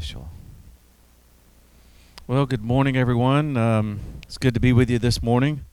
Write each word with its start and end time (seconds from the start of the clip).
official. 0.00 0.30
Well, 2.26 2.46
good 2.46 2.62
morning, 2.62 2.96
everyone. 2.96 3.58
Um, 3.58 4.00
it's 4.22 4.38
good 4.38 4.54
to 4.54 4.60
be 4.60 4.72
with 4.72 4.88
you 4.88 4.98
this 4.98 5.22
morning. 5.22 5.66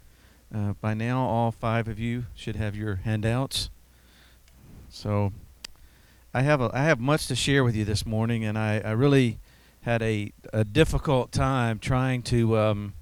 Uh, 0.54 0.74
by 0.82 0.94
now, 0.94 1.22
all 1.22 1.50
five 1.50 1.88
of 1.88 1.98
you 1.98 2.26
should 2.36 2.58
have 2.58 2.76
your 2.76 2.98
handouts. 2.98 3.70
So, 4.90 5.32
I 6.34 6.42
have 6.42 6.60
a, 6.60 6.70
I 6.74 6.84
have 6.84 7.00
much 7.00 7.28
to 7.28 7.38
share 7.38 7.64
with 7.64 7.74
you 7.74 7.86
this 7.86 8.06
morning, 8.06 8.44
and 8.44 8.58
I, 8.58 8.82
I 8.84 8.92
really 8.92 9.40
had 9.84 10.02
a, 10.02 10.34
a 10.52 10.66
difficult 10.66 11.32
time 11.32 11.80
trying 11.80 12.22
to 12.24 12.58
um, 12.58 12.96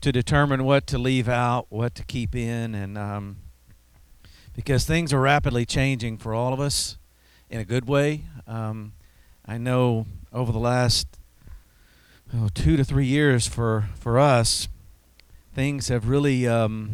to 0.00 0.10
determine 0.10 0.64
what 0.64 0.84
to 0.88 0.98
leave 0.98 1.28
out, 1.28 1.66
what 1.68 1.94
to 1.94 2.04
keep 2.04 2.34
in, 2.34 2.74
and 2.74 2.98
um, 2.98 3.36
because 4.56 4.84
things 4.84 5.12
are 5.12 5.20
rapidly 5.20 5.64
changing 5.64 6.18
for 6.18 6.34
all 6.34 6.52
of 6.52 6.58
us 6.58 6.98
in 7.48 7.60
a 7.60 7.64
good 7.64 7.86
way. 7.86 8.24
Um, 8.48 8.94
I 9.50 9.58
know 9.58 10.06
over 10.32 10.52
the 10.52 10.60
last 10.60 11.08
oh, 12.32 12.50
two 12.54 12.76
to 12.76 12.84
three 12.84 13.06
years 13.06 13.48
for, 13.48 13.88
for 13.96 14.16
us, 14.16 14.68
things 15.56 15.88
have 15.88 16.08
really 16.08 16.46
um, 16.46 16.90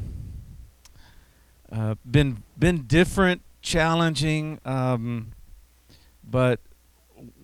uh, 1.71 1.97
been 2.11 2.45
been 2.59 2.87
different, 2.87 3.43
challenging, 3.61 4.59
um, 4.65 5.33
but 6.25 6.61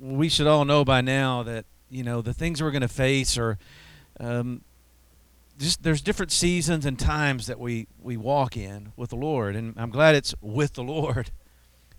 we 0.01 0.31
should 0.31 0.47
all 0.47 0.65
know 0.65 0.83
by 0.83 1.03
now 1.03 1.43
that 1.43 1.67
you 1.91 2.03
know 2.03 2.23
the 2.23 2.33
things 2.33 2.63
we're 2.63 2.71
going 2.71 2.81
to 2.81 2.89
face 2.89 3.37
are 3.37 3.59
um, 4.19 4.63
just 5.59 5.83
there's 5.83 6.01
different 6.01 6.33
seasons 6.33 6.87
and 6.87 6.99
times 6.99 7.49
that 7.49 7.61
we 7.61 7.87
we 8.01 8.17
walk 8.17 8.57
in 8.57 8.93
with 8.97 9.11
the 9.11 9.17
Lord, 9.17 9.57
and 9.57 9.75
I'm 9.77 9.91
glad 9.91 10.15
it's 10.15 10.35
with 10.41 10.73
the 10.73 10.83
Lord, 10.83 11.33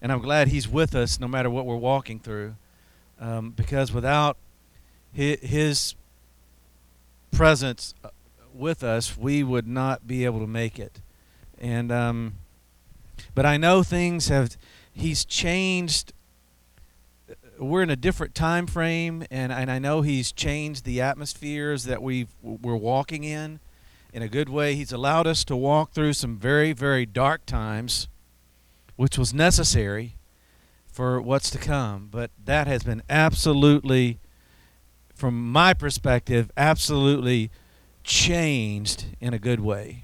and 0.02 0.12
I'm 0.12 0.20
glad 0.20 0.48
He's 0.48 0.68
with 0.68 0.95
us 0.95 1.20
no 1.20 1.27
matter 1.27 1.52
what 1.52 1.68
we're 1.68 1.76
walking 1.76 2.20
through 2.20 2.55
um, 3.23 3.52
because 3.52 3.94
without 3.94 4.36
his 5.13 5.95
presence 7.32 7.94
uh, 8.04 8.10
with 8.54 8.84
us, 8.84 9.18
we 9.18 9.43
would 9.43 9.65
not 9.65 10.05
be 10.05 10.26
able 10.26 10.40
to 10.41 10.48
make 10.48 10.77
it. 10.77 10.99
And 11.57 11.91
um, 11.91 12.34
but 13.34 13.46
I 13.46 13.57
know 13.57 13.82
things 13.82 14.27
have. 14.27 14.57
He's 14.91 15.24
changed. 15.24 16.12
Uh, 17.30 17.63
we're 17.63 17.82
in 17.82 17.90
a 17.90 17.96
different 17.96 18.35
time 18.35 18.68
frame, 18.68 19.26
and, 19.32 19.52
and 19.52 19.71
I 19.71 19.80
know 19.80 20.02
he's 20.02 20.32
changed 20.32 20.84
the 20.84 20.99
atmospheres 20.99 21.85
that 21.85 22.02
we 22.02 22.27
we're 22.41 22.76
walking 22.76 23.24
in, 23.24 23.62
in 24.12 24.21
a 24.21 24.27
good 24.27 24.49
way. 24.49 24.76
He's 24.76 24.91
allowed 24.91 25.27
us 25.27 25.46
to 25.46 25.55
walk 25.55 25.93
through 25.93 26.13
some 26.13 26.37
very 26.37 26.74
very 26.74 27.05
dark 27.05 27.46
times, 27.46 28.10
which 28.98 29.18
was 29.18 29.34
necessary 29.34 30.18
for 30.94 31.20
what's 31.20 31.49
to 31.49 31.58
come. 31.58 32.08
But 32.10 32.32
that 32.46 32.68
has 32.68 32.84
been 32.84 33.02
absolutely, 33.10 34.20
from 35.16 35.52
my 35.52 35.74
perspective, 35.74 36.52
absolutely 36.55 37.49
changed 38.04 39.05
in 39.20 39.34
a 39.34 39.40
good 39.40 39.60
way. 39.60 40.04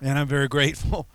And 0.00 0.18
I'm 0.18 0.26
very 0.26 0.48
grateful. 0.58 1.08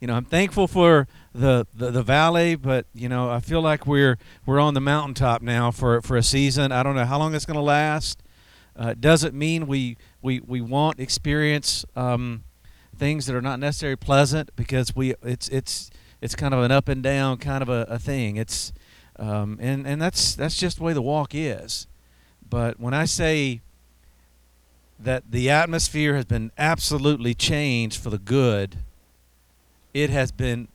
You 0.00 0.06
know, 0.06 0.14
I'm 0.14 0.24
thankful 0.24 0.68
for 0.68 1.08
the, 1.34 1.66
the, 1.74 1.90
the 1.90 2.02
valley, 2.02 2.54
but 2.54 2.86
you 2.94 3.08
know, 3.08 3.30
I 3.30 3.40
feel 3.40 3.60
like 3.60 3.86
we're 3.86 4.18
we're 4.44 4.60
on 4.60 4.74
the 4.74 4.80
mountaintop 4.80 5.42
now 5.42 5.70
for 5.70 6.00
for 6.02 6.16
a 6.16 6.22
season. 6.22 6.70
I 6.70 6.82
don't 6.82 6.94
know 6.94 7.06
how 7.06 7.18
long 7.18 7.34
it's 7.34 7.46
going 7.46 7.56
to 7.56 7.62
last. 7.62 8.22
Uh, 8.76 8.94
doesn't 8.98 9.34
mean 9.34 9.66
we 9.66 9.96
we 10.20 10.40
we 10.40 10.60
won't 10.60 11.00
experience 11.00 11.84
um, 11.96 12.44
things 12.94 13.24
that 13.24 13.34
are 13.34 13.40
not 13.40 13.58
necessarily 13.58 13.96
pleasant 13.96 14.50
because 14.54 14.94
we 14.94 15.14
it's 15.22 15.48
it's 15.48 15.90
it's 16.26 16.34
kind 16.34 16.52
of 16.52 16.60
an 16.60 16.72
up 16.72 16.88
and 16.88 17.04
down 17.04 17.38
kind 17.38 17.62
of 17.62 17.68
a, 17.68 17.86
a 17.88 18.00
thing. 18.00 18.36
It's 18.36 18.72
um, 19.16 19.58
and 19.60 19.86
and 19.86 20.02
that's 20.02 20.34
that's 20.34 20.58
just 20.58 20.78
the 20.78 20.82
way 20.82 20.92
the 20.92 21.00
walk 21.00 21.36
is. 21.36 21.86
But 22.50 22.80
when 22.80 22.92
I 22.92 23.04
say 23.04 23.60
that 24.98 25.30
the 25.30 25.48
atmosphere 25.48 26.16
has 26.16 26.24
been 26.24 26.50
absolutely 26.58 27.32
changed 27.32 28.02
for 28.02 28.10
the 28.10 28.18
good, 28.18 28.78
it 29.94 30.10
has 30.10 30.32
been 30.32 30.66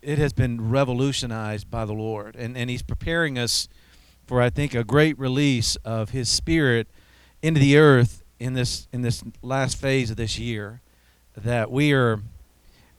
it 0.00 0.16
has 0.16 0.32
been 0.32 0.70
revolutionized 0.70 1.70
by 1.70 1.84
the 1.84 1.92
Lord, 1.92 2.34
and 2.34 2.56
and 2.56 2.70
He's 2.70 2.82
preparing 2.82 3.38
us 3.38 3.68
for 4.26 4.40
I 4.40 4.48
think 4.48 4.74
a 4.74 4.84
great 4.84 5.18
release 5.18 5.76
of 5.84 6.10
His 6.10 6.30
Spirit 6.30 6.88
into 7.42 7.60
the 7.60 7.76
earth 7.76 8.22
in 8.40 8.54
this 8.54 8.88
in 8.90 9.02
this 9.02 9.22
last 9.42 9.76
phase 9.76 10.10
of 10.10 10.16
this 10.16 10.38
year. 10.38 10.80
That 11.36 11.70
we 11.70 11.92
are 11.92 12.22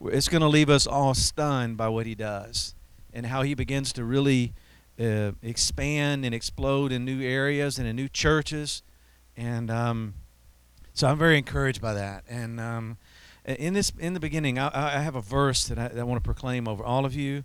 it's 0.06 0.30
going 0.30 0.42
to 0.42 0.48
leave 0.48 0.70
us 0.70 0.88
all 0.88 1.14
stunned 1.14 1.78
by 1.78 1.90
what 1.90 2.06
he 2.06 2.16
does 2.16 2.76
and 3.14 3.26
how 3.26 3.42
he 3.42 3.54
begins 3.54 3.92
to 3.94 4.04
really 4.04 4.54
uh, 5.00 5.32
expand 5.42 6.26
and 6.26 6.34
explode 6.34 6.92
in 6.92 7.06
new 7.06 7.22
areas 7.22 7.78
and 7.78 7.88
in 7.88 7.96
new 7.96 8.08
churches. 8.08 8.84
And 9.36 9.72
um, 9.72 10.14
so 10.94 11.08
I'm 11.08 11.18
very 11.18 11.38
encouraged 11.38 11.82
by 11.82 11.94
that. 11.94 12.24
And 12.30 12.60
um, 12.60 12.98
in 13.46 13.74
this, 13.74 13.92
in 13.98 14.14
the 14.14 14.20
beginning, 14.20 14.60
I, 14.60 14.70
I 14.74 15.00
have 15.00 15.16
a 15.16 15.22
verse 15.22 15.68
that 15.68 15.80
I, 15.80 15.88
that 15.90 16.00
I 16.00 16.04
want 16.04 16.22
to 16.22 16.26
proclaim 16.26 16.68
over 16.68 16.84
all 16.84 17.06
of 17.06 17.16
you 17.16 17.44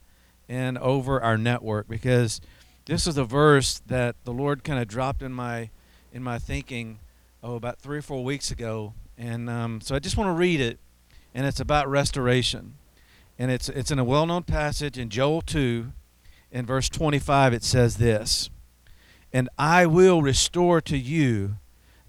and 0.48 0.76
over 0.78 1.22
our 1.22 1.38
network 1.38 1.88
because 1.88 2.40
this 2.86 3.06
is 3.06 3.16
a 3.16 3.24
verse 3.24 3.80
that 3.86 4.16
the 4.24 4.32
Lord 4.32 4.62
kind 4.64 4.80
of 4.80 4.88
dropped 4.88 5.22
in 5.22 5.32
my 5.32 5.70
in 6.12 6.22
my 6.22 6.38
thinking 6.38 6.98
oh 7.42 7.54
about 7.54 7.78
three 7.78 7.98
or 7.98 8.02
four 8.02 8.22
weeks 8.22 8.50
ago. 8.50 8.94
And 9.16 9.48
um, 9.48 9.80
so 9.80 9.94
I 9.94 10.00
just 10.00 10.16
want 10.16 10.28
to 10.28 10.32
read 10.32 10.60
it 10.60 10.78
and 11.34 11.46
it's 11.46 11.60
about 11.60 11.88
restoration. 11.88 12.74
And 13.38 13.50
it's 13.50 13.68
it's 13.68 13.90
in 13.90 13.98
a 13.98 14.04
well-known 14.04 14.44
passage 14.44 14.96
in 14.96 15.10
Joel 15.10 15.42
2 15.42 15.92
in 16.52 16.64
verse 16.64 16.88
25 16.88 17.52
it 17.52 17.64
says 17.64 17.96
this. 17.96 18.48
And 19.32 19.48
I 19.58 19.86
will 19.86 20.22
restore 20.22 20.80
to 20.82 20.96
you 20.96 21.56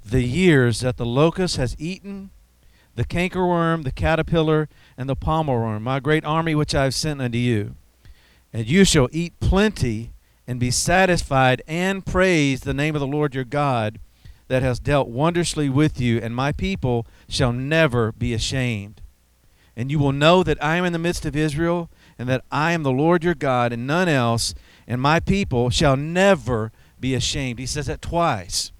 the 0.05 0.21
years 0.21 0.81
that 0.81 0.97
the 0.97 1.05
locust 1.05 1.57
has 1.57 1.75
eaten, 1.79 2.29
the 2.93 3.03
cankerworm, 3.03 3.83
the 3.83 3.91
caterpillar, 3.91 4.69
and 4.95 5.09
the 5.09 5.15
palmerworm, 5.15 5.81
my 5.81 5.99
great 5.99 6.23
army 6.23 6.53
which 6.53 6.75
I 6.75 6.83
have 6.83 6.93
sent 6.93 7.21
unto 7.21 7.39
you. 7.39 7.75
And 8.53 8.67
you 8.67 8.85
shall 8.85 9.09
eat 9.11 9.39
plenty 9.39 10.11
and 10.47 10.59
be 10.59 10.69
satisfied 10.69 11.63
and 11.67 12.05
praise 12.05 12.61
the 12.61 12.73
name 12.73 12.95
of 12.95 13.01
the 13.01 13.07
Lord 13.07 13.33
your 13.33 13.43
God 13.43 13.99
that 14.47 14.61
has 14.61 14.79
dealt 14.79 15.07
wondrously 15.07 15.69
with 15.69 15.99
you, 15.99 16.19
and 16.19 16.35
my 16.35 16.51
people 16.51 17.07
shall 17.27 17.51
never 17.51 18.11
be 18.11 18.31
ashamed. 18.33 19.01
And 19.77 19.91
you 19.91 19.99
will 19.99 20.11
know 20.11 20.43
that 20.43 20.63
I 20.63 20.77
am 20.77 20.85
in 20.85 20.93
the 20.93 20.99
midst 20.99 21.25
of 21.25 21.35
Israel, 21.35 21.89
and 22.17 22.29
that 22.29 22.43
I 22.51 22.71
am 22.71 22.83
the 22.83 22.91
Lord 22.91 23.23
your 23.23 23.35
God, 23.35 23.73
and 23.73 23.85
none 23.85 24.07
else, 24.07 24.55
and 24.87 25.01
my 25.01 25.19
people 25.19 25.69
shall 25.69 25.97
never 25.97 26.71
be 26.99 27.13
ashamed. 27.13 27.59
He 27.59 27.65
says 27.65 27.87
that 27.87 28.01
twice. 28.01 28.71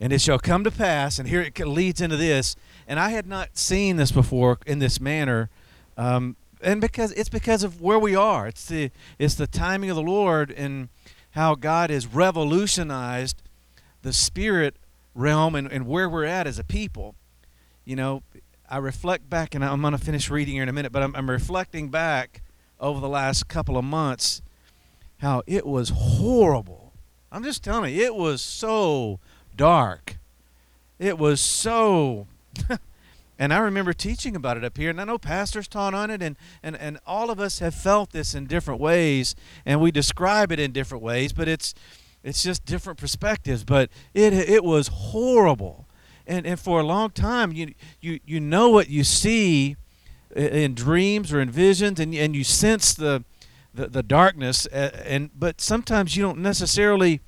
And 0.00 0.12
it 0.12 0.20
shall 0.20 0.38
come 0.38 0.64
to 0.64 0.70
pass, 0.70 1.18
and 1.18 1.28
here 1.28 1.42
it 1.42 1.58
leads 1.58 2.00
into 2.00 2.16
this, 2.16 2.56
and 2.88 2.98
I 2.98 3.10
had 3.10 3.26
not 3.26 3.58
seen 3.58 3.96
this 3.96 4.10
before 4.10 4.58
in 4.66 4.78
this 4.78 4.98
manner, 5.00 5.50
um, 5.96 6.36
and 6.62 6.80
because 6.80 7.12
it's 7.12 7.28
because 7.28 7.62
of 7.62 7.80
where 7.80 7.98
we 7.98 8.14
are. 8.14 8.46
It's 8.46 8.66
the 8.66 8.90
it's 9.18 9.34
the 9.34 9.46
timing 9.46 9.90
of 9.90 9.96
the 9.96 10.02
Lord 10.02 10.50
and 10.50 10.88
how 11.32 11.54
God 11.54 11.90
has 11.90 12.06
revolutionized 12.06 13.42
the 14.02 14.12
spirit 14.12 14.76
realm 15.14 15.54
and, 15.54 15.70
and 15.70 15.86
where 15.86 16.08
we're 16.08 16.24
at 16.24 16.46
as 16.46 16.58
a 16.58 16.64
people. 16.64 17.14
You 17.84 17.96
know, 17.96 18.22
I 18.70 18.78
reflect 18.78 19.28
back, 19.28 19.56
and 19.56 19.64
I'm 19.64 19.80
going 19.80 19.92
to 19.92 19.98
finish 19.98 20.30
reading 20.30 20.54
here 20.54 20.62
in 20.62 20.68
a 20.68 20.72
minute, 20.72 20.92
but 20.92 21.02
I'm, 21.02 21.16
I'm 21.16 21.28
reflecting 21.28 21.88
back 21.88 22.40
over 22.78 23.00
the 23.00 23.08
last 23.08 23.48
couple 23.48 23.76
of 23.76 23.84
months 23.84 24.42
how 25.18 25.42
it 25.48 25.66
was 25.66 25.90
horrible. 25.90 26.92
I'm 27.32 27.42
just 27.42 27.64
telling 27.64 27.92
you, 27.92 28.04
it 28.04 28.14
was 28.14 28.40
so 28.40 29.18
dark. 29.56 30.18
It 31.00 31.18
was 31.18 31.40
so. 31.40 32.28
and 33.38 33.52
I 33.52 33.58
remember 33.58 33.92
teaching 33.92 34.36
about 34.36 34.56
it 34.56 34.64
up 34.64 34.76
here, 34.76 34.90
and 34.90 35.00
I 35.00 35.04
know 35.04 35.18
pastors 35.18 35.66
taught 35.66 35.92
on 35.92 36.08
it, 36.08 36.22
and, 36.22 36.36
and, 36.62 36.76
and 36.76 36.98
all 37.04 37.30
of 37.30 37.40
us 37.40 37.58
have 37.58 37.74
felt 37.74 38.12
this 38.12 38.36
in 38.36 38.46
different 38.46 38.80
ways, 38.80 39.34
and 39.66 39.80
we 39.80 39.90
describe 39.90 40.52
it 40.52 40.60
in 40.60 40.70
different 40.70 41.02
ways, 41.02 41.32
but 41.32 41.48
it's 41.48 41.74
it's 42.22 42.42
just 42.42 42.66
different 42.66 43.00
perspectives. 43.00 43.64
But 43.64 43.90
it 44.14 44.32
it 44.32 44.62
was 44.62 44.88
horrible 44.88 45.86
and, 46.30 46.46
and 46.46 46.60
for 46.60 46.80
a 46.80 46.84
long 46.84 47.10
time 47.10 47.52
you, 47.52 47.74
you 48.00 48.20
you 48.24 48.40
know 48.40 48.68
what 48.68 48.88
you 48.88 49.04
see 49.04 49.76
in 50.34 50.74
dreams 50.74 51.32
or 51.32 51.40
in 51.40 51.50
visions 51.50 51.98
and, 51.98 52.14
and 52.14 52.36
you 52.36 52.44
sense 52.44 52.94
the, 52.94 53.24
the, 53.74 53.88
the 53.88 54.02
darkness 54.02 54.66
and 54.66 55.30
but 55.34 55.60
sometimes 55.60 56.16
you 56.16 56.22
don't 56.22 56.38
necessarily 56.38 57.20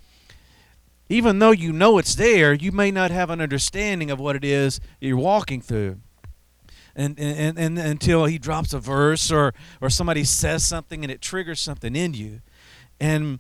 even 1.08 1.40
though 1.40 1.50
you 1.50 1.72
know 1.72 1.98
it's 1.98 2.14
there 2.14 2.54
you 2.54 2.70
may 2.72 2.90
not 2.90 3.10
have 3.10 3.28
an 3.28 3.40
understanding 3.40 4.10
of 4.10 4.20
what 4.20 4.36
it 4.36 4.44
is 4.44 4.80
you're 5.00 5.16
walking 5.16 5.60
through. 5.60 5.98
And, 6.94 7.18
and, 7.18 7.58
and, 7.58 7.58
and 7.58 7.78
until 7.78 8.26
he 8.26 8.38
drops 8.38 8.74
a 8.74 8.78
verse 8.78 9.32
or, 9.32 9.54
or 9.80 9.88
somebody 9.88 10.24
says 10.24 10.62
something 10.62 11.02
and 11.02 11.10
it 11.10 11.22
triggers 11.22 11.58
something 11.58 11.96
in 11.96 12.12
you. 12.12 12.42
And 13.00 13.38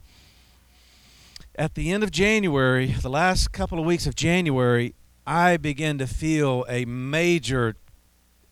at 1.54 1.74
the 1.74 1.92
end 1.92 2.02
of 2.02 2.10
January, 2.10 2.86
the 2.86 3.10
last 3.10 3.52
couple 3.52 3.78
of 3.78 3.84
weeks 3.84 4.06
of 4.06 4.14
January, 4.14 4.94
I 5.26 5.56
began 5.56 5.98
to 5.98 6.06
feel 6.06 6.64
a 6.68 6.84
major 6.84 7.76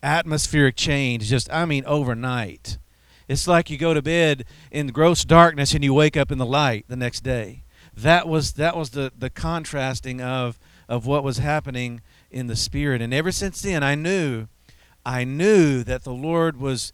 atmospheric 0.03 0.77
change 0.77 1.29
just 1.29 1.53
I 1.53 1.65
mean 1.65 1.85
overnight. 1.87 2.79
It's 3.29 3.47
like 3.47 3.71
you 3.71 3.79
go 3.79 3.95
to 3.95 4.03
bed 4.03 4.45
in 4.71 4.89
gross 4.89 5.25
darkness 5.25 5.75
and 5.75 5.85
you 5.85 5.95
wake 5.95 6.17
up 6.17 6.33
in 6.33 6.39
the 6.39 6.47
light 6.47 6.87
the 6.89 6.97
next 6.97 7.21
day. 7.21 7.63
That 7.97 8.27
was 8.27 8.55
that 8.55 8.77
was 8.77 8.91
the 8.91 9.13
the 9.17 9.31
contrasting 9.31 10.21
of 10.21 10.59
of 10.89 11.07
what 11.07 11.23
was 11.23 11.39
happening 11.39 12.01
in 12.31 12.47
the 12.47 12.57
spirit. 12.57 13.01
And 13.01 13.15
ever 13.15 13.31
since 13.31 13.63
then, 13.63 13.83
I 13.83 13.95
knew, 13.95 14.49
I 15.05 15.25
knew 15.25 15.85
that 15.85 16.05
the 16.05 16.13
Lord 16.13 16.59
was 16.59 16.93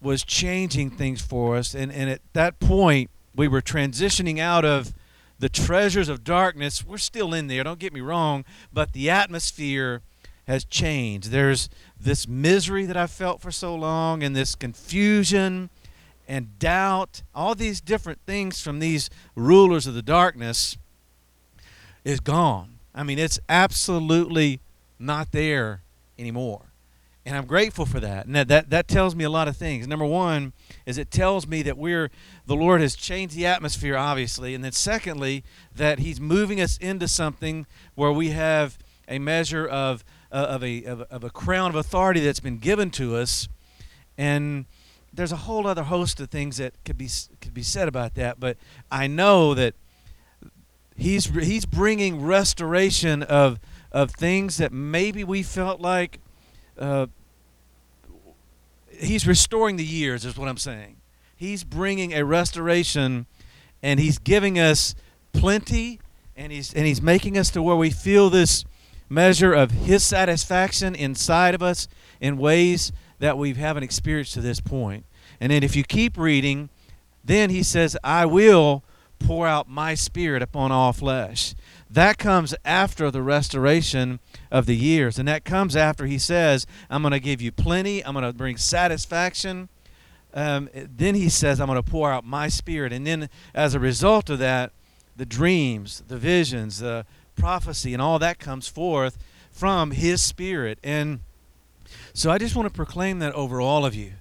was 0.00 0.24
changing 0.24 0.90
things 0.90 1.20
for 1.20 1.56
us. 1.56 1.74
And 1.74 1.92
and 1.92 2.10
at 2.10 2.20
that 2.32 2.58
point, 2.60 3.10
we 3.34 3.48
were 3.48 3.62
transitioning 3.62 4.38
out 4.38 4.64
of 4.64 4.92
the 5.38 5.48
treasures 5.48 6.08
of 6.08 6.24
darkness. 6.24 6.84
We're 6.84 6.98
still 6.98 7.32
in 7.34 7.46
there. 7.46 7.64
Don't 7.64 7.78
get 7.78 7.92
me 7.92 8.00
wrong, 8.00 8.44
but 8.72 8.92
the 8.92 9.10
atmosphere 9.10 10.02
has 10.46 10.64
changed. 10.64 11.30
There's 11.30 11.68
this 12.00 12.26
misery 12.26 12.86
that 12.86 12.96
I 12.96 13.06
felt 13.06 13.40
for 13.40 13.50
so 13.50 13.74
long, 13.74 14.22
and 14.22 14.34
this 14.34 14.54
confusion 14.54 15.70
and 16.26 16.58
doubt, 16.58 17.22
all 17.34 17.54
these 17.54 17.80
different 17.80 18.18
things 18.26 18.60
from 18.60 18.80
these 18.80 19.08
rulers 19.34 19.86
of 19.86 19.94
the 19.94 20.02
darkness 20.02 20.76
is 22.04 22.20
gone. 22.20 22.78
I 22.94 23.02
mean, 23.02 23.18
it's 23.18 23.40
absolutely 23.48 24.60
not 24.98 25.32
there 25.32 25.82
anymore. 26.18 26.67
And 27.28 27.36
I'm 27.36 27.44
grateful 27.44 27.84
for 27.84 28.00
that. 28.00 28.24
And 28.24 28.34
that, 28.34 28.48
that, 28.48 28.70
that 28.70 28.88
tells 28.88 29.14
me 29.14 29.22
a 29.22 29.28
lot 29.28 29.48
of 29.48 29.56
things. 29.56 29.86
Number 29.86 30.06
one 30.06 30.54
is 30.86 30.96
it 30.96 31.10
tells 31.10 31.46
me 31.46 31.60
that 31.60 31.76
we're 31.76 32.10
the 32.46 32.56
Lord 32.56 32.80
has 32.80 32.96
changed 32.96 33.36
the 33.36 33.44
atmosphere, 33.44 33.98
obviously. 33.98 34.54
And 34.54 34.64
then 34.64 34.72
secondly, 34.72 35.44
that 35.76 35.98
He's 35.98 36.18
moving 36.22 36.58
us 36.58 36.78
into 36.78 37.06
something 37.06 37.66
where 37.94 38.10
we 38.10 38.30
have 38.30 38.78
a 39.08 39.18
measure 39.18 39.66
of 39.66 40.04
uh, 40.32 40.36
of, 40.36 40.64
a, 40.64 40.84
of, 40.84 41.02
of 41.02 41.22
a 41.22 41.28
crown 41.28 41.68
of 41.68 41.76
authority 41.76 42.20
that's 42.20 42.40
been 42.40 42.56
given 42.56 42.90
to 42.92 43.16
us. 43.16 43.46
And 44.16 44.64
there's 45.12 45.32
a 45.32 45.36
whole 45.36 45.66
other 45.66 45.84
host 45.84 46.20
of 46.20 46.30
things 46.30 46.56
that 46.56 46.72
could 46.86 46.96
be 46.96 47.10
could 47.42 47.52
be 47.52 47.62
said 47.62 47.88
about 47.88 48.14
that. 48.14 48.40
But 48.40 48.56
I 48.90 49.06
know 49.06 49.52
that 49.52 49.74
He's 50.96 51.26
He's 51.26 51.66
bringing 51.66 52.22
restoration 52.22 53.22
of 53.22 53.60
of 53.92 54.12
things 54.12 54.56
that 54.56 54.72
maybe 54.72 55.24
we 55.24 55.42
felt 55.42 55.82
like. 55.82 56.20
Uh, 56.78 57.06
he's 58.88 59.26
restoring 59.26 59.76
the 59.76 59.84
years, 59.84 60.24
is 60.24 60.36
what 60.36 60.48
I'm 60.48 60.56
saying. 60.56 60.96
He's 61.36 61.64
bringing 61.64 62.12
a 62.12 62.24
restoration, 62.24 63.26
and 63.82 64.00
he's 64.00 64.18
giving 64.18 64.58
us 64.58 64.94
plenty, 65.32 66.00
and 66.36 66.52
he's 66.52 66.72
and 66.74 66.86
he's 66.86 67.02
making 67.02 67.36
us 67.38 67.50
to 67.50 67.62
where 67.62 67.76
we 67.76 67.90
feel 67.90 68.30
this 68.30 68.64
measure 69.08 69.52
of 69.52 69.70
his 69.70 70.04
satisfaction 70.04 70.94
inside 70.94 71.54
of 71.54 71.62
us 71.62 71.88
in 72.20 72.36
ways 72.36 72.92
that 73.18 73.38
we 73.38 73.54
haven't 73.54 73.82
experienced 73.82 74.34
to 74.34 74.40
this 74.40 74.60
point. 74.60 75.04
And 75.40 75.50
then 75.52 75.62
if 75.62 75.74
you 75.74 75.84
keep 75.84 76.16
reading, 76.16 76.68
then 77.24 77.50
he 77.50 77.62
says, 77.62 77.96
I 78.02 78.26
will 78.26 78.82
pour 79.18 79.46
out 79.46 79.68
my 79.68 79.94
spirit 79.94 80.42
upon 80.42 80.72
all 80.72 80.92
flesh. 80.92 81.54
That 81.90 82.18
comes 82.18 82.54
after 82.64 83.10
the 83.10 83.22
restoration 83.22 84.20
of 84.50 84.66
the 84.66 84.76
years. 84.76 85.18
And 85.18 85.26
that 85.28 85.44
comes 85.44 85.74
after 85.76 86.06
he 86.06 86.18
says, 86.18 86.66
I'm 86.90 87.02
going 87.02 87.12
to 87.12 87.20
give 87.20 87.40
you 87.40 87.52
plenty, 87.52 88.04
I'm 88.04 88.12
going 88.12 88.24
to 88.24 88.32
bring 88.32 88.56
satisfaction. 88.56 89.68
Um, 90.34 90.68
then 90.74 91.14
he 91.14 91.28
says, 91.28 91.60
I'm 91.60 91.66
going 91.66 91.82
to 91.82 91.90
pour 91.90 92.12
out 92.12 92.24
my 92.24 92.48
spirit. 92.48 92.92
And 92.92 93.06
then 93.06 93.28
as 93.54 93.74
a 93.74 93.80
result 93.80 94.28
of 94.28 94.38
that, 94.38 94.72
the 95.16 95.26
dreams, 95.26 96.02
the 96.06 96.18
visions, 96.18 96.78
the 96.78 97.06
prophecy, 97.34 97.92
and 97.92 98.02
all 98.02 98.18
that 98.18 98.38
comes 98.38 98.68
forth 98.68 99.18
from 99.50 99.92
his 99.92 100.22
spirit. 100.22 100.78
And 100.84 101.20
so 102.12 102.30
I 102.30 102.38
just 102.38 102.54
want 102.54 102.68
to 102.68 102.74
proclaim 102.74 103.18
that 103.20 103.32
over 103.34 103.60
all 103.60 103.84
of 103.84 103.94
you 103.94 104.12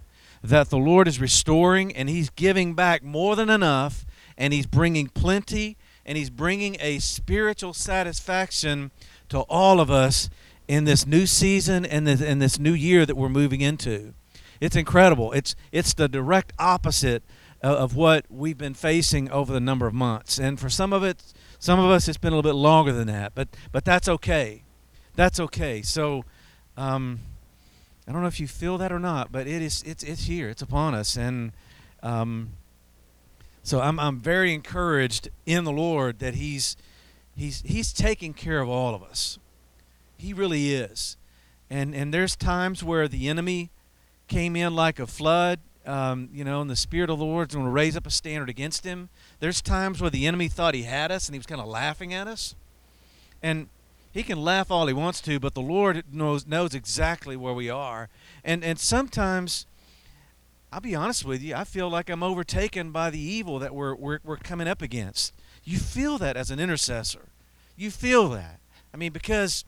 that 0.43 0.69
the 0.69 0.77
Lord 0.77 1.07
is 1.07 1.19
restoring 1.19 1.95
and 1.95 2.09
he's 2.09 2.29
giving 2.29 2.73
back 2.73 3.03
more 3.03 3.35
than 3.35 3.49
enough 3.49 4.05
and 4.37 4.53
he's 4.53 4.65
bringing 4.65 5.07
plenty 5.07 5.77
and 6.05 6.17
he's 6.17 6.29
bringing 6.29 6.77
a 6.79 6.99
spiritual 6.99 7.73
satisfaction 7.73 8.91
to 9.29 9.39
all 9.41 9.79
of 9.79 9.91
us 9.91 10.29
in 10.67 10.85
this 10.85 11.05
new 11.05 11.25
season 11.25 11.85
and 11.85 12.07
this, 12.07 12.21
in 12.21 12.39
this 12.39 12.59
new 12.59 12.73
year 12.73 13.05
that 13.05 13.15
we're 13.15 13.29
moving 13.29 13.61
into. 13.61 14.13
It's 14.59 14.75
incredible. 14.75 15.31
It's 15.33 15.55
it's 15.71 15.93
the 15.93 16.07
direct 16.07 16.53
opposite 16.57 17.23
of 17.61 17.95
what 17.95 18.25
we've 18.29 18.57
been 18.57 18.73
facing 18.73 19.29
over 19.31 19.51
the 19.51 19.59
number 19.59 19.87
of 19.87 19.93
months. 19.93 20.39
And 20.39 20.59
for 20.59 20.69
some 20.69 20.93
of 20.93 21.03
it, 21.03 21.33
some 21.59 21.79
of 21.79 21.89
us 21.89 22.07
it's 22.07 22.17
been 22.17 22.33
a 22.33 22.35
little 22.35 22.51
bit 22.51 22.57
longer 22.57 22.91
than 22.91 23.07
that, 23.07 23.33
but 23.35 23.49
but 23.71 23.85
that's 23.85 24.07
okay. 24.07 24.63
That's 25.15 25.39
okay. 25.39 25.81
So 25.81 26.23
um, 26.75 27.19
I 28.07 28.11
don't 28.11 28.21
know 28.21 28.27
if 28.27 28.39
you 28.39 28.47
feel 28.47 28.77
that 28.79 28.91
or 28.91 28.99
not, 28.99 29.31
but 29.31 29.47
it 29.47 29.61
is 29.61 29.83
it's 29.83 30.03
it's 30.03 30.23
here. 30.23 30.49
It's 30.49 30.61
upon 30.61 30.95
us 30.95 31.17
and 31.17 31.51
um, 32.01 32.53
so 33.67 33.81
I'm 33.81 33.99
I'm 33.99 34.17
very 34.17 34.53
encouraged 34.53 35.27
in 35.45 35.65
the 35.65 35.73
Lord 35.73 36.19
that 36.19 36.35
he's 36.35 36.77
he's 37.35 37.61
he's 37.65 37.91
taking 37.91 38.33
care 38.33 38.61
of 38.61 38.69
all 38.69 38.95
of 38.95 39.03
us. 39.03 39.39
He 40.17 40.31
really 40.31 40.73
is. 40.73 41.17
And 41.69 41.93
and 41.93 42.13
there's 42.13 42.37
times 42.37 42.81
where 42.81 43.09
the 43.09 43.27
enemy 43.27 43.69
came 44.29 44.55
in 44.55 44.73
like 44.73 44.99
a 44.99 45.05
flood, 45.05 45.59
um, 45.85 46.29
you 46.31 46.45
know, 46.45 46.61
and 46.61 46.69
the 46.69 46.77
Spirit 46.77 47.09
of 47.09 47.19
the 47.19 47.25
Lord's 47.25 47.55
going 47.55 47.67
to 47.67 47.71
raise 47.71 47.97
up 47.97 48.07
a 48.07 48.09
standard 48.09 48.47
against 48.47 48.85
him. 48.85 49.09
There's 49.41 49.61
times 49.61 49.99
where 49.99 50.09
the 50.09 50.27
enemy 50.27 50.47
thought 50.47 50.73
he 50.73 50.83
had 50.83 51.11
us 51.11 51.27
and 51.27 51.35
he 51.35 51.39
was 51.39 51.45
kind 51.45 51.59
of 51.59 51.67
laughing 51.67 52.13
at 52.13 52.25
us. 52.25 52.55
And 53.43 53.67
he 54.13 54.23
can 54.23 54.41
laugh 54.41 54.71
all 54.71 54.87
he 54.87 54.93
wants 54.93 55.19
to, 55.21 55.41
but 55.41 55.55
the 55.55 55.61
Lord 55.61 56.05
knows 56.09 56.47
knows 56.47 56.73
exactly 56.73 57.35
where 57.35 57.53
we 57.53 57.69
are. 57.69 58.07
And 58.45 58.63
and 58.63 58.79
sometimes 58.79 59.65
I'll 60.71 60.81
be 60.81 60.95
honest 60.95 61.23
with 61.23 61.41
you, 61.41 61.55
I 61.55 61.63
feel 61.63 61.89
like 61.89 62.09
I'm 62.09 62.23
overtaken 62.23 62.91
by 62.91 63.09
the 63.09 63.19
evil 63.19 63.57
that 63.59 63.73
we're, 63.73 63.95
we're, 63.95 64.19
we're 64.23 64.37
coming 64.37 64.67
up 64.67 64.81
against. 64.81 65.33
You 65.63 65.77
feel 65.77 66.17
that 66.17 66.35
as 66.35 66.51
an 66.51 66.59
intercessor. 66.59 67.29
You 67.77 67.89
feel 67.89 68.27
that. 68.29 68.59
I 68.93 68.97
mean, 68.97 69.13
because 69.13 69.63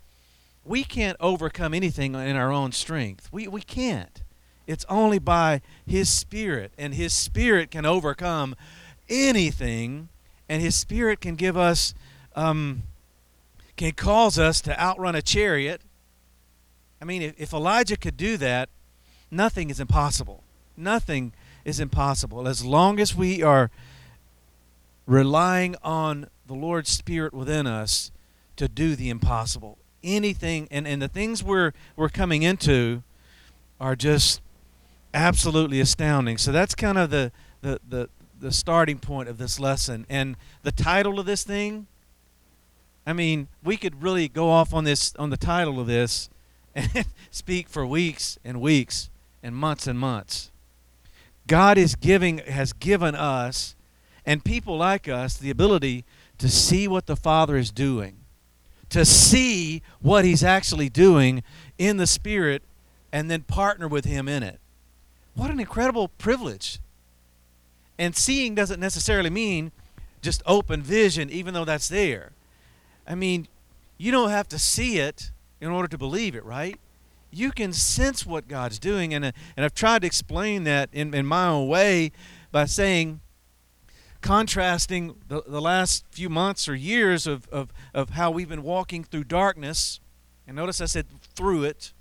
we 0.65 0.83
can't 0.83 1.15
overcome 1.21 1.73
anything 1.73 2.15
in 2.15 2.35
our 2.35 2.51
own 2.51 2.73
strength. 2.73 3.29
We, 3.31 3.47
we 3.47 3.61
can't. 3.61 4.21
It's 4.67 4.85
only 4.89 5.19
by 5.19 5.61
His 5.87 6.09
Spirit, 6.09 6.73
and 6.77 6.93
His 6.93 7.13
Spirit 7.13 7.71
can 7.71 7.85
overcome 7.85 8.55
anything, 9.07 10.09
and 10.49 10.61
His 10.61 10.75
Spirit 10.75 11.21
can 11.21 11.35
give 11.35 11.55
us, 11.55 11.93
um, 12.35 12.83
can 13.77 13.93
cause 13.93 14.37
us 14.37 14.59
to 14.61 14.79
outrun 14.79 15.15
a 15.15 15.21
chariot. 15.21 15.81
I 17.01 17.05
mean, 17.05 17.21
if, 17.21 17.39
if 17.39 17.53
Elijah 17.53 17.95
could 17.95 18.17
do 18.17 18.35
that, 18.37 18.67
nothing 19.31 19.69
is 19.69 19.79
impossible 19.79 20.43
nothing 20.79 21.33
is 21.65 21.79
impossible. 21.79 22.47
As 22.47 22.65
long 22.65 22.99
as 22.99 23.15
we 23.15 23.43
are 23.43 23.69
relying 25.05 25.75
on 25.83 26.27
the 26.45 26.53
Lord's 26.53 26.89
Spirit 26.89 27.33
within 27.33 27.67
us 27.67 28.11
to 28.55 28.67
do 28.67 28.95
the 28.95 29.09
impossible. 29.09 29.77
Anything 30.03 30.67
and, 30.71 30.87
and 30.87 31.01
the 31.01 31.07
things 31.07 31.43
we're 31.43 31.73
we're 31.95 32.09
coming 32.09 32.43
into 32.43 33.03
are 33.79 33.95
just 33.95 34.41
absolutely 35.13 35.79
astounding. 35.79 36.37
So 36.37 36.51
that's 36.51 36.75
kind 36.75 36.97
of 36.97 37.09
the 37.09 37.31
the, 37.61 37.79
the, 37.87 38.09
the 38.39 38.51
starting 38.51 38.99
point 38.99 39.29
of 39.29 39.37
this 39.37 39.59
lesson. 39.59 40.05
And 40.09 40.37
the 40.63 40.71
title 40.71 41.19
of 41.19 41.25
this 41.25 41.43
thing, 41.43 41.87
I 43.05 43.13
mean, 43.13 43.47
we 43.63 43.75
could 43.75 44.01
really 44.01 44.27
go 44.27 44.49
off 44.49 44.73
on 44.73 44.83
this 44.83 45.13
on 45.17 45.29
the 45.29 45.37
title 45.37 45.79
of 45.79 45.87
this 45.87 46.29
and 46.75 47.05
speak 47.31 47.67
for 47.67 47.85
weeks 47.85 48.37
and 48.45 48.61
weeks 48.61 49.09
and 49.41 49.55
months 49.55 49.87
and 49.87 49.97
months. 49.97 50.51
God 51.49 51.79
is 51.79 51.95
giving 51.95 52.37
has 52.37 52.73
given 52.73 53.15
us 53.15 53.75
and 54.23 54.45
people 54.45 54.77
like 54.77 55.09
us 55.09 55.35
the 55.35 55.49
ability 55.49 56.05
to 56.37 56.47
see 56.47 56.87
what 56.87 57.07
the 57.07 57.15
Father 57.15 57.57
is 57.57 57.71
doing, 57.71 58.17
to 58.91 59.03
see 59.03 59.81
what 59.99 60.23
He's 60.23 60.43
actually 60.43 60.89
doing 60.89 61.41
in 61.79 61.97
the 61.97 62.05
Spirit, 62.05 62.61
and 63.11 63.31
then 63.31 63.41
partner 63.41 63.87
with 63.87 64.05
Him 64.05 64.27
in 64.27 64.43
it. 64.43 64.59
What 65.33 65.49
an 65.49 65.59
incredible 65.59 66.09
privilege. 66.19 66.79
And 67.97 68.15
seeing 68.15 68.53
doesn't 68.53 68.79
necessarily 68.79 69.31
mean 69.31 69.71
just 70.21 70.43
open 70.45 70.83
vision, 70.83 71.31
even 71.31 71.55
though 71.55 71.65
that's 71.65 71.89
there. 71.89 72.31
I 73.07 73.15
mean, 73.15 73.47
you 73.97 74.11
don't 74.11 74.29
have 74.29 74.47
to 74.49 74.59
see 74.59 74.99
it 74.99 75.31
in 75.59 75.69
order 75.69 75.87
to 75.87 75.97
believe 75.97 76.35
it, 76.35 76.45
right? 76.45 76.79
You 77.31 77.51
can 77.51 77.73
sense 77.73 78.25
what 78.25 78.47
God's 78.47 78.79
doing. 78.79 79.13
And, 79.13 79.25
uh, 79.25 79.31
and 79.55 79.65
I've 79.65 79.73
tried 79.73 80.01
to 80.01 80.07
explain 80.07 80.63
that 80.63 80.89
in, 80.91 81.13
in 81.13 81.25
my 81.25 81.47
own 81.47 81.67
way 81.67 82.11
by 82.51 82.65
saying, 82.65 83.21
contrasting 84.21 85.15
the, 85.27 85.41
the 85.47 85.61
last 85.61 86.03
few 86.11 86.29
months 86.29 86.67
or 86.67 86.75
years 86.75 87.25
of, 87.25 87.47
of, 87.49 87.71
of 87.93 88.11
how 88.11 88.29
we've 88.31 88.49
been 88.49 88.63
walking 88.63 89.03
through 89.03 89.23
darkness. 89.23 89.99
And 90.47 90.55
notice 90.55 90.81
I 90.81 90.85
said 90.85 91.05
through 91.35 91.63
it. 91.63 91.93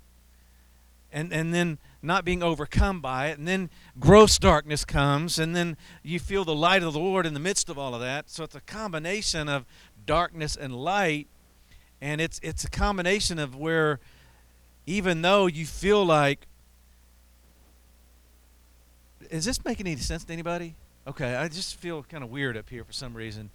And, 1.11 1.33
and 1.33 1.53
then 1.53 1.79
not 2.03 2.23
being 2.23 2.43
overcome 2.43 3.01
by 3.01 3.27
it. 3.27 3.39
And 3.39 3.47
then 3.47 3.69
gross 3.99 4.37
darkness 4.37 4.85
comes. 4.85 5.39
And 5.39 5.55
then 5.55 5.75
you 6.03 6.19
feel 6.19 6.45
the 6.45 6.53
light 6.53 6.83
of 6.83 6.93
the 6.93 6.99
Lord 6.99 7.25
in 7.25 7.33
the 7.33 7.39
midst 7.39 7.67
of 7.69 7.79
all 7.79 7.95
of 7.95 8.01
that. 8.01 8.29
So 8.29 8.43
it's 8.43 8.55
a 8.55 8.61
combination 8.61 9.49
of 9.49 9.65
darkness 10.05 10.55
and 10.55 10.75
light. 10.75 11.27
And 11.99 12.21
it's, 12.21 12.39
it's 12.43 12.63
a 12.63 12.69
combination 12.69 13.39
of 13.39 13.55
where 13.55 13.99
even 14.89 15.21
though 15.21 15.45
you 15.45 15.67
feel 15.67 16.03
like 16.03 16.47
is 19.29 19.45
this 19.45 19.63
making 19.63 19.85
any 19.85 19.97
sense 19.97 20.23
to 20.23 20.33
anybody? 20.33 20.73
Okay, 21.05 21.35
I 21.35 21.47
just 21.47 21.75
feel 21.75 22.01
kind 22.01 22.23
of 22.23 22.31
weird 22.31 22.57
up 22.57 22.67
here 22.69 22.83
for 22.83 22.91
some 22.91 23.13
reason. 23.13 23.51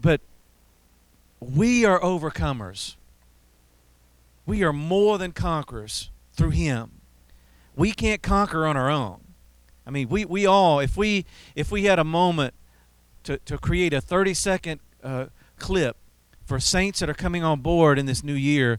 But 0.00 0.20
we 1.40 1.84
are 1.84 1.98
overcomers. 2.00 2.94
We 4.46 4.62
are 4.62 4.72
more 4.72 5.18
than 5.18 5.32
conquerors 5.32 6.10
through 6.32 6.50
him. 6.50 6.92
We 7.74 7.90
can't 7.90 8.22
conquer 8.22 8.64
on 8.64 8.76
our 8.76 8.88
own. 8.88 9.20
I 9.84 9.90
mean, 9.90 10.08
we, 10.08 10.24
we 10.24 10.46
all, 10.46 10.78
if 10.78 10.96
we 10.96 11.26
if 11.56 11.72
we 11.72 11.84
had 11.84 11.98
a 11.98 12.04
moment 12.04 12.54
to, 13.24 13.38
to 13.38 13.58
create 13.58 13.92
a 13.92 14.00
30 14.00 14.34
second 14.34 14.80
uh, 15.02 15.26
clip 15.58 15.96
for 16.44 16.60
saints 16.60 17.00
that 17.00 17.10
are 17.10 17.14
coming 17.14 17.42
on 17.42 17.60
board 17.60 17.98
in 17.98 18.06
this 18.06 18.22
new 18.22 18.34
year, 18.34 18.78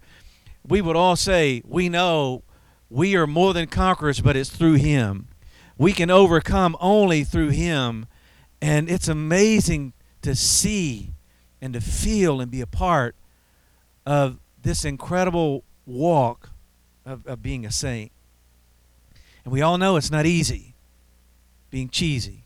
we 0.68 0.82
would 0.82 0.96
all 0.96 1.16
say, 1.16 1.62
We 1.66 1.90
know 1.90 2.44
we 2.90 3.16
are 3.16 3.28
more 3.28 3.54
than 3.54 3.68
conquerors, 3.68 4.22
but 4.22 4.36
it's 4.36 4.50
through 4.50 4.76
Him. 4.76 5.28
We 5.78 5.94
can 5.94 6.10
overcome 6.10 6.78
only 6.80 7.24
through 7.24 7.50
Him. 7.50 8.06
And 8.62 8.90
it's 8.90 9.08
amazing 9.08 9.94
to 10.22 10.36
see 10.36 11.12
and 11.62 11.74
to 11.74 11.82
feel 11.82 12.40
and 12.40 12.50
be 12.50 12.62
a 12.62 12.68
part 12.68 13.16
of 14.06 14.40
this 14.62 14.86
incredible 14.86 15.64
walk 15.86 16.52
of, 17.06 17.26
of 17.28 17.42
being 17.42 17.66
a 17.66 17.72
saint. 17.72 18.12
And 19.44 19.52
we 19.52 19.62
all 19.62 19.78
know 19.78 19.98
it's 19.98 20.12
not 20.12 20.26
easy 20.26 20.74
being 21.74 21.90
cheesy. 21.90 22.44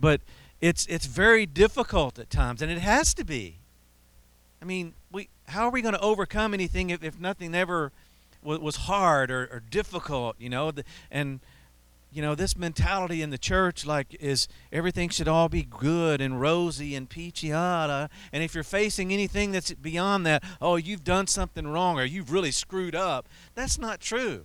But 0.00 0.20
it's 0.60 0.86
it's 0.86 1.06
very 1.06 1.44
difficult 1.44 2.20
at 2.20 2.30
times 2.30 2.62
and 2.62 2.70
it 2.70 2.78
has 2.78 3.12
to 3.14 3.24
be. 3.24 3.56
I 4.62 4.64
mean, 4.64 4.94
how 5.48 5.66
are 5.66 5.70
we 5.70 5.82
going 5.82 5.94
to 5.94 6.00
overcome 6.00 6.54
anything 6.54 6.90
if, 6.90 7.02
if 7.02 7.18
nothing 7.18 7.54
ever 7.54 7.92
was, 8.42 8.58
was 8.58 8.76
hard 8.76 9.30
or, 9.30 9.48
or 9.52 9.62
difficult, 9.70 10.36
you 10.38 10.48
know? 10.48 10.72
And 11.10 11.40
you 12.12 12.22
know, 12.22 12.34
this 12.34 12.56
mentality 12.56 13.20
in 13.20 13.28
the 13.28 13.36
church 13.36 13.84
like 13.84 14.16
is 14.18 14.48
everything 14.72 15.10
should 15.10 15.28
all 15.28 15.50
be 15.50 15.62
good 15.62 16.20
and 16.22 16.40
rosy 16.40 16.94
and 16.94 17.10
peachy 17.10 17.52
and 17.52 18.08
if 18.32 18.54
you're 18.54 18.64
facing 18.64 19.12
anything 19.12 19.52
that's 19.52 19.72
beyond 19.74 20.24
that, 20.24 20.42
oh, 20.60 20.76
you've 20.76 21.04
done 21.04 21.26
something 21.26 21.66
wrong 21.66 21.98
or 21.98 22.04
you've 22.04 22.32
really 22.32 22.50
screwed 22.50 22.94
up. 22.94 23.26
That's 23.54 23.78
not 23.78 24.00
true. 24.00 24.44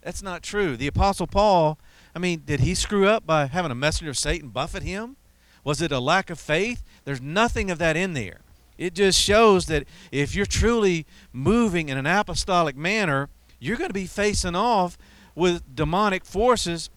That's 0.00 0.22
not 0.22 0.42
true. 0.42 0.76
The 0.76 0.86
apostle 0.86 1.26
Paul, 1.26 1.78
I 2.14 2.18
mean, 2.18 2.42
did 2.46 2.60
he 2.60 2.74
screw 2.74 3.06
up 3.06 3.26
by 3.26 3.46
having 3.46 3.70
a 3.70 3.74
messenger 3.74 4.10
of 4.10 4.18
Satan 4.18 4.48
buffet 4.48 4.82
him? 4.82 5.16
Was 5.64 5.82
it 5.82 5.92
a 5.92 6.00
lack 6.00 6.30
of 6.30 6.40
faith? 6.40 6.82
There's 7.04 7.20
nothing 7.20 7.70
of 7.70 7.78
that 7.78 7.96
in 7.96 8.14
there. 8.14 8.40
It 8.78 8.94
just 8.94 9.20
shows 9.20 9.66
that 9.66 9.84
if 10.10 10.34
you're 10.34 10.46
truly 10.46 11.06
moving 11.32 11.88
in 11.88 11.98
an 11.98 12.06
apostolic 12.06 12.76
manner, 12.76 13.28
you're 13.60 13.76
going 13.76 13.90
to 13.90 13.94
be 13.94 14.06
facing 14.06 14.54
off 14.54 14.98
with 15.34 15.62
demonic 15.74 16.24
forces 16.24 16.90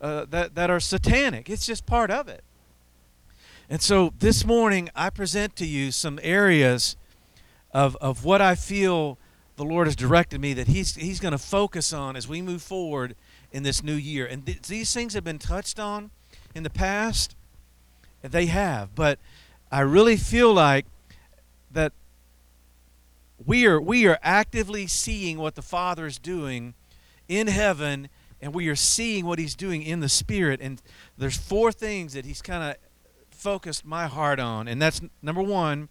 uh, 0.00 0.26
that, 0.30 0.54
that 0.54 0.70
are 0.70 0.80
satanic. 0.80 1.48
It's 1.48 1.66
just 1.66 1.86
part 1.86 2.10
of 2.10 2.28
it. 2.28 2.42
And 3.70 3.80
so 3.80 4.12
this 4.18 4.44
morning, 4.44 4.90
I 4.94 5.08
present 5.10 5.56
to 5.56 5.66
you 5.66 5.92
some 5.92 6.18
areas 6.22 6.96
of, 7.72 7.96
of 7.96 8.24
what 8.24 8.42
I 8.42 8.54
feel 8.54 9.16
the 9.56 9.64
Lord 9.64 9.86
has 9.86 9.96
directed 9.96 10.40
me 10.40 10.52
that 10.54 10.66
He's, 10.66 10.94
he's 10.94 11.20
going 11.20 11.32
to 11.32 11.38
focus 11.38 11.92
on 11.92 12.16
as 12.16 12.28
we 12.28 12.42
move 12.42 12.62
forward 12.62 13.14
in 13.52 13.62
this 13.62 13.82
new 13.82 13.94
year. 13.94 14.26
And 14.26 14.44
th- 14.44 14.62
these 14.62 14.92
things 14.92 15.14
have 15.14 15.24
been 15.24 15.38
touched 15.38 15.78
on 15.78 16.10
in 16.54 16.62
the 16.62 16.70
past, 16.70 17.34
they 18.22 18.46
have. 18.46 18.94
But 18.94 19.18
I 19.70 19.80
really 19.80 20.16
feel 20.16 20.52
like 20.52 20.84
that 21.72 21.92
we 23.44 23.66
are, 23.66 23.80
we 23.80 24.06
are 24.06 24.18
actively 24.22 24.86
seeing 24.86 25.38
what 25.38 25.54
the 25.54 25.62
Father 25.62 26.06
is 26.06 26.18
doing 26.18 26.74
in 27.28 27.46
heaven 27.46 28.08
and 28.40 28.54
we 28.54 28.68
are 28.68 28.76
seeing 28.76 29.24
what 29.24 29.38
he's 29.38 29.54
doing 29.54 29.82
in 29.82 30.00
the 30.00 30.08
spirit. 30.08 30.60
And 30.60 30.82
there's 31.16 31.36
four 31.36 31.72
things 31.72 32.12
that 32.14 32.24
he's 32.24 32.42
kind 32.42 32.62
of 32.62 32.76
focused 33.30 33.84
my 33.84 34.06
heart 34.06 34.38
on 34.38 34.68
and 34.68 34.80
that's 34.80 35.00
number 35.20 35.42
one 35.42 35.88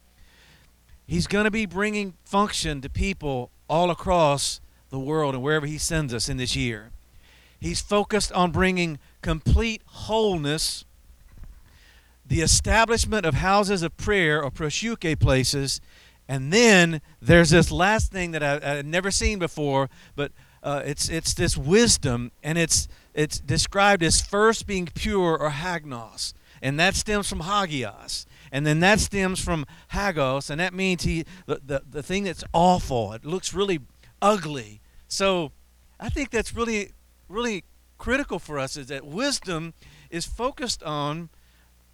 he's 1.06 1.28
going 1.28 1.44
to 1.44 1.52
be 1.52 1.66
bringing 1.66 2.14
function 2.24 2.80
to 2.80 2.90
people 2.90 3.52
all 3.70 3.92
across 3.92 4.62
the 4.90 5.00
world 5.00 5.34
and 5.34 5.44
wherever 5.44 5.66
he 5.66 5.78
sends 5.78 6.14
us 6.14 6.30
in 6.30 6.38
this 6.38 6.56
year. 6.56 6.92
He's 7.60 7.82
focused 7.82 8.32
on 8.32 8.52
bringing 8.52 9.00
complete 9.22 9.82
wholeness 9.86 10.86
the 12.32 12.42
establishment 12.42 13.26
of 13.26 13.36
houses 13.36 13.84
of 13.84 13.96
prayer 13.98 14.44
or 14.44 14.50
proseuche 14.50 15.20
places 15.20 15.82
and 16.28 16.54
then 16.54 17.02
there's 17.22 17.50
this 17.50 17.72
last 17.72 18.12
thing 18.12 18.32
that 18.32 18.42
I, 18.42 18.80
i've 18.80 18.86
never 18.86 19.12
seen 19.12 19.38
before 19.38 19.90
but 20.16 20.32
uh, 20.64 20.82
it's 20.86 21.10
it's 21.10 21.34
this 21.34 21.58
wisdom, 21.58 22.32
and 22.44 22.58
it's 22.58 22.88
it's 23.14 23.40
described 23.40 24.04
as 24.04 24.22
first 24.22 24.68
being 24.68 24.88
pure 24.94 25.38
or 25.38 25.50
hagnos, 25.50 26.34
and 26.62 26.80
that 26.80 26.96
stems 26.96 27.28
from 27.28 27.40
hagios, 27.42 28.26
and 28.52 28.66
then 28.66 28.80
that 28.82 29.00
stems 29.00 29.44
from 29.44 29.66
hagos, 29.90 30.50
and 30.50 30.60
that 30.60 30.74
means 30.74 31.04
he 31.04 31.26
the, 31.48 31.62
the 31.66 31.82
the 31.90 32.04
thing 32.04 32.26
that's 32.26 32.44
awful. 32.54 33.14
It 33.14 33.26
looks 33.26 33.54
really 33.54 33.80
ugly. 34.22 34.82
So 35.08 35.52
I 36.00 36.10
think 36.10 36.30
that's 36.30 36.56
really 36.56 36.92
really 37.28 37.64
critical 37.98 38.40
for 38.40 38.60
us 38.60 38.78
is 38.78 38.88
that 38.88 39.06
wisdom 39.06 39.74
is 40.10 40.26
focused 40.26 40.84
on 40.84 41.30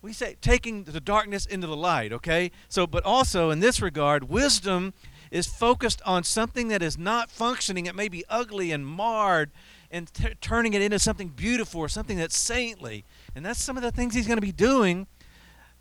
we 0.08 0.14
say 0.14 0.36
taking 0.42 0.84
the 0.86 1.02
darkness 1.02 1.46
into 1.46 1.68
the 1.68 1.76
light 1.76 2.12
okay 2.14 2.50
so 2.70 2.88
but 2.88 3.04
also 3.04 3.52
in 3.52 3.60
this 3.60 3.82
regard 3.82 4.30
wisdom 4.30 4.94
is 5.32 5.48
focused 5.48 6.02
on 6.06 6.24
something 6.24 6.68
that 6.70 6.82
is 6.82 6.98
not 6.98 7.30
functioning, 7.30 7.86
it 7.86 7.96
may 7.96 8.08
be 8.08 8.24
ugly 8.30 8.72
and 8.72 8.86
marred, 8.86 9.52
and 9.92 10.12
t- 10.14 10.34
turning 10.42 10.74
it 10.74 10.82
into 10.82 11.00
something 11.00 11.30
beautiful 11.30 11.82
or 11.82 11.90
something 11.90 12.18
that's 12.18 12.38
saintly. 12.38 13.04
And 13.36 13.46
that's 13.46 13.62
some 13.62 13.78
of 13.78 13.84
the 13.84 13.92
things 13.92 14.14
he's 14.14 14.28
going 14.28 14.38
to 14.38 14.42
be 14.42 14.52
doing 14.52 15.08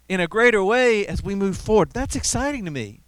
in 0.09 0.21
a 0.21 0.29
greater 0.29 0.63
way 0.63 1.07
as 1.07 1.23
we 1.23 1.35
move 1.35 1.57
forward. 1.57 1.91
That's 1.93 2.17
exciting 2.17 2.65
to 2.65 2.71
me. 2.71 3.01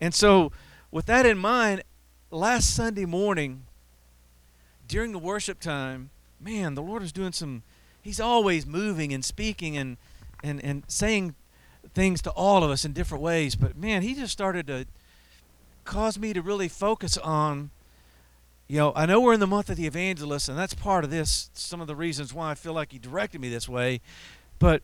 And 0.00 0.14
so, 0.14 0.52
with 0.90 1.06
that 1.06 1.26
in 1.26 1.38
mind, 1.38 1.82
last 2.30 2.74
Sunday 2.74 3.04
morning, 3.04 3.64
during 4.88 5.12
the 5.12 5.18
worship 5.18 5.60
time, 5.60 6.10
man, 6.40 6.74
the 6.74 6.82
Lord 6.82 7.02
is 7.02 7.12
doing 7.12 7.32
some, 7.32 7.62
He's 8.00 8.20
always 8.20 8.66
moving 8.66 9.12
and 9.12 9.24
speaking 9.24 9.76
and, 9.76 9.96
and, 10.42 10.62
and 10.64 10.84
saying 10.88 11.34
things 11.94 12.22
to 12.22 12.30
all 12.30 12.64
of 12.64 12.70
us 12.70 12.84
in 12.84 12.92
different 12.92 13.22
ways. 13.22 13.54
But 13.54 13.76
man, 13.76 14.02
He 14.02 14.14
just 14.14 14.32
started 14.32 14.66
to 14.68 14.86
cause 15.84 16.18
me 16.18 16.32
to 16.32 16.42
really 16.42 16.68
focus 16.68 17.16
on 17.18 17.70
you 18.68 18.78
know, 18.78 18.92
I 18.96 19.04
know 19.04 19.20
we're 19.20 19.34
in 19.34 19.40
the 19.40 19.46
month 19.46 19.68
of 19.68 19.76
the 19.76 19.86
evangelist, 19.86 20.48
and 20.48 20.56
that's 20.56 20.72
part 20.72 21.04
of 21.04 21.10
this. 21.10 21.50
Some 21.52 21.82
of 21.82 21.88
the 21.88 21.94
reasons 21.94 22.32
why 22.32 22.52
I 22.52 22.54
feel 22.54 22.72
like 22.72 22.92
he 22.92 22.98
directed 22.98 23.38
me 23.38 23.50
this 23.50 23.68
way, 23.68 24.00
but 24.58 24.82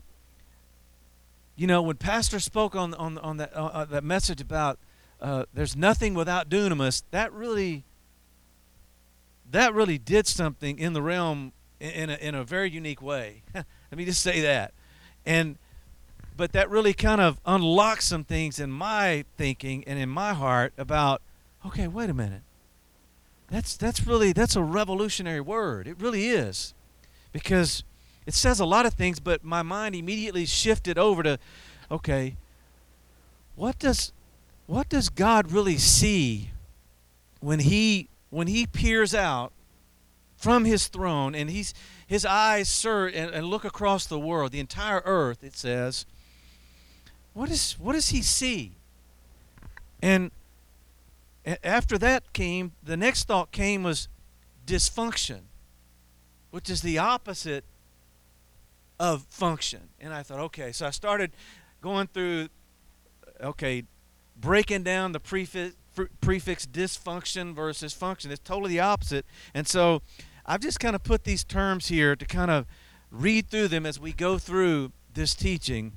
you 1.57 1.67
know, 1.67 1.81
when 1.81 1.97
Pastor 1.97 2.39
spoke 2.39 2.77
on 2.77 2.93
on 2.95 3.17
on 3.17 3.39
that 3.39 3.57
uh, 3.57 3.65
uh, 3.65 3.85
that 3.87 4.05
message 4.05 4.43
about 4.43 4.79
uh, 5.23 5.45
there's 5.55 5.75
nothing 5.75 6.13
without 6.13 6.51
dunamis, 6.51 7.03
that 7.13 7.33
really 7.33 7.85
that 9.51 9.73
really 9.73 9.97
did 9.97 10.27
something 10.27 10.79
in 10.79 10.93
the 10.93 11.01
realm 11.01 11.53
in, 11.81 11.91
in 11.91 12.11
a 12.11 12.15
in 12.15 12.35
a 12.35 12.45
very 12.45 12.71
unique 12.71 13.01
way. 13.01 13.43
Let 13.55 13.65
me 13.97 14.05
just 14.05 14.21
say 14.21 14.41
that, 14.43 14.75
and 15.29 15.59
but 16.37 16.53
that 16.53 16.71
really 16.71 16.95
kind 16.95 17.21
of 17.21 17.39
unlocks 17.45 18.07
some 18.07 18.25
things 18.25 18.59
in 18.59 18.71
my 18.71 19.25
thinking 19.37 19.85
and 19.87 19.99
in 19.99 20.09
my 20.09 20.33
heart 20.33 20.73
about 20.79 21.21
okay 21.67 21.87
wait 21.87 22.09
a 22.09 22.15
minute. 22.15 22.41
That's 23.51 23.77
that's 23.77 24.07
really 24.07 24.33
that's 24.33 24.57
a 24.57 24.63
revolutionary 24.63 25.43
word. 25.43 25.87
It 25.87 26.01
really 26.01 26.29
is. 26.29 26.73
Because 27.31 27.85
it 28.27 28.33
says 28.33 28.59
a 28.59 28.65
lot 28.65 28.87
of 28.87 28.95
things 28.95 29.21
but 29.21 29.45
my 29.45 29.63
mind 29.63 29.95
immediately 29.95 30.47
shifted 30.47 30.97
over 30.99 31.23
to 31.23 31.39
okay 31.91 32.37
what 33.55 33.79
does 33.79 34.13
what 34.67 34.89
does 34.89 35.09
god 35.09 35.51
really 35.51 35.79
see 35.79 36.51
when 37.41 37.61
he 37.61 38.09
when 38.29 38.47
he 38.47 38.67
peers 38.67 39.15
out 39.15 39.53
from 40.37 40.67
his 40.67 40.89
throne 40.89 41.35
and 41.35 41.49
he's 41.51 41.73
his 42.09 42.25
eyes 42.25 42.69
sir 42.69 43.07
and, 43.07 43.33
and 43.33 43.47
look 43.47 43.65
across 43.65 44.07
the 44.07 44.19
world 44.19 44.51
the 44.51 44.59
entire 44.59 45.03
earth 45.05 45.45
it 45.45 45.57
says 45.57 46.05
what 47.39 47.53
is 47.53 47.75
what 47.79 47.93
does 47.93 48.09
he 48.09 48.21
see? 48.21 48.73
And 50.03 50.33
after 51.63 51.97
that 51.99 52.33
came 52.33 52.73
the 52.83 52.97
next 52.97 53.29
thought 53.29 53.53
came 53.53 53.85
was 53.85 54.09
dysfunction, 54.67 55.43
which 56.51 56.69
is 56.69 56.83
the 56.83 56.99
opposite 56.99 57.65
of 58.99 59.23
function. 59.31 59.91
And 60.01 60.13
I 60.13 60.25
thought, 60.25 60.41
okay, 60.41 60.73
so 60.73 60.85
I 60.85 60.91
started 60.91 61.31
going 61.81 62.09
through 62.09 62.49
okay, 63.41 63.85
breaking 64.37 64.83
down 64.83 65.13
the 65.13 65.21
prefix 65.21 65.77
prefix 66.21 66.67
dysfunction 66.67 67.55
versus 67.55 67.93
function. 67.93 68.33
It's 68.33 68.43
totally 68.43 68.71
the 68.71 68.81
opposite. 68.81 69.27
And 69.55 69.69
so 69.69 70.03
I've 70.49 70.61
just 70.61 70.81
kind 70.81 70.97
of 70.97 71.05
put 71.05 71.25
these 71.25 71.45
terms 71.45 71.89
here 71.89 72.17
to 72.17 72.25
kind 72.25 72.51
of 72.51 72.65
read 73.11 73.51
through 73.51 73.69
them 73.69 73.85
as 73.85 74.01
we 74.01 74.15
go 74.15 74.39
through 74.39 74.93
this 75.13 75.35
teaching. 75.35 75.93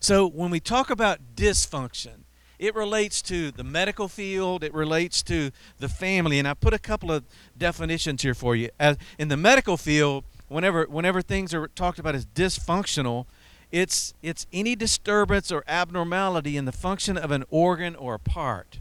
So 0.00 0.26
when 0.26 0.50
we 0.50 0.60
talk 0.60 0.88
about 0.88 1.36
dysfunction, 1.36 2.24
it 2.58 2.74
relates 2.74 3.20
to 3.22 3.50
the 3.50 3.62
medical 3.62 4.08
field, 4.08 4.64
it 4.64 4.72
relates 4.72 5.22
to 5.24 5.50
the 5.78 5.90
family, 5.90 6.38
and 6.38 6.48
I 6.48 6.54
put 6.54 6.72
a 6.72 6.78
couple 6.78 7.12
of 7.12 7.24
definitions 7.56 8.22
here 8.22 8.34
for 8.34 8.56
you. 8.56 8.70
As 8.80 8.96
in 9.18 9.28
the 9.28 9.36
medical 9.36 9.76
field, 9.76 10.24
whenever 10.48 10.84
whenever 10.84 11.20
things 11.20 11.52
are 11.52 11.68
talked 11.68 11.98
about 11.98 12.14
as 12.14 12.24
dysfunctional, 12.24 13.26
it's 13.70 14.14
it's 14.22 14.46
any 14.54 14.74
disturbance 14.74 15.52
or 15.52 15.64
abnormality 15.68 16.56
in 16.56 16.64
the 16.64 16.72
function 16.72 17.18
of 17.18 17.30
an 17.30 17.44
organ 17.50 17.94
or 17.94 18.14
a 18.14 18.18
part. 18.18 18.80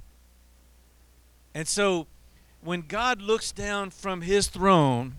And 1.53 1.67
so 1.67 2.07
when 2.61 2.81
God 2.81 3.21
looks 3.21 3.51
down 3.51 3.89
from 3.89 4.21
his 4.21 4.47
throne, 4.47 5.15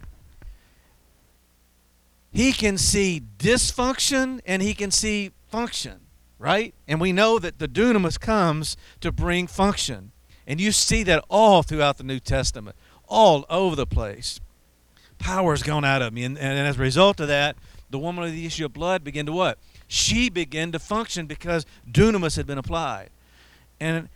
he 2.33 2.53
can 2.53 2.79
see 2.79 3.23
dysfunction 3.39 4.41
and 4.47 4.63
he 4.63 4.75
can 4.75 4.91
see 4.91 5.33
function, 5.49 6.01
right? 6.39 6.75
And 6.87 7.01
we 7.01 7.13
know 7.13 7.39
that 7.39 7.59
the 7.59 7.69
dunamis 7.69 8.21
comes 8.21 8.77
to 9.01 9.11
bring 9.11 9.47
function. 9.47 10.13
And 10.47 10.61
you 10.61 10.73
see 10.73 11.03
that 11.05 11.25
all 11.29 11.63
throughout 11.63 11.97
the 11.97 12.05
New 12.05 12.21
Testament, 12.21 12.77
all 13.07 13.45
over 13.51 13.75
the 13.77 13.87
place. 13.87 14.41
Power's 15.19 15.63
gone 15.63 15.85
out 15.85 16.03
of 16.03 16.13
me. 16.13 16.25
And, 16.25 16.39
and 16.39 16.67
as 16.67 16.77
a 16.77 16.81
result 16.81 17.21
of 17.21 17.29
that, 17.29 17.57
the 17.91 17.99
woman 17.99 18.25
of 18.25 18.33
the 18.33 18.47
issue 18.47 18.65
of 18.65 18.73
blood 18.73 19.05
began 19.05 19.27
to 19.27 19.33
what? 19.33 19.59
She 19.89 20.31
began 20.31 20.73
to 20.73 20.79
function 20.79 21.27
because 21.27 21.67
dunamis 21.91 22.37
had 22.37 22.47
been 22.47 22.59
applied. 22.59 23.11
And 23.81 24.09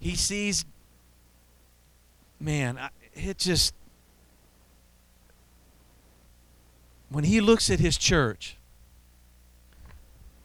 he 0.00 0.14
sees, 0.14 0.64
man, 2.40 2.78
it 3.14 3.38
just, 3.38 3.74
when 7.08 7.24
he 7.24 7.40
looks 7.40 7.70
at 7.70 7.80
his 7.80 7.96
church 7.96 8.56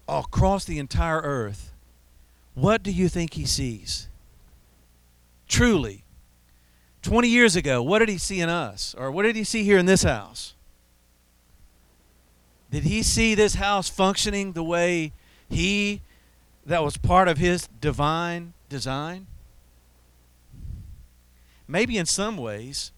across 0.07 0.65
the 0.65 0.79
entire 0.79 1.21
earth, 1.21 1.73
what 2.55 2.83
do 2.83 2.91
you 2.91 3.09
think 3.09 3.33
he 3.33 3.45
sees? 3.45 4.07
Truly, 5.47 6.03
20 7.01 7.27
years 7.27 7.55
ago, 7.55 7.83
what 7.83 7.99
did 7.99 8.09
he 8.09 8.17
see 8.17 8.39
in 8.39 8.49
us? 8.49 8.95
Or 8.97 9.11
what 9.11 9.23
did 9.23 9.35
he 9.35 9.43
see 9.43 9.63
here 9.63 9.77
in 9.77 9.85
this 9.85 10.03
house? 10.03 10.55
Did 12.71 12.83
he 12.83 13.03
see 13.03 13.35
this 13.35 13.55
house 13.55 13.89
functioning 13.89 14.53
the 14.53 14.63
way 14.63 15.11
he, 15.49 16.01
that 16.65 16.83
was 16.83 16.97
part 16.97 17.27
of 17.27 17.37
his 17.37 17.67
divine 17.79 18.53
design? 18.69 19.27
Maybe 21.67 21.97
in 21.97 22.05
some 22.05 22.37
ways, 22.37 22.91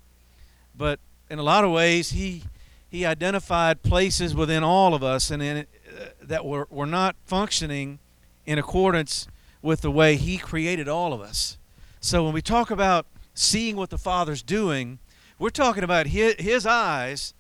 but 0.76 1.00
in 1.30 1.40
a 1.40 1.44
lot 1.44 1.64
of 1.64 1.72
ways, 1.72 2.12
he, 2.12 2.44
he 2.90 3.06
identified 3.06 3.84
places 3.84 4.36
within 4.36 4.64
all 4.64 4.94
of 4.94 5.04
us 5.04 5.32
and 5.32 5.42
in, 5.42 5.58
uh, 5.58 6.06
that 6.22 6.46
were, 6.46 6.68
were 6.70 6.86
not 6.86 7.16
functioning 7.26 8.00
in 8.46 8.58
accordance 8.58 9.28
with 9.62 9.82
the 9.82 9.92
way 9.92 10.16
he 10.16 10.38
created 10.38 10.88
all 10.88 11.14
of 11.14 11.22
us. 11.22 11.58
So 12.00 12.24
when 12.24 12.34
we 12.34 12.42
talk 12.42 12.70
about 12.70 13.06
seeing 13.34 13.76
what 13.76 13.90
the 13.90 13.98
Father's 13.98 14.44
doing, 14.44 15.00
we're 15.40 15.50
talking 15.50 15.84
about 15.84 16.08
his, 16.08 16.36
his 16.36 16.66
eyes 16.66 17.34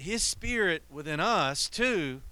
his 0.00 0.22
spirit 0.22 0.82
within 0.90 1.20
us 1.20 1.68
too 1.68 2.22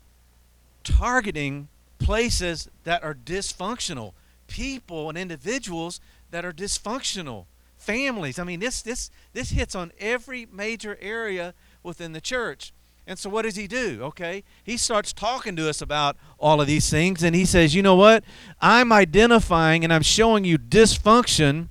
targeting 0.82 1.68
places 1.98 2.68
that 2.84 3.02
are 3.02 3.14
dysfunctional 3.14 4.12
people 4.46 5.08
and 5.08 5.18
individuals 5.18 6.00
that 6.30 6.44
are 6.44 6.52
dysfunctional 6.52 7.44
families 7.78 8.38
i 8.38 8.44
mean 8.44 8.60
this 8.60 8.82
this 8.82 9.10
this 9.32 9.50
hits 9.50 9.74
on 9.74 9.92
every 9.98 10.46
major 10.52 10.98
area 11.00 11.54
within 11.82 12.12
the 12.12 12.20
church 12.20 12.72
and 13.06 13.18
so 13.18 13.30
what 13.30 13.42
does 13.42 13.56
he 13.56 13.66
do 13.66 14.00
okay 14.02 14.42
he 14.62 14.76
starts 14.76 15.12
talking 15.12 15.56
to 15.56 15.68
us 15.68 15.80
about 15.80 16.16
all 16.38 16.60
of 16.60 16.66
these 16.66 16.90
things 16.90 17.22
and 17.22 17.34
he 17.34 17.44
says 17.44 17.74
you 17.74 17.82
know 17.82 17.94
what 17.94 18.22
i'm 18.60 18.92
identifying 18.92 19.84
and 19.84 19.92
i'm 19.92 20.02
showing 20.02 20.44
you 20.44 20.58
dysfunction 20.58 21.68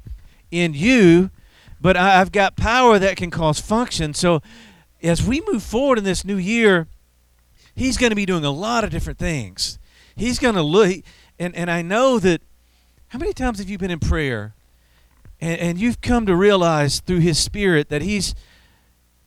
in 0.50 0.74
you 0.74 1.30
but 1.80 1.96
i've 1.96 2.32
got 2.32 2.56
power 2.56 2.98
that 2.98 3.18
can 3.18 3.30
cause 3.30 3.60
function 3.60 4.14
so 4.14 4.42
as 5.04 5.26
we 5.26 5.42
move 5.52 5.64
forward 5.64 5.98
in 5.98 6.04
this 6.04 6.26
new 6.26 6.38
year, 6.38 6.88
he's 7.76 7.98
going 7.98 8.10
to 8.10 8.16
be 8.16 8.26
doing 8.26 8.44
a 8.44 8.52
lot 8.52 8.84
of 8.84 8.90
different 8.90 9.20
things. 9.20 9.78
He's 10.16 10.40
going 10.40 10.56
to 10.56 10.62
look, 10.62 11.04
and, 11.40 11.56
and 11.56 11.70
I 11.70 11.82
know 11.82 12.20
that. 12.20 12.42
How 13.12 13.20
many 13.20 13.32
times 13.32 13.60
have 13.60 13.70
you 13.70 13.78
been 13.78 13.90
in 13.90 14.00
prayer 14.00 14.54
and, 15.40 15.60
and 15.60 15.80
you've 15.80 16.02
come 16.02 16.26
to 16.26 16.36
realize 16.36 17.00
through 17.00 17.20
his 17.20 17.38
spirit 17.38 17.90
that 17.90 18.02
he's 18.02 18.36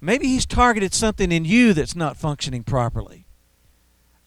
maybe 0.00 0.26
he's 0.26 0.46
targeted 0.46 0.94
something 0.94 1.30
in 1.30 1.44
you 1.44 1.72
that's 1.72 1.96
not 1.96 2.16
functioning 2.16 2.62
properly? 2.62 3.26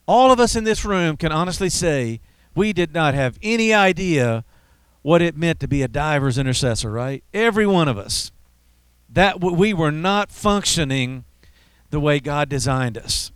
All 0.05 0.31
of 0.31 0.39
us 0.39 0.55
in 0.55 0.63
this 0.63 0.83
room 0.83 1.17
can 1.17 1.31
honestly 1.31 1.69
say 1.69 2.19
we 2.55 2.73
did 2.73 2.93
not 2.93 3.13
have 3.13 3.37
any 3.41 3.73
idea 3.73 4.43
what 5.01 5.21
it 5.21 5.37
meant 5.37 5.59
to 5.59 5.67
be 5.67 5.81
a 5.81 5.87
diver's 5.87 6.37
intercessor, 6.37 6.91
right? 6.91 7.23
Every 7.33 7.67
one 7.67 7.87
of 7.87 7.97
us. 7.97 8.31
That 9.09 9.41
we 9.41 9.73
were 9.73 9.91
not 9.91 10.31
functioning 10.31 11.25
the 11.91 11.99
way 11.99 12.19
God 12.19 12.49
designed 12.49 12.97
us. 12.97 13.31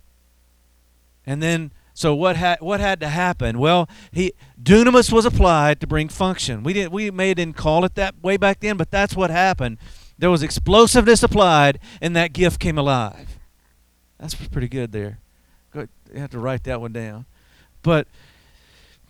And 1.24 1.40
then, 1.40 1.72
so 1.98 2.14
what 2.14 2.36
had 2.36 2.60
what 2.60 2.78
had 2.78 3.00
to 3.00 3.08
happen? 3.08 3.58
Well, 3.58 3.88
he 4.12 4.32
dunamis 4.62 5.10
was 5.10 5.24
applied 5.24 5.80
to 5.80 5.86
bring 5.88 6.08
function. 6.08 6.62
We 6.62 6.72
didn't 6.72 6.92
we 6.92 7.10
may 7.10 7.34
didn't 7.34 7.56
call 7.56 7.84
it 7.84 7.96
that 7.96 8.22
way 8.22 8.36
back 8.36 8.60
then, 8.60 8.76
but 8.76 8.92
that's 8.92 9.16
what 9.16 9.32
happened. 9.32 9.78
There 10.16 10.30
was 10.30 10.40
explosiveness 10.44 11.24
applied, 11.24 11.80
and 12.00 12.14
that 12.14 12.32
gift 12.32 12.60
came 12.60 12.78
alive. 12.78 13.40
That's 14.16 14.36
pretty 14.36 14.68
good 14.68 14.92
there. 14.92 15.18
Good. 15.72 15.88
You 16.14 16.20
have 16.20 16.30
to 16.30 16.38
write 16.38 16.62
that 16.64 16.80
one 16.80 16.92
down. 16.92 17.26
But 17.82 18.06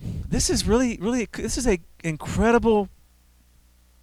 this 0.01 0.49
is 0.49 0.65
really, 0.65 0.97
really, 0.99 1.27
this 1.31 1.59
is 1.59 1.67
a 1.67 1.77
incredible 2.03 2.89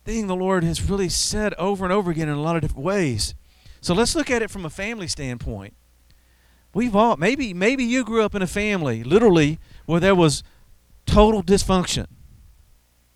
thing 0.05 0.29
the 0.29 0.37
Lord 0.37 0.63
has 0.63 0.89
really 0.89 1.09
said 1.09 1.55
over 1.55 1.83
and 1.85 1.93
over 1.93 2.13
again 2.13 2.29
in 2.29 2.37
a 2.37 2.41
lot 2.41 2.55
of 2.55 2.63
different 2.63 2.85
ways. 2.85 3.35
So 3.81 3.95
let's 3.95 4.15
look 4.15 4.31
at 4.31 4.43
it 4.43 4.51
from 4.51 4.65
a 4.65 4.71
family 4.71 5.09
standpoint. 5.09 5.75
We've 6.77 6.95
all 6.95 7.17
maybe 7.17 7.55
maybe 7.55 7.85
you 7.85 8.05
grew 8.05 8.23
up 8.23 8.35
in 8.35 8.43
a 8.43 8.47
family 8.47 9.03
literally 9.03 9.59
where 9.87 9.99
there 9.99 10.15
was 10.15 10.43
total 11.07 11.43
dysfunction. 11.43 12.05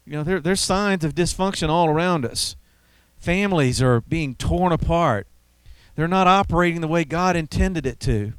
You 0.07 0.15
know, 0.15 0.23
there, 0.23 0.41
there's 0.41 0.63
signs 0.63 1.05
of 1.05 1.15
dysfunction 1.15 1.69
all 1.69 1.91
around 1.91 2.25
us. 2.25 2.57
Families 3.19 3.83
are 3.83 4.01
being 4.01 4.35
torn 4.35 4.73
apart. 4.73 5.27
They're 5.95 6.09
not 6.09 6.27
operating 6.27 6.81
the 6.81 6.89
way 6.89 7.05
God 7.05 7.37
intended 7.37 7.85
it 7.85 8.01
to. 8.01 8.33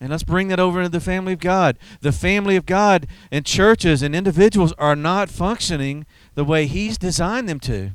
And 0.00 0.08
let's 0.08 0.24
bring 0.24 0.48
that 0.48 0.58
over 0.58 0.80
into 0.80 0.88
the 0.88 1.04
family 1.04 1.34
of 1.34 1.40
God. 1.40 1.78
The 2.00 2.10
family 2.10 2.56
of 2.56 2.64
God 2.64 3.06
and 3.30 3.44
churches 3.44 4.00
and 4.00 4.16
individuals 4.16 4.72
are 4.78 4.96
not 4.96 5.28
functioning 5.28 6.06
the 6.34 6.44
way 6.44 6.64
He's 6.64 6.96
designed 6.96 7.46
them 7.46 7.60
to 7.60 7.90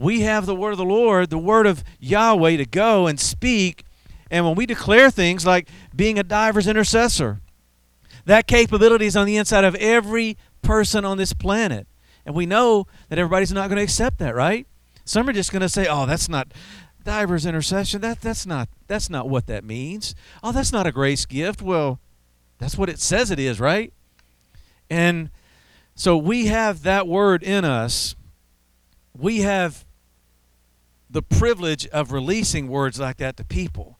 we 0.00 0.20
have 0.20 0.46
the 0.46 0.54
word 0.54 0.72
of 0.72 0.78
the 0.78 0.84
Lord, 0.84 1.28
the 1.28 1.36
word 1.36 1.66
of 1.66 1.84
Yahweh 1.98 2.56
to 2.56 2.64
go 2.64 3.06
and 3.06 3.20
speak. 3.20 3.84
And 4.30 4.44
when 4.44 4.54
we 4.54 4.66
declare 4.66 5.10
things 5.10 5.44
like 5.44 5.68
being 5.94 6.18
a 6.18 6.22
diver's 6.22 6.66
intercessor, 6.66 7.40
that 8.26 8.46
capability 8.46 9.06
is 9.06 9.16
on 9.16 9.26
the 9.26 9.36
inside 9.36 9.64
of 9.64 9.74
every 9.76 10.36
person 10.62 11.04
on 11.04 11.16
this 11.16 11.32
planet. 11.32 11.86
And 12.24 12.34
we 12.34 12.46
know 12.46 12.86
that 13.08 13.18
everybody's 13.18 13.52
not 13.52 13.68
going 13.68 13.78
to 13.78 13.82
accept 13.82 14.18
that, 14.18 14.34
right? 14.34 14.66
Some 15.04 15.28
are 15.28 15.32
just 15.32 15.50
going 15.50 15.62
to 15.62 15.68
say, 15.68 15.86
"Oh, 15.88 16.06
that's 16.06 16.28
not 16.28 16.52
diver's 17.02 17.46
intercession. 17.46 18.00
That 18.02 18.20
that's 18.20 18.46
not 18.46 18.68
that's 18.86 19.10
not 19.10 19.28
what 19.28 19.46
that 19.46 19.64
means. 19.64 20.14
Oh, 20.42 20.52
that's 20.52 20.72
not 20.72 20.86
a 20.86 20.92
grace 20.92 21.26
gift." 21.26 21.62
Well, 21.62 21.98
that's 22.58 22.76
what 22.76 22.88
it 22.88 23.00
says 23.00 23.30
it 23.30 23.38
is, 23.38 23.58
right? 23.58 23.92
And 24.88 25.30
so 25.94 26.16
we 26.16 26.46
have 26.46 26.82
that 26.82 27.08
word 27.08 27.42
in 27.42 27.64
us. 27.64 28.14
We 29.16 29.40
have 29.40 29.84
the 31.08 31.22
privilege 31.22 31.86
of 31.88 32.12
releasing 32.12 32.68
words 32.68 33.00
like 33.00 33.16
that 33.16 33.36
to 33.38 33.44
people. 33.44 33.98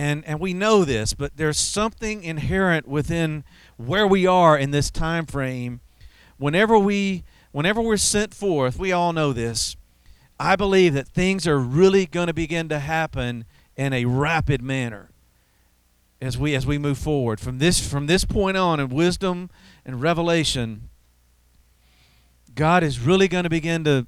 And, 0.00 0.24
and 0.24 0.40
we 0.40 0.54
know 0.54 0.86
this, 0.86 1.12
but 1.12 1.36
there's 1.36 1.58
something 1.58 2.24
inherent 2.24 2.88
within 2.88 3.44
where 3.76 4.06
we 4.06 4.26
are 4.26 4.56
in 4.56 4.70
this 4.70 4.90
time 4.90 5.26
frame. 5.26 5.80
Whenever 6.38 6.78
we 6.78 7.22
whenever 7.52 7.82
we're 7.82 7.98
sent 7.98 8.32
forth, 8.32 8.78
we 8.78 8.92
all 8.92 9.12
know 9.12 9.34
this. 9.34 9.76
I 10.38 10.56
believe 10.56 10.94
that 10.94 11.06
things 11.06 11.46
are 11.46 11.58
really 11.58 12.06
going 12.06 12.28
to 12.28 12.32
begin 12.32 12.70
to 12.70 12.78
happen 12.78 13.44
in 13.76 13.92
a 13.92 14.06
rapid 14.06 14.62
manner 14.62 15.10
as 16.22 16.38
we 16.38 16.54
as 16.54 16.66
we 16.66 16.78
move 16.78 16.96
forward 16.96 17.38
from 17.38 17.58
this 17.58 17.86
from 17.86 18.06
this 18.06 18.24
point 18.24 18.56
on 18.56 18.80
in 18.80 18.88
wisdom 18.88 19.50
and 19.84 20.00
revelation 20.00 20.88
God 22.54 22.82
is 22.82 23.00
really 23.00 23.28
going 23.28 23.44
to 23.44 23.50
begin 23.50 23.84
to 23.84 24.06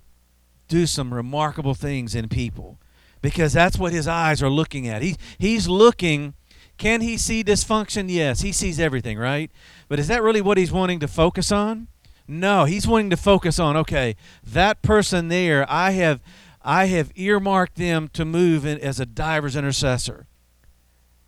do 0.69 0.87
some 0.87 1.13
remarkable 1.13 1.75
things 1.75 2.15
in 2.15 2.31
people 2.31 2.79
because 3.23 3.53
that's 3.53 3.79
what 3.79 3.93
his 3.93 4.07
eyes 4.07 4.43
are 4.43 4.51
looking 4.51 4.87
at. 4.87 5.01
He, 5.01 5.17
he's 5.39 5.69
looking. 5.69 6.35
Can 6.77 7.01
he 7.01 7.17
see 7.17 7.43
dysfunction? 7.43 8.07
Yes, 8.11 8.41
he 8.41 8.53
sees 8.53 8.79
everything, 8.79 9.19
right? 9.19 9.51
But 9.89 9.99
is 9.99 10.09
that 10.09 10.23
really 10.23 10.41
what 10.41 10.59
he's 10.59 10.73
wanting 10.73 11.01
to 11.01 11.09
focus 11.09 11.51
on? 11.51 11.87
No, 12.29 12.65
he's 12.65 12.87
wanting 12.87 13.11
to 13.11 13.17
focus 13.17 13.59
on 13.59 13.77
okay, 13.77 14.17
that 14.45 14.83
person 14.83 15.29
there, 15.29 15.65
I 15.71 15.93
have 15.93 16.21
I 16.65 16.87
have 16.87 17.11
earmarked 17.17 17.77
them 17.77 18.09
to 18.13 18.25
move 18.25 18.65
in, 18.65 18.79
as 18.79 19.01
a 19.01 19.07
diver's 19.07 19.57
intercessor. 19.57 20.27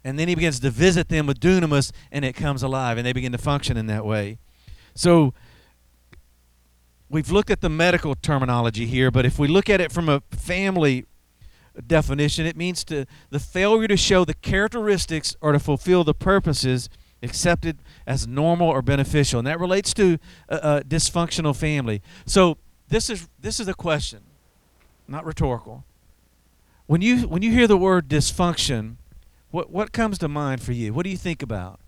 And 0.04 0.18
then 0.18 0.28
he 0.28 0.34
begins 0.34 0.60
to 0.60 0.70
visit 0.70 1.08
them 1.08 1.26
with 1.26 1.40
dunamis 1.40 1.90
and 2.12 2.24
it 2.24 2.34
comes 2.34 2.62
alive 2.62 2.98
and 2.98 3.06
they 3.06 3.12
begin 3.12 3.32
to 3.32 3.38
function 3.38 3.76
in 3.76 3.86
that 3.86 4.04
way. 4.04 4.38
So 4.94 5.34
we've 7.08 7.30
looked 7.30 7.50
at 7.50 7.62
the 7.62 7.70
medical 7.70 8.14
terminology 8.14 8.86
here, 8.86 9.10
but 9.10 9.24
if 9.24 9.38
we 9.38 9.48
look 9.48 9.68
at 9.68 9.80
it 9.80 9.90
from 9.90 10.08
a 10.08 10.20
family 10.30 11.06
definition. 11.82 12.46
It 12.46 12.56
means 12.56 12.84
to 12.84 13.06
the 13.30 13.38
failure 13.38 13.88
to 13.88 13.96
show 13.96 14.24
the 14.24 14.34
characteristics 14.34 15.36
or 15.40 15.52
to 15.52 15.58
fulfill 15.58 16.04
the 16.04 16.14
purposes 16.14 16.88
accepted 17.22 17.78
as 18.06 18.26
normal 18.26 18.68
or 18.68 18.82
beneficial, 18.82 19.38
and 19.38 19.46
that 19.46 19.58
relates 19.58 19.94
to 19.94 20.18
a, 20.48 20.56
a 20.56 20.82
dysfunctional 20.82 21.56
family. 21.56 22.02
So 22.26 22.58
this 22.88 23.10
is 23.10 23.28
this 23.40 23.58
is 23.58 23.66
a 23.66 23.74
question, 23.74 24.20
not 25.08 25.24
rhetorical. 25.24 25.84
When 26.86 27.00
you 27.00 27.22
when 27.22 27.42
you 27.42 27.50
hear 27.50 27.66
the 27.66 27.78
word 27.78 28.08
dysfunction, 28.08 28.96
what 29.50 29.70
what 29.70 29.92
comes 29.92 30.18
to 30.18 30.28
mind 30.28 30.62
for 30.62 30.72
you? 30.72 30.92
What 30.92 31.04
do 31.04 31.10
you 31.10 31.16
think 31.16 31.42
about? 31.42 31.80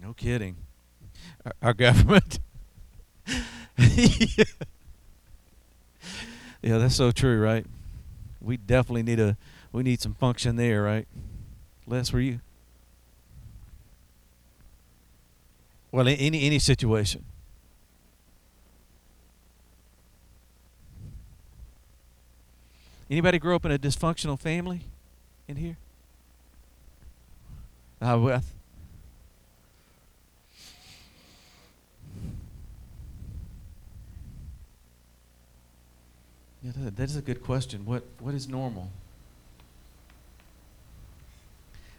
No 0.00 0.12
kidding. 0.12 0.56
Our, 1.44 1.52
our 1.62 1.74
government. 1.86 2.38
Yeah. 3.78 4.44
yeah, 6.62 6.78
that's 6.78 6.96
so 6.96 7.10
true, 7.10 7.40
right? 7.40 7.64
We 8.40 8.56
definitely 8.56 9.02
need 9.02 9.20
a 9.20 9.36
we 9.72 9.82
need 9.82 10.00
some 10.00 10.14
function 10.14 10.56
there, 10.56 10.82
right? 10.82 11.06
Les, 11.86 12.12
were 12.12 12.20
you? 12.20 12.40
Well, 15.90 16.06
in 16.06 16.16
any 16.16 16.42
any 16.42 16.58
situation. 16.58 17.24
Anybody 23.10 23.38
grow 23.38 23.56
up 23.56 23.64
in 23.64 23.72
a 23.72 23.78
dysfunctional 23.78 24.38
family 24.38 24.82
in 25.46 25.56
here? 25.56 25.78
Uh, 28.02 28.18
well, 28.20 28.42
Yeah, 36.62 36.72
that, 36.76 36.96
that 36.96 37.04
is 37.04 37.16
a 37.16 37.22
good 37.22 37.42
question. 37.42 37.84
What 37.84 38.04
what 38.18 38.34
is 38.34 38.48
normal? 38.48 38.90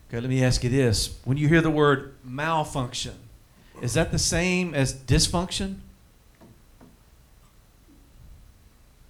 Okay, 0.09 0.19
let 0.19 0.29
me 0.29 0.43
ask 0.43 0.63
you 0.63 0.69
this. 0.69 1.17
When 1.23 1.37
you 1.37 1.47
hear 1.47 1.61
the 1.61 1.69
word 1.69 2.15
malfunction, 2.23 3.13
is 3.81 3.93
that 3.93 4.11
the 4.11 4.19
same 4.19 4.73
as 4.73 4.93
dysfunction? 4.93 5.75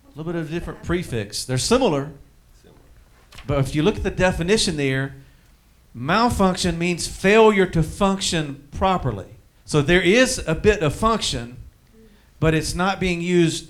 A 0.06 0.18
little 0.18 0.32
bit 0.32 0.40
of 0.40 0.50
a 0.50 0.52
different 0.52 0.84
prefix. 0.84 1.46
They're 1.46 1.58
similar, 1.58 2.12
but 3.48 3.60
if 3.60 3.74
you 3.74 3.82
look 3.82 3.96
at 3.96 4.04
the 4.04 4.12
definition 4.12 4.76
there, 4.76 5.16
malfunction 5.94 6.78
means 6.78 7.08
failure 7.08 7.66
to 7.68 7.82
function 7.82 8.68
properly. 8.72 9.38
So 9.66 9.82
there 9.82 10.02
is 10.02 10.44
a 10.46 10.56
bit 10.56 10.82
of 10.82 10.94
function, 10.94 11.58
but 12.40 12.54
it's 12.54 12.76
not 12.76 13.00
being 13.00 13.22
used 13.22 13.70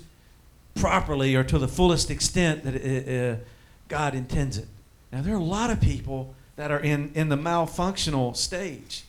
properly 0.74 1.34
or 1.34 1.44
to 1.44 1.58
the 1.58 1.68
fullest 1.68 2.10
extent 2.10 2.64
that 2.64 2.74
it, 2.74 3.38
uh, 3.38 3.42
God 3.88 4.14
intends 4.14 4.58
it. 4.58 4.68
Now, 5.12 5.22
there 5.22 5.34
are 5.34 5.38
a 5.38 5.42
lot 5.42 5.70
of 5.70 5.80
people 5.80 6.34
that 6.56 6.70
are 6.70 6.80
in, 6.80 7.10
in 7.14 7.28
the 7.28 7.36
malfunctional 7.36 8.36
stage. 8.36 9.04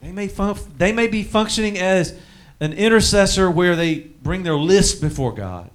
They 0.00 0.12
may, 0.12 0.28
fun- 0.28 0.58
they 0.76 0.92
may 0.92 1.06
be 1.06 1.22
functioning 1.22 1.78
as 1.78 2.18
an 2.60 2.72
intercessor 2.72 3.50
where 3.50 3.76
they 3.76 3.98
bring 3.98 4.42
their 4.42 4.56
list 4.56 5.00
before 5.00 5.32
God. 5.32 5.70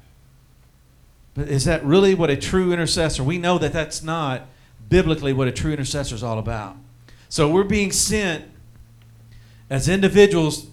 But 1.33 1.47
is 1.47 1.65
that 1.65 1.83
really 1.85 2.13
what 2.13 2.29
a 2.29 2.35
true 2.35 2.73
intercessor? 2.73 3.23
We 3.23 3.37
know 3.37 3.57
that 3.57 3.73
that's 3.73 4.03
not 4.03 4.47
biblically 4.89 5.31
what 5.33 5.47
a 5.47 5.51
true 5.51 5.71
intercessor 5.71 6.15
is 6.15 6.23
all 6.23 6.39
about. 6.39 6.75
So 7.29 7.49
we're 7.49 7.63
being 7.63 7.91
sent 7.91 8.45
as 9.69 9.87
individuals 9.87 10.67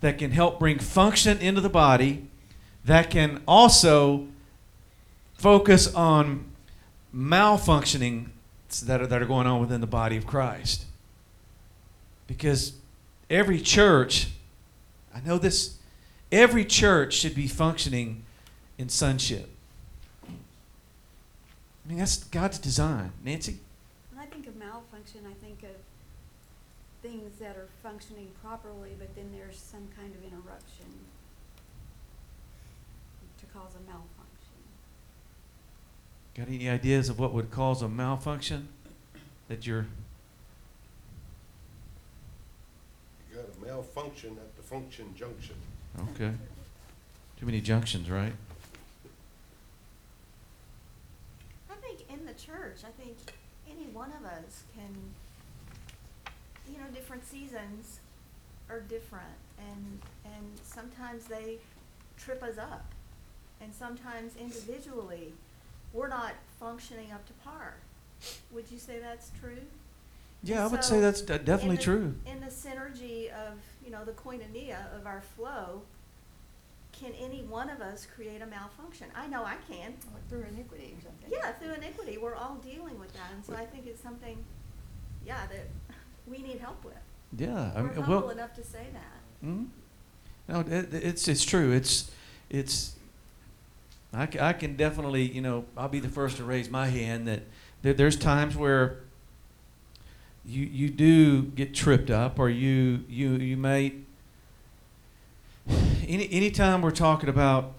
that 0.00 0.18
can 0.18 0.30
help 0.30 0.58
bring 0.58 0.78
function 0.78 1.38
into 1.38 1.60
the 1.60 1.70
body 1.70 2.25
that 2.86 3.10
can 3.10 3.42
also 3.46 4.26
focus 5.34 5.92
on 5.94 6.44
malfunctioning 7.14 8.28
that 8.84 9.00
are, 9.00 9.06
that 9.06 9.20
are 9.22 9.26
going 9.26 9.46
on 9.46 9.60
within 9.60 9.80
the 9.80 9.86
body 9.86 10.16
of 10.16 10.26
Christ. 10.26 10.84
Because 12.26 12.72
every 13.28 13.60
church, 13.60 14.28
I 15.14 15.20
know 15.20 15.38
this, 15.38 15.76
every 16.30 16.64
church 16.64 17.14
should 17.14 17.34
be 17.34 17.46
functioning 17.46 18.24
in 18.78 18.88
sonship. 18.88 19.48
I 20.28 21.88
mean, 21.88 21.98
that's 21.98 22.24
God's 22.24 22.58
design. 22.58 23.12
Nancy? 23.24 23.58
When 24.12 24.22
I 24.22 24.26
think 24.26 24.46
of 24.46 24.56
malfunction, 24.56 25.20
I 25.28 25.34
think 25.44 25.62
of 25.62 25.76
things 27.02 27.38
that 27.38 27.56
are 27.56 27.68
functioning 27.82 28.28
properly, 28.42 28.90
but 28.98 29.14
then 29.14 29.30
there's 29.32 29.58
some 29.58 29.88
kind 29.96 30.12
of 30.14 30.24
interruption 30.24 30.86
to 33.38 33.46
cause 33.46 33.72
a 33.74 33.82
malfunction. 33.88 34.26
Got 36.36 36.48
any 36.48 36.68
ideas 36.68 37.08
of 37.08 37.18
what 37.18 37.32
would 37.32 37.50
cause 37.50 37.80
a 37.80 37.88
malfunction? 37.88 38.68
That 39.48 39.66
you're. 39.66 39.86
You 43.30 43.36
got 43.36 43.46
a 43.46 43.66
malfunction 43.66 44.32
at 44.32 44.54
the 44.54 44.62
function 44.62 45.14
junction. 45.16 45.54
Okay. 46.10 46.32
Too 47.40 47.46
many 47.46 47.62
junctions, 47.62 48.10
right? 48.10 48.34
I 51.70 51.74
think 51.76 52.00
in 52.10 52.26
the 52.26 52.34
church, 52.34 52.80
I 52.86 52.90
think 53.02 53.16
any 53.66 53.86
one 53.94 54.10
of 54.10 54.26
us 54.26 54.64
can, 54.74 54.94
you 56.70 56.78
know, 56.78 56.86
different 56.92 57.24
seasons 57.24 58.00
are 58.68 58.80
different 58.80 59.24
and, 59.58 60.00
and 60.26 60.44
sometimes 60.62 61.24
they 61.24 61.56
trip 62.18 62.42
us 62.42 62.58
up. 62.58 62.92
And 63.62 63.74
sometimes 63.74 64.32
individually, 64.36 65.32
we're 65.96 66.08
not 66.08 66.32
functioning 66.60 67.10
up 67.10 67.26
to 67.26 67.32
par. 67.44 67.74
Would 68.52 68.70
you 68.70 68.78
say 68.78 68.98
that's 69.00 69.30
true? 69.40 69.58
Yeah, 70.42 70.64
I 70.64 70.66
would 70.68 70.84
So, 70.84 70.90
say 70.94 71.00
that's 71.00 71.22
de- 71.22 71.38
definitely 71.38 71.70
in 71.70 71.76
the- 71.76 71.82
true. 71.82 72.14
In 72.26 72.40
the 72.40 72.46
synergy 72.46 73.30
of, 73.32 73.54
you 73.84 73.90
know, 73.90 74.04
the 74.04 74.12
koinonia 74.12 74.94
of 74.94 75.06
our 75.06 75.22
flow, 75.22 75.82
can 76.92 77.12
any 77.14 77.42
one 77.42 77.68
of 77.70 77.80
us 77.80 78.06
create 78.14 78.40
a 78.42 78.46
malfunction? 78.46 79.06
I 79.14 79.26
know 79.26 79.42
I 79.44 79.56
can. 79.68 79.94
Like 80.12 80.28
through 80.28 80.42
iniquity 80.52 80.94
or 80.96 81.02
something. 81.02 81.30
Yeah, 81.30 81.52
through 81.52 81.74
iniquity, 81.74 82.18
we're 82.18 82.34
all 82.34 82.56
dealing 82.56 82.98
with 82.98 83.12
that, 83.14 83.30
and 83.34 83.44
so 83.44 83.54
I 83.54 83.66
think 83.66 83.86
it's 83.86 84.02
something, 84.02 84.42
yeah, 85.26 85.46
that 85.46 85.66
we 86.26 86.38
need 86.38 86.58
help 86.58 86.84
with. 86.84 86.94
Yeah, 87.36 87.72
I 87.74 87.80
We're 87.82 87.88
mean, 87.88 87.96
humble 88.02 88.20
well, 88.20 88.30
enough 88.30 88.54
to 88.54 88.64
say 88.64 88.86
that. 88.92 89.46
mhm. 89.46 89.68
no, 90.48 90.60
it, 90.60 90.94
it's 90.94 91.26
it's 91.28 91.44
true. 91.44 91.72
It's 91.72 92.10
it's. 92.48 92.92
I, 94.16 94.28
I 94.40 94.52
can 94.52 94.76
definitely, 94.76 95.22
you 95.22 95.40
know, 95.40 95.64
I'll 95.76 95.88
be 95.88 96.00
the 96.00 96.08
first 96.08 96.38
to 96.38 96.44
raise 96.44 96.70
my 96.70 96.86
hand 96.86 97.28
that 97.28 97.42
there, 97.82 97.92
there's 97.92 98.16
times 98.16 98.56
where 98.56 99.00
you 100.44 100.64
you 100.64 100.88
do 100.88 101.42
get 101.42 101.74
tripped 101.74 102.10
up, 102.10 102.38
or 102.38 102.48
you 102.48 103.04
you 103.08 103.32
you 103.34 103.56
may. 103.56 103.94
Any 106.06 106.28
anytime 106.30 106.82
we're 106.82 106.92
talking 106.92 107.28
about, 107.28 107.72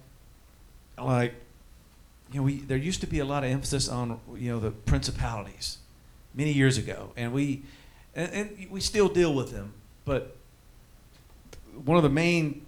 like, 1.02 1.34
you 2.32 2.40
know, 2.40 2.44
we 2.44 2.58
there 2.58 2.78
used 2.78 3.02
to 3.02 3.08
be 3.08 3.20
a 3.20 3.26
lot 3.26 3.44
of 3.44 3.50
emphasis 3.50 3.88
on 3.88 4.20
you 4.36 4.52
know 4.52 4.60
the 4.60 4.72
principalities, 4.72 5.78
many 6.34 6.52
years 6.52 6.78
ago, 6.78 7.12
and 7.16 7.32
we, 7.32 7.64
and, 8.16 8.32
and 8.32 8.68
we 8.70 8.82
still 8.82 9.08
deal 9.08 9.34
with 9.34 9.52
them, 9.52 9.74
but 10.04 10.36
one 11.86 11.98
of 11.98 12.04
the 12.04 12.10
main 12.10 12.66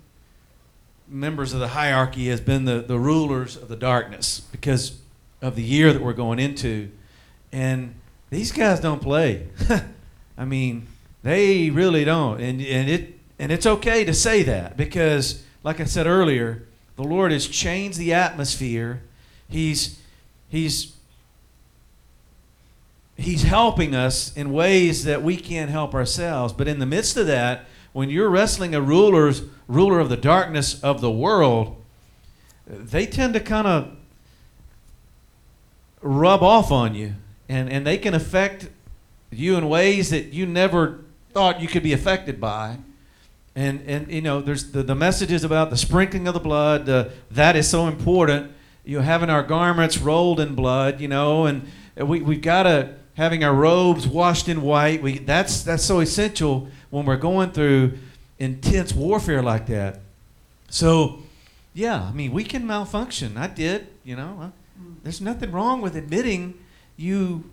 members 1.09 1.53
of 1.53 1.59
the 1.59 1.69
hierarchy 1.69 2.27
has 2.27 2.39
been 2.39 2.65
the, 2.65 2.81
the 2.81 2.99
rulers 2.99 3.55
of 3.55 3.67
the 3.67 3.75
darkness 3.75 4.41
because 4.51 4.99
of 5.41 5.55
the 5.55 5.63
year 5.63 5.91
that 5.91 6.01
we're 6.01 6.13
going 6.13 6.39
into. 6.39 6.91
And 7.51 7.95
these 8.29 8.51
guys 8.51 8.79
don't 8.79 9.01
play. 9.01 9.47
I 10.37 10.45
mean, 10.45 10.87
they 11.23 11.69
really 11.69 12.05
don't. 12.05 12.39
And, 12.39 12.61
and, 12.61 12.89
it, 12.89 13.19
and 13.39 13.51
it's 13.51 13.65
okay 13.65 14.05
to 14.05 14.13
say 14.13 14.43
that 14.43 14.77
because, 14.77 15.43
like 15.63 15.79
I 15.79 15.85
said 15.85 16.05
earlier, 16.05 16.63
the 16.95 17.03
Lord 17.03 17.31
has 17.31 17.47
changed 17.47 17.97
the 17.97 18.13
atmosphere. 18.13 19.01
He's, 19.49 19.99
he's, 20.49 20.95
he's 23.17 23.43
helping 23.43 23.95
us 23.95 24.35
in 24.35 24.51
ways 24.51 25.05
that 25.05 25.23
we 25.23 25.37
can't 25.37 25.71
help 25.71 25.93
ourselves. 25.93 26.53
But 26.53 26.67
in 26.67 26.79
the 26.79 26.85
midst 26.85 27.17
of 27.17 27.27
that, 27.27 27.65
when 27.93 28.09
you're 28.09 28.29
wrestling 28.29 28.75
a 28.75 28.81
ruler's 28.81 29.41
ruler 29.69 29.99
of 29.99 30.10
the 30.10 30.17
darkness 30.17 30.84
of 30.84 30.99
the 30.99 31.12
world, 31.12 31.77
they 32.67 33.05
tend 33.05 33.34
to 33.36 33.39
kind 33.39 33.67
of 33.67 33.95
rub 36.01 36.43
off 36.43 36.71
on 36.71 36.95
you, 36.95 37.13
and 37.47 37.69
and 37.69 37.88
they 37.88 37.97
can 37.97 38.13
affect 38.13 38.67
you 39.32 39.55
in 39.55 39.69
ways 39.69 40.10
that 40.10 40.34
you 40.34 40.45
never 40.45 40.99
thought 41.32 41.62
you 41.62 41.67
could 41.67 41.84
be 41.84 41.93
affected 41.93 42.41
by. 42.41 42.79
And 43.55 43.82
and 43.88 44.12
you 44.12 44.21
know, 44.21 44.41
there's 44.41 44.71
the, 44.71 44.84
the 44.84 44.95
messages 44.95 45.43
about 45.43 45.69
the 45.69 45.77
sprinkling 45.77 46.27
of 46.27 46.34
the 46.34 46.39
blood. 46.39 46.89
Uh, 46.89 47.10
that 47.32 47.55
is 47.55 47.69
so 47.69 47.88
important. 47.88 48.51
You 48.84 48.97
know, 48.97 49.03
having 49.03 49.29
our 49.29 49.43
garments 49.43 49.99
rolled 49.99 50.39
in 50.39 50.55
blood. 50.55 50.99
You 50.99 51.08
know, 51.08 51.45
and 51.45 51.67
we 51.95 52.21
we've 52.21 52.41
got 52.41 52.63
to 52.63 52.95
having 53.15 53.43
our 53.43 53.53
robes 53.53 54.08
washed 54.08 54.49
in 54.49 54.62
white. 54.62 55.01
We 55.03 55.19
that's 55.19 55.62
that's 55.62 55.84
so 55.84 55.99
essential 55.99 56.69
when 56.89 57.05
we're 57.05 57.17
going 57.17 57.51
through 57.51 57.97
intense 58.39 58.93
warfare 58.93 59.43
like 59.43 59.67
that. 59.67 59.99
So, 60.69 61.23
yeah, 61.73 62.04
I 62.04 62.12
mean, 62.12 62.32
we 62.32 62.43
can 62.43 62.65
malfunction. 62.65 63.38
I 63.38 63.47
did, 63.47 63.88
you 64.04 64.15
know. 64.15 64.52
There's 65.04 65.21
nothing 65.21 65.52
wrong 65.52 65.82
with 65.82 65.95
admitting 65.95 66.56
you 66.97 67.49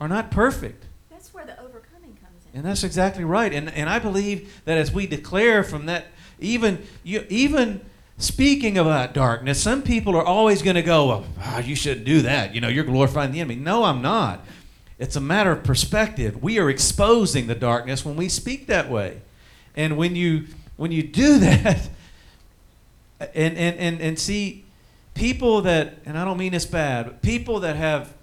are 0.00 0.08
not 0.08 0.30
perfect. 0.30 0.84
That's 1.10 1.32
where 1.32 1.44
the 1.44 1.58
overcoming 1.60 2.16
comes 2.20 2.44
in. 2.52 2.58
And 2.58 2.64
that's 2.64 2.84
exactly 2.84 3.24
right. 3.24 3.52
And 3.52 3.70
and 3.70 3.88
I 3.88 3.98
believe 3.98 4.60
that 4.64 4.78
as 4.78 4.92
we 4.92 5.06
declare 5.06 5.62
from 5.62 5.86
that, 5.86 6.06
even 6.38 6.84
you 7.02 7.24
even 7.28 7.80
speaking 8.18 8.78
about 8.78 9.14
darkness, 9.14 9.60
some 9.60 9.82
people 9.82 10.16
are 10.16 10.24
always 10.24 10.62
going 10.62 10.76
to 10.76 10.82
go, 10.82 11.06
well, 11.06 11.24
ah, 11.40 11.58
you 11.58 11.76
shouldn't 11.76 12.06
do 12.06 12.22
that. 12.22 12.54
You 12.54 12.60
know, 12.60 12.68
you're 12.68 12.84
glorifying 12.84 13.32
the 13.32 13.40
enemy. 13.40 13.56
No, 13.56 13.84
I'm 13.84 14.02
not. 14.02 14.44
It's 14.98 15.16
a 15.16 15.20
matter 15.20 15.52
of 15.52 15.62
perspective. 15.62 16.42
We 16.42 16.58
are 16.58 16.70
exposing 16.70 17.46
the 17.46 17.54
darkness 17.54 18.04
when 18.04 18.16
we 18.16 18.28
speak 18.28 18.66
that 18.68 18.88
way. 18.88 19.20
And 19.76 19.96
when 19.96 20.16
you 20.16 20.46
when 20.76 20.92
you 20.92 21.02
do 21.02 21.38
that, 21.40 21.88
and 23.20 23.56
and 23.56 23.78
and, 23.78 24.00
and 24.00 24.18
see 24.18 24.64
people 25.14 25.62
that 25.62 25.98
and 26.04 26.18
I 26.18 26.24
don't 26.24 26.38
mean 26.38 26.54
it's 26.54 26.66
bad, 26.66 27.06
but 27.06 27.22
people 27.22 27.60
that 27.60 27.76
have 27.76 28.14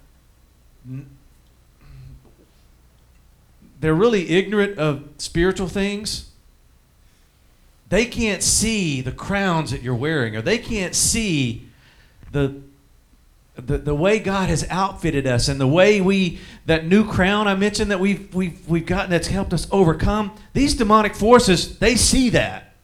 they're 3.84 3.94
really 3.94 4.30
ignorant 4.30 4.78
of 4.78 5.04
spiritual 5.18 5.68
things. 5.68 6.30
They 7.90 8.06
can't 8.06 8.42
see 8.42 9.02
the 9.02 9.12
crowns 9.12 9.70
that 9.72 9.82
you're 9.82 9.94
wearing, 9.94 10.34
or 10.36 10.42
they 10.42 10.56
can't 10.56 10.94
see 10.94 11.68
the, 12.32 12.62
the 13.56 13.78
the 13.78 13.94
way 13.94 14.18
God 14.18 14.48
has 14.48 14.66
outfitted 14.68 15.26
us 15.26 15.48
and 15.48 15.60
the 15.60 15.66
way 15.66 16.00
we 16.00 16.40
that 16.66 16.86
new 16.86 17.08
crown 17.08 17.46
I 17.46 17.54
mentioned 17.54 17.90
that 17.90 18.00
we've 18.00 18.34
we've 18.34 18.68
we've 18.68 18.86
gotten 18.86 19.10
that's 19.10 19.28
helped 19.28 19.52
us 19.52 19.68
overcome. 19.70 20.32
These 20.52 20.74
demonic 20.74 21.14
forces, 21.14 21.78
they 21.78 21.94
see 21.94 22.30
that. 22.30 22.74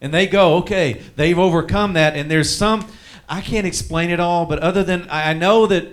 And 0.00 0.12
they 0.12 0.26
go, 0.26 0.56
okay, 0.56 1.00
they've 1.16 1.38
overcome 1.38 1.94
that, 1.94 2.16
and 2.16 2.30
there's 2.30 2.54
some 2.54 2.86
I 3.28 3.40
can't 3.40 3.66
explain 3.66 4.10
it 4.10 4.20
all, 4.20 4.46
but 4.46 4.58
other 4.60 4.84
than 4.84 5.06
I 5.10 5.32
know 5.32 5.66
that 5.66 5.88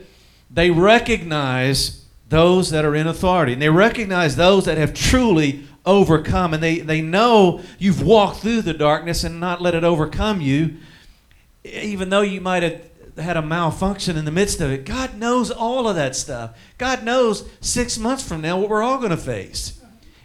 they 0.51 0.69
recognize 0.69 2.05
those 2.29 2.69
that 2.71 2.85
are 2.85 2.95
in 2.95 3.07
authority 3.07 3.53
and 3.53 3.61
they 3.61 3.69
recognize 3.69 4.35
those 4.35 4.65
that 4.65 4.77
have 4.77 4.93
truly 4.93 5.67
overcome 5.85 6.53
and 6.53 6.63
they, 6.63 6.79
they 6.79 7.01
know 7.01 7.61
you've 7.77 8.01
walked 8.01 8.39
through 8.39 8.61
the 8.61 8.73
darkness 8.73 9.23
and 9.23 9.39
not 9.39 9.61
let 9.61 9.75
it 9.75 9.83
overcome 9.83 10.41
you 10.41 10.75
even 11.63 12.09
though 12.09 12.21
you 12.21 12.41
might 12.41 12.63
have 12.63 12.81
had 13.17 13.37
a 13.37 13.41
malfunction 13.41 14.17
in 14.17 14.25
the 14.25 14.31
midst 14.31 14.61
of 14.61 14.71
it. 14.71 14.85
God 14.85 15.17
knows 15.17 15.51
all 15.51 15.87
of 15.87 15.95
that 15.95 16.15
stuff. 16.15 16.57
God 16.77 17.03
knows 17.03 17.47
six 17.61 17.97
months 17.97 18.27
from 18.27 18.41
now 18.41 18.59
what 18.59 18.69
we're 18.69 18.83
all 18.83 18.97
going 18.97 19.11
to 19.11 19.17
face. 19.17 19.79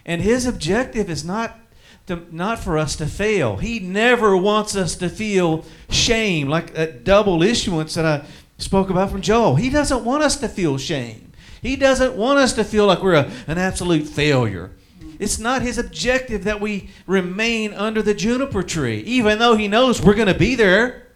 And 0.05 0.21
his 0.21 0.45
objective 0.45 1.09
is 1.09 1.23
not 1.23 1.59
to, 2.07 2.25
not 2.31 2.59
for 2.59 2.77
us 2.77 2.95
to 2.95 3.05
fail. 3.05 3.57
He 3.57 3.79
never 3.79 4.35
wants 4.35 4.75
us 4.75 4.95
to 4.97 5.09
feel 5.09 5.63
shame 5.89 6.47
like 6.47 6.73
that 6.73 7.03
double 7.03 7.43
issuance 7.43 7.93
that 7.93 8.05
i 8.05 8.25
spoke 8.57 8.89
about 8.89 9.11
from 9.11 9.21
joel. 9.21 9.55
He 9.55 9.69
doesn't 9.69 10.03
want 10.03 10.23
us 10.23 10.35
to 10.37 10.49
feel 10.49 10.77
shame. 10.77 11.31
He 11.61 11.75
doesn't 11.75 12.15
want 12.15 12.39
us 12.39 12.53
to 12.53 12.63
feel 12.63 12.87
like 12.87 13.03
we're 13.03 13.13
a, 13.13 13.31
an 13.47 13.57
absolute 13.57 14.07
failure. 14.07 14.71
It's 15.19 15.37
not 15.37 15.61
his 15.61 15.77
objective 15.77 16.45
that 16.45 16.61
we 16.61 16.89
remain 17.05 17.73
under 17.73 18.01
the 18.01 18.13
juniper 18.13 18.63
tree, 18.63 18.99
even 19.01 19.37
though 19.37 19.55
he 19.55 19.67
knows 19.67 20.01
we're 20.01 20.13
going 20.15 20.27
to 20.27 20.33
be 20.33 20.55
there. 20.55 21.08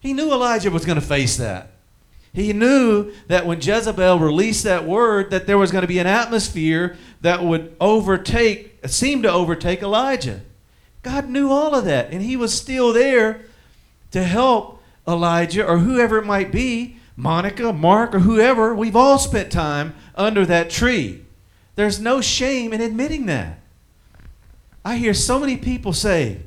He 0.00 0.12
knew 0.12 0.32
Elijah 0.32 0.70
was 0.70 0.84
going 0.84 0.98
to 1.00 1.06
face 1.06 1.36
that. 1.36 1.72
He 2.32 2.52
knew 2.52 3.12
that 3.28 3.46
when 3.46 3.60
Jezebel 3.60 4.18
released 4.18 4.64
that 4.64 4.86
word, 4.86 5.30
that 5.30 5.46
there 5.46 5.58
was 5.58 5.70
going 5.70 5.82
to 5.82 5.88
be 5.88 5.98
an 5.98 6.06
atmosphere 6.06 6.96
that 7.20 7.42
would 7.42 7.76
overtake, 7.80 8.78
seem 8.86 9.22
to 9.22 9.30
overtake 9.30 9.82
Elijah. 9.82 10.40
God 11.02 11.28
knew 11.28 11.50
all 11.50 11.74
of 11.74 11.84
that, 11.86 12.10
and 12.12 12.22
he 12.22 12.36
was 12.36 12.56
still 12.56 12.92
there 12.92 13.42
to 14.12 14.22
help 14.22 14.82
Elijah 15.06 15.66
or 15.66 15.78
whoever 15.78 16.18
it 16.18 16.26
might 16.26 16.52
be 16.52 16.96
Monica, 17.20 17.70
Mark, 17.70 18.14
or 18.14 18.20
whoever, 18.20 18.74
we've 18.74 18.96
all 18.96 19.18
spent 19.18 19.52
time 19.52 19.94
under 20.14 20.46
that 20.46 20.70
tree. 20.70 21.22
There's 21.74 22.00
no 22.00 22.22
shame 22.22 22.72
in 22.72 22.80
admitting 22.80 23.26
that. 23.26 23.60
I 24.84 24.96
hear 24.96 25.12
so 25.12 25.38
many 25.38 25.58
people 25.58 25.92
say, 25.92 26.40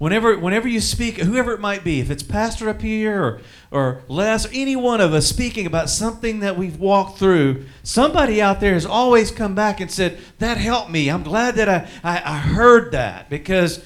whenever, 0.00 0.36
whenever 0.38 0.66
you 0.66 0.80
speak, 0.80 1.18
whoever 1.18 1.52
it 1.52 1.60
might 1.60 1.84
be, 1.84 2.00
if 2.00 2.10
it's 2.10 2.22
Pastor 2.22 2.70
up 2.70 2.80
here 2.80 3.22
or, 3.22 3.40
or 3.70 4.02
Les, 4.08 4.46
or 4.46 4.50
any 4.52 4.74
one 4.74 4.98
of 5.00 5.12
us 5.12 5.26
speaking 5.26 5.66
about 5.66 5.90
something 5.90 6.40
that 6.40 6.56
we've 6.56 6.80
walked 6.80 7.18
through, 7.18 7.66
somebody 7.82 8.40
out 8.40 8.60
there 8.60 8.72
has 8.72 8.86
always 8.86 9.30
come 9.30 9.54
back 9.54 9.78
and 9.78 9.90
said, 9.90 10.18
That 10.38 10.56
helped 10.56 10.90
me. 10.90 11.10
I'm 11.10 11.22
glad 11.22 11.54
that 11.56 11.68
I, 11.68 11.86
I, 12.02 12.22
I 12.24 12.38
heard 12.38 12.92
that 12.92 13.28
because 13.28 13.84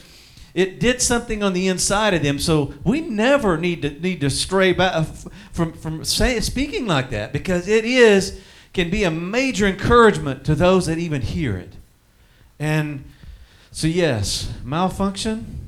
it 0.55 0.79
did 0.79 1.03
something 1.03 1.42
on 1.42 1.53
the 1.53 1.66
inside 1.66 2.14
of 2.14 2.22
them. 2.22 2.38
So 2.38 2.74
we 2.85 3.00
never 3.00 3.59
need 3.59 3.83
to 3.83 3.90
need 3.90 4.20
to 4.20 4.31
stray 4.31 4.72
back 4.72 4.94
uh, 4.94 5.05
from 5.53 5.72
from 5.72 6.05
say, 6.05 6.38
speaking 6.38 6.87
like 6.87 7.11
that 7.11 7.33
because 7.33 7.66
it 7.66 7.85
is 7.85 8.40
can 8.72 8.88
be 8.88 9.03
a 9.03 9.11
major 9.11 9.66
encouragement 9.66 10.44
to 10.44 10.55
those 10.55 10.87
that 10.87 10.98
even 10.98 11.22
hear 11.22 11.57
it. 11.57 11.72
And 12.61 13.05
so 13.72 13.88
yes, 13.88 14.53
malfunction. 14.62 15.63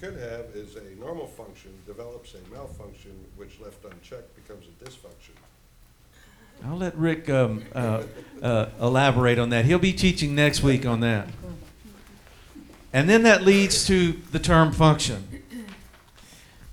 Could 0.00 0.14
have 0.14 0.46
is 0.54 0.76
a 0.76 0.98
normal 0.98 1.26
function 1.26 1.72
develops 1.86 2.32
a 2.32 2.54
malfunction, 2.54 3.12
which 3.36 3.60
left 3.60 3.84
unchecked 3.84 4.34
becomes 4.34 4.64
a 4.66 4.84
dysfunction. 4.84 5.34
I'll 6.64 6.78
let 6.78 6.96
Rick 6.96 7.28
um, 7.28 7.62
uh, 7.74 8.04
uh, 8.42 8.66
elaborate 8.80 9.38
on 9.38 9.50
that. 9.50 9.66
He'll 9.66 9.78
be 9.78 9.92
teaching 9.92 10.34
next 10.34 10.62
week 10.62 10.86
on 10.86 11.00
that. 11.00 11.28
And 12.94 13.10
then 13.10 13.24
that 13.24 13.42
leads 13.42 13.86
to 13.88 14.12
the 14.32 14.38
term 14.38 14.72
function. 14.72 15.42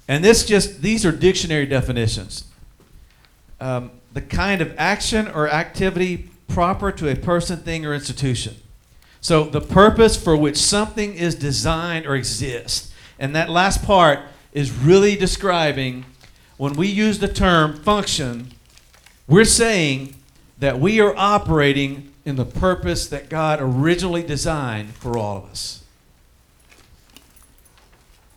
And 0.07 0.23
this 0.23 0.45
just, 0.45 0.81
these 0.81 1.05
are 1.05 1.11
dictionary 1.11 1.65
definitions. 1.65 2.45
Um, 3.59 3.91
the 4.13 4.21
kind 4.21 4.61
of 4.61 4.73
action 4.77 5.27
or 5.27 5.49
activity 5.49 6.29
proper 6.47 6.93
to 6.93 7.09
a 7.09 7.15
person, 7.15 7.59
thing, 7.59 7.85
or 7.85 7.93
institution. 7.93 8.55
So 9.19 9.43
the 9.43 9.61
purpose 9.61 10.15
for 10.15 10.37
which 10.37 10.55
something 10.55 11.13
is 11.13 11.35
designed 11.35 12.05
or 12.05 12.15
exists. 12.15 12.93
And 13.19 13.35
that 13.35 13.49
last 13.49 13.83
part 13.83 14.19
is 14.53 14.71
really 14.71 15.15
describing 15.15 16.05
when 16.57 16.73
we 16.73 16.87
use 16.87 17.19
the 17.19 17.27
term 17.27 17.77
function, 17.77 18.51
we're 19.27 19.45
saying 19.45 20.15
that 20.59 20.79
we 20.79 20.99
are 20.99 21.15
operating 21.15 22.11
in 22.25 22.35
the 22.35 22.45
purpose 22.45 23.07
that 23.07 23.29
God 23.29 23.59
originally 23.61 24.23
designed 24.23 24.95
for 24.95 25.17
all 25.17 25.37
of 25.37 25.45
us. 25.45 25.83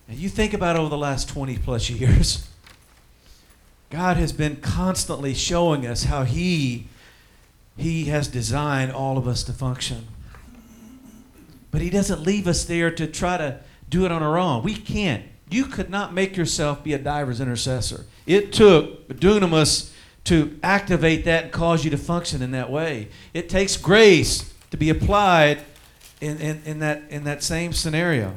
And 0.07 0.19
you 0.19 0.29
think 0.29 0.53
about 0.53 0.75
over 0.75 0.89
the 0.89 0.97
last 0.97 1.29
20 1.29 1.57
plus 1.57 1.89
years, 1.89 2.47
God 3.89 4.17
has 4.17 4.31
been 4.31 4.57
constantly 4.57 5.33
showing 5.33 5.85
us 5.85 6.03
how 6.03 6.23
He, 6.23 6.87
he 7.75 8.05
has 8.05 8.27
designed 8.27 8.91
all 8.91 9.17
of 9.17 9.27
us 9.27 9.43
to 9.43 9.53
function. 9.53 10.07
But 11.71 11.81
He 11.81 11.89
doesn't 11.89 12.21
leave 12.21 12.47
us 12.47 12.63
there 12.65 12.91
to 12.91 13.07
try 13.07 13.37
to 13.37 13.59
do 13.91 14.05
it 14.05 14.11
on 14.11 14.23
our 14.23 14.39
own. 14.39 14.63
We 14.63 14.73
can't. 14.73 15.23
You 15.49 15.65
could 15.65 15.89
not 15.89 16.13
make 16.13 16.37
yourself 16.37 16.83
be 16.83 16.93
a 16.93 16.97
diver's 16.97 17.41
intercessor. 17.41 18.05
It 18.25 18.53
took 18.53 19.07
dunamis 19.09 19.91
to 20.23 20.57
activate 20.63 21.25
that 21.25 21.43
and 21.43 21.53
cause 21.53 21.83
you 21.83 21.91
to 21.91 21.97
function 21.97 22.41
in 22.41 22.51
that 22.51 22.71
way. 22.71 23.09
It 23.33 23.49
takes 23.49 23.75
grace 23.75 24.53
to 24.71 24.77
be 24.77 24.89
applied 24.89 25.59
in, 26.21 26.37
in, 26.37 26.61
in, 26.65 26.79
that, 26.79 27.03
in 27.09 27.25
that 27.25 27.43
same 27.43 27.73
scenario. 27.73 28.33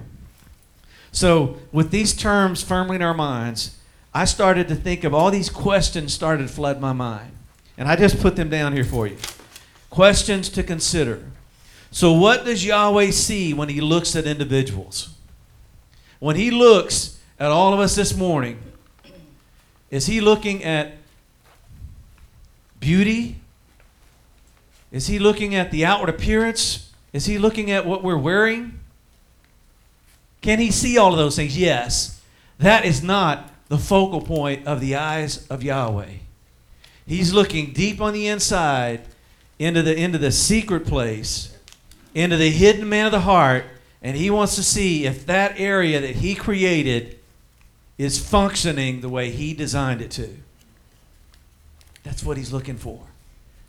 So, 1.12 1.59
with 1.71 1.93
these 1.93 2.12
terms 2.12 2.62
firmly 2.62 2.97
in 2.97 3.03
our 3.03 3.14
minds, 3.14 3.79
I 4.12 4.25
started 4.25 4.67
to 4.69 4.75
think 4.75 5.05
of 5.05 5.14
all 5.14 5.31
these 5.31 5.49
questions 5.49 6.12
started 6.12 6.49
to 6.49 6.53
flood 6.53 6.81
my 6.81 6.93
mind. 6.93 7.31
And 7.79 7.87
I 7.87 7.95
just 7.95 8.21
put 8.21 8.35
them 8.35 8.49
down 8.49 8.73
here 8.73 8.85
for 8.85 9.07
you. 9.07 9.17
Questions 9.90 10.49
to 10.51 10.64
consider. 10.64 11.25
So, 11.93 12.12
what 12.12 12.45
does 12.45 12.64
Yahweh 12.64 13.12
see 13.12 13.55
when 13.55 13.69
He 13.69 13.81
looks 13.81 14.17
at 14.17 14.27
individuals? 14.27 15.13
When 16.25 16.37
He 16.37 16.51
looks 16.51 17.21
at 17.39 17.51
all 17.51 17.75
of 17.75 17.81
us 17.81 17.95
this 17.95 18.17
morning, 18.17 18.59
is 19.91 20.07
He 20.07 20.23
looking 20.23 20.65
at 20.65 20.95
beauty? 22.81 23.37
Is 24.91 25.07
He 25.07 25.19
looking 25.19 25.55
at 25.55 25.71
the 25.71 25.85
outward 25.85 26.09
appearance? 26.09 26.91
Is 27.13 27.27
He 27.27 27.37
looking 27.37 27.71
at 27.71 27.85
what 27.85 28.03
we're 28.03 28.17
wearing? 28.17 28.81
Can 30.41 30.61
He 30.61 30.71
see 30.71 30.97
all 30.97 31.13
of 31.13 31.19
those 31.19 31.37
things? 31.37 31.59
Yes. 31.59 32.23
That 32.59 32.87
is 32.87 33.03
not 33.03 33.51
the 33.69 33.77
focal 33.77 34.23
point 34.23 34.67
of 34.67 34.81
the 34.81 34.97
eyes 34.97 35.47
of 35.49 35.63
Yahweh. 35.63 36.13
He's 37.07 37.35
looking 37.35 37.75
deep 37.75 38.01
on 38.01 38.15
the 38.15 38.29
inside 38.29 39.03
into 39.59 39.83
the 39.83 39.95
into 39.95 40.17
the 40.17 40.33
secret 40.33 40.87
place, 40.87 41.55
into 42.15 42.39
the 42.39 42.49
hidden 42.49 42.89
man 42.89 43.05
of 43.05 43.13
the 43.13 43.21
heart, 43.21 43.67
and 44.05 44.19
he 44.19 44.29
wants 44.29 44.55
to 44.57 44.62
see 44.62 45.07
if 45.07 45.25
that 45.25 45.59
area 45.59 45.99
that 45.99 46.17
he 46.17 46.35
created 46.35 47.19
is 47.97 48.19
functioning 48.19 49.01
the 49.01 49.09
way 49.09 49.31
he 49.31 49.55
designed 49.55 50.03
it 50.03 50.11
to. 50.11 50.29
That's 52.03 52.23
what 52.23 52.37
he's 52.37 52.53
looking 52.53 52.77
for. 52.77 53.01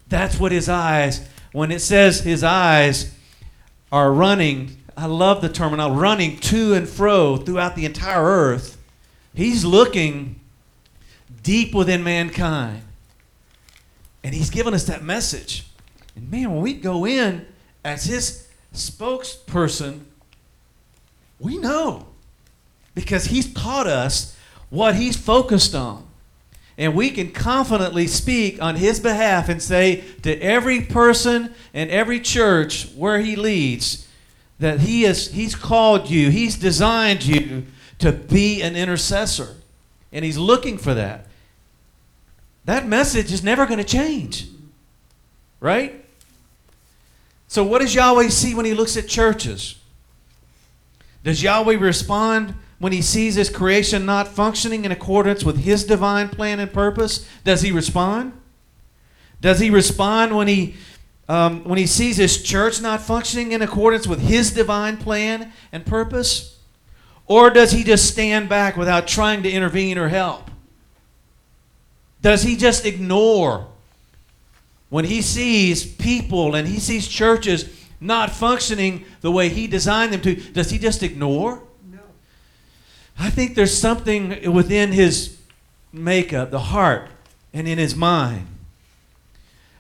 That's 0.10 0.38
what 0.38 0.52
his 0.52 0.68
eyes, 0.68 1.26
when 1.54 1.72
it 1.72 1.80
says 1.80 2.20
his 2.20 2.44
eyes 2.44 3.16
are 3.94 4.12
running, 4.12 4.76
I 4.98 5.06
love 5.06 5.42
the 5.42 5.48
terminology, 5.48 5.98
running 5.98 6.38
to 6.40 6.74
and 6.74 6.88
fro 6.88 7.38
throughout 7.38 7.78
the 7.78 7.86
entire 7.86 8.24
earth. 8.24 8.78
He's 9.34 9.64
looking 9.64 10.42
deep 11.44 11.74
within 11.74 12.04
mankind. 12.04 12.82
And 14.22 14.36
he's 14.36 14.50
given 14.50 14.74
us 14.74 14.84
that 14.86 15.02
message. 15.02 15.66
And 16.14 16.30
man, 16.30 16.52
when 16.52 16.62
we 16.62 16.74
go 16.74 17.06
in 17.06 17.48
as 17.86 18.04
his 18.04 18.50
spokesperson, 18.74 20.02
we 21.46 21.60
know 21.60 22.08
because 22.96 23.26
he's 23.26 23.54
taught 23.54 23.86
us 23.86 24.36
what 24.72 24.96
he's 24.96 25.16
focused 25.16 25.76
on. 25.76 26.06
And 26.78 26.96
we 26.96 27.12
can 27.12 27.32
confidently 27.32 28.08
speak 28.08 28.62
on 28.62 28.76
his 28.76 29.00
behalf 29.00 29.48
and 29.48 29.62
say 29.62 30.04
to 30.24 30.38
every 30.42 30.82
person 30.82 31.54
and 31.74 31.90
every 31.92 32.20
church 32.20 32.90
where 32.96 33.20
he 33.20 33.36
leads 33.36 34.08
that 34.60 34.80
he 34.80 35.06
is 35.06 35.32
he's 35.32 35.54
called 35.56 36.10
you, 36.10 36.32
he's 36.32 36.58
designed 36.58 37.24
you 37.24 37.66
to 38.00 38.12
be 38.12 38.62
an 38.62 38.76
intercessor. 38.76 39.56
And 40.12 40.26
he's 40.26 40.38
looking 40.38 40.78
for 40.78 40.94
that. 40.96 41.28
That 42.66 42.88
message 42.88 43.32
is 43.32 43.44
never 43.44 43.66
going 43.68 43.78
to 43.78 43.86
change. 43.86 44.48
Right? 45.60 46.04
So 47.48 47.64
what 47.64 47.82
does 47.82 47.94
Yahweh 47.94 48.30
see 48.30 48.56
when 48.56 48.66
he 48.66 48.74
looks 48.74 48.98
at 48.98 49.08
churches? 49.08 49.76
Does 51.26 51.42
Yahweh 51.42 51.78
respond 51.78 52.54
when 52.78 52.94
he 52.94 53.02
sees 53.02 53.34
his 53.34 53.50
creation 53.50 54.06
not 54.06 54.28
functioning 54.28 54.86
in 54.86 54.92
accordance 54.92 55.44
with 55.44 55.58
his 55.58 55.84
divine 55.84 56.30
plan 56.30 56.60
and 56.60 56.72
purpose? 56.72 57.28
Does 57.44 57.64
he 57.64 57.72
respond? 57.72 58.32
Does 59.42 59.60
he 59.60 59.72
respond 59.72 60.38
when 60.38 60.48
he 60.48 60.76
um, 61.28 61.64
when 61.64 61.80
he 61.80 61.88
sees 61.88 62.18
his 62.18 62.44
church 62.44 62.80
not 62.80 63.02
functioning 63.02 63.52
in 63.54 63.64
accordance 63.64 64.06
with 64.06 64.20
his 64.20 64.52
divine 64.52 64.98
plan 64.98 65.52
and 65.72 65.84
purpose? 65.84 66.60
Or 67.26 67.50
does 67.50 67.72
he 67.72 67.84
just 67.84 68.08
stand 68.08 68.48
back 68.48 68.78
without 68.78 69.08
trying 69.08 69.42
to 69.42 69.50
intervene 69.50 69.98
or 69.98 70.10
help? 70.10 70.52
Does 72.22 72.44
he 72.44 72.56
just 72.56 72.86
ignore 72.86 73.66
when 74.90 75.06
he 75.06 75.24
sees 75.24 75.84
people 75.84 76.54
and 76.54 76.68
he 76.68 76.80
sees 76.80 77.08
churches 77.08 77.68
not 78.00 78.32
functioning 78.32 79.06
the 79.22 79.32
way 79.32 79.50
he 79.50 79.68
designed 79.68 80.14
them 80.14 80.22
to? 80.22 80.36
Does 80.36 80.70
he 80.70 80.78
just 80.78 81.04
ignore? 81.04 81.64
No. 81.90 82.00
I 83.18 83.30
think 83.30 83.56
there's 83.56 83.78
something 83.78 84.52
within 84.52 84.92
his 84.92 85.38
makeup, 85.92 86.52
the 86.52 86.60
heart, 86.60 87.10
and 87.54 87.68
in 87.68 87.78
his 87.78 87.96
mind. 87.96 88.48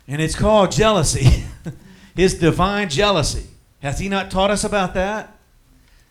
And 0.07 0.21
it's 0.21 0.35
called 0.35 0.71
jealousy. 0.71 1.43
his 2.15 2.35
divine 2.35 2.89
jealousy. 2.89 3.47
Has 3.81 3.99
he 3.99 4.09
not 4.09 4.31
taught 4.31 4.49
us 4.49 4.63
about 4.63 4.93
that? 4.93 5.37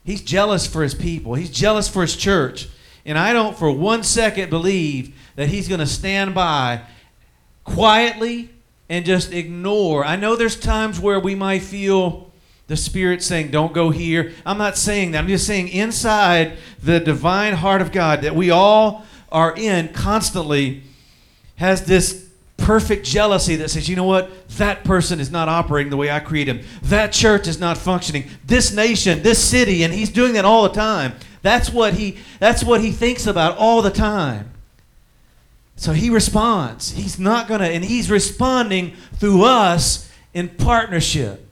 He's 0.04 0.20
jealous 0.20 0.66
for 0.66 0.82
his 0.82 0.94
people, 0.94 1.34
he's 1.34 1.50
jealous 1.50 1.88
for 1.88 2.02
his 2.02 2.16
church. 2.16 2.68
And 3.06 3.18
I 3.18 3.34
don't 3.34 3.56
for 3.56 3.70
one 3.70 4.02
second 4.02 4.48
believe 4.48 5.14
that 5.36 5.48
he's 5.48 5.68
going 5.68 5.80
to 5.80 5.86
stand 5.86 6.34
by 6.34 6.82
quietly 7.62 8.50
and 8.88 9.04
just 9.04 9.32
ignore. 9.32 10.04
I 10.04 10.16
know 10.16 10.36
there's 10.36 10.58
times 10.58 11.00
where 11.00 11.18
we 11.18 11.34
might 11.34 11.62
feel 11.62 12.32
the 12.66 12.76
Spirit 12.76 13.22
saying, 13.22 13.50
Don't 13.50 13.72
go 13.72 13.90
here. 13.90 14.32
I'm 14.44 14.58
not 14.58 14.76
saying 14.76 15.12
that. 15.12 15.18
I'm 15.18 15.28
just 15.28 15.46
saying 15.46 15.68
inside 15.68 16.56
the 16.82 17.00
divine 17.00 17.54
heart 17.54 17.82
of 17.82 17.92
God 17.92 18.22
that 18.22 18.34
we 18.34 18.50
all 18.50 19.04
are 19.30 19.54
in 19.56 19.88
constantly 19.92 20.82
has 21.56 21.84
this 21.84 22.28
perfect 22.56 23.04
jealousy 23.04 23.56
that 23.56 23.70
says, 23.70 23.88
You 23.88 23.96
know 23.96 24.04
what? 24.04 24.48
That 24.56 24.84
person 24.84 25.20
is 25.20 25.30
not 25.30 25.48
operating 25.48 25.90
the 25.90 25.96
way 25.96 26.10
I 26.10 26.20
create 26.20 26.48
him. 26.48 26.62
That 26.82 27.12
church 27.12 27.46
is 27.46 27.60
not 27.60 27.76
functioning. 27.76 28.28
This 28.46 28.72
nation, 28.72 29.22
this 29.22 29.42
city, 29.42 29.82
and 29.82 29.92
he's 29.92 30.10
doing 30.10 30.34
that 30.34 30.44
all 30.44 30.62
the 30.62 30.74
time. 30.74 31.14
That's 31.42 31.70
what 31.70 31.94
he 31.94 32.16
that's 32.38 32.64
what 32.64 32.80
he 32.80 32.90
thinks 32.90 33.26
about 33.26 33.58
all 33.58 33.82
the 33.82 33.90
time. 33.90 34.53
So 35.76 35.92
he 35.92 36.10
responds. 36.10 36.92
He's 36.92 37.18
not 37.18 37.48
going 37.48 37.60
to, 37.60 37.66
and 37.66 37.84
he's 37.84 38.10
responding 38.10 38.94
through 39.14 39.44
us 39.44 40.10
in 40.32 40.48
partnership. 40.48 41.48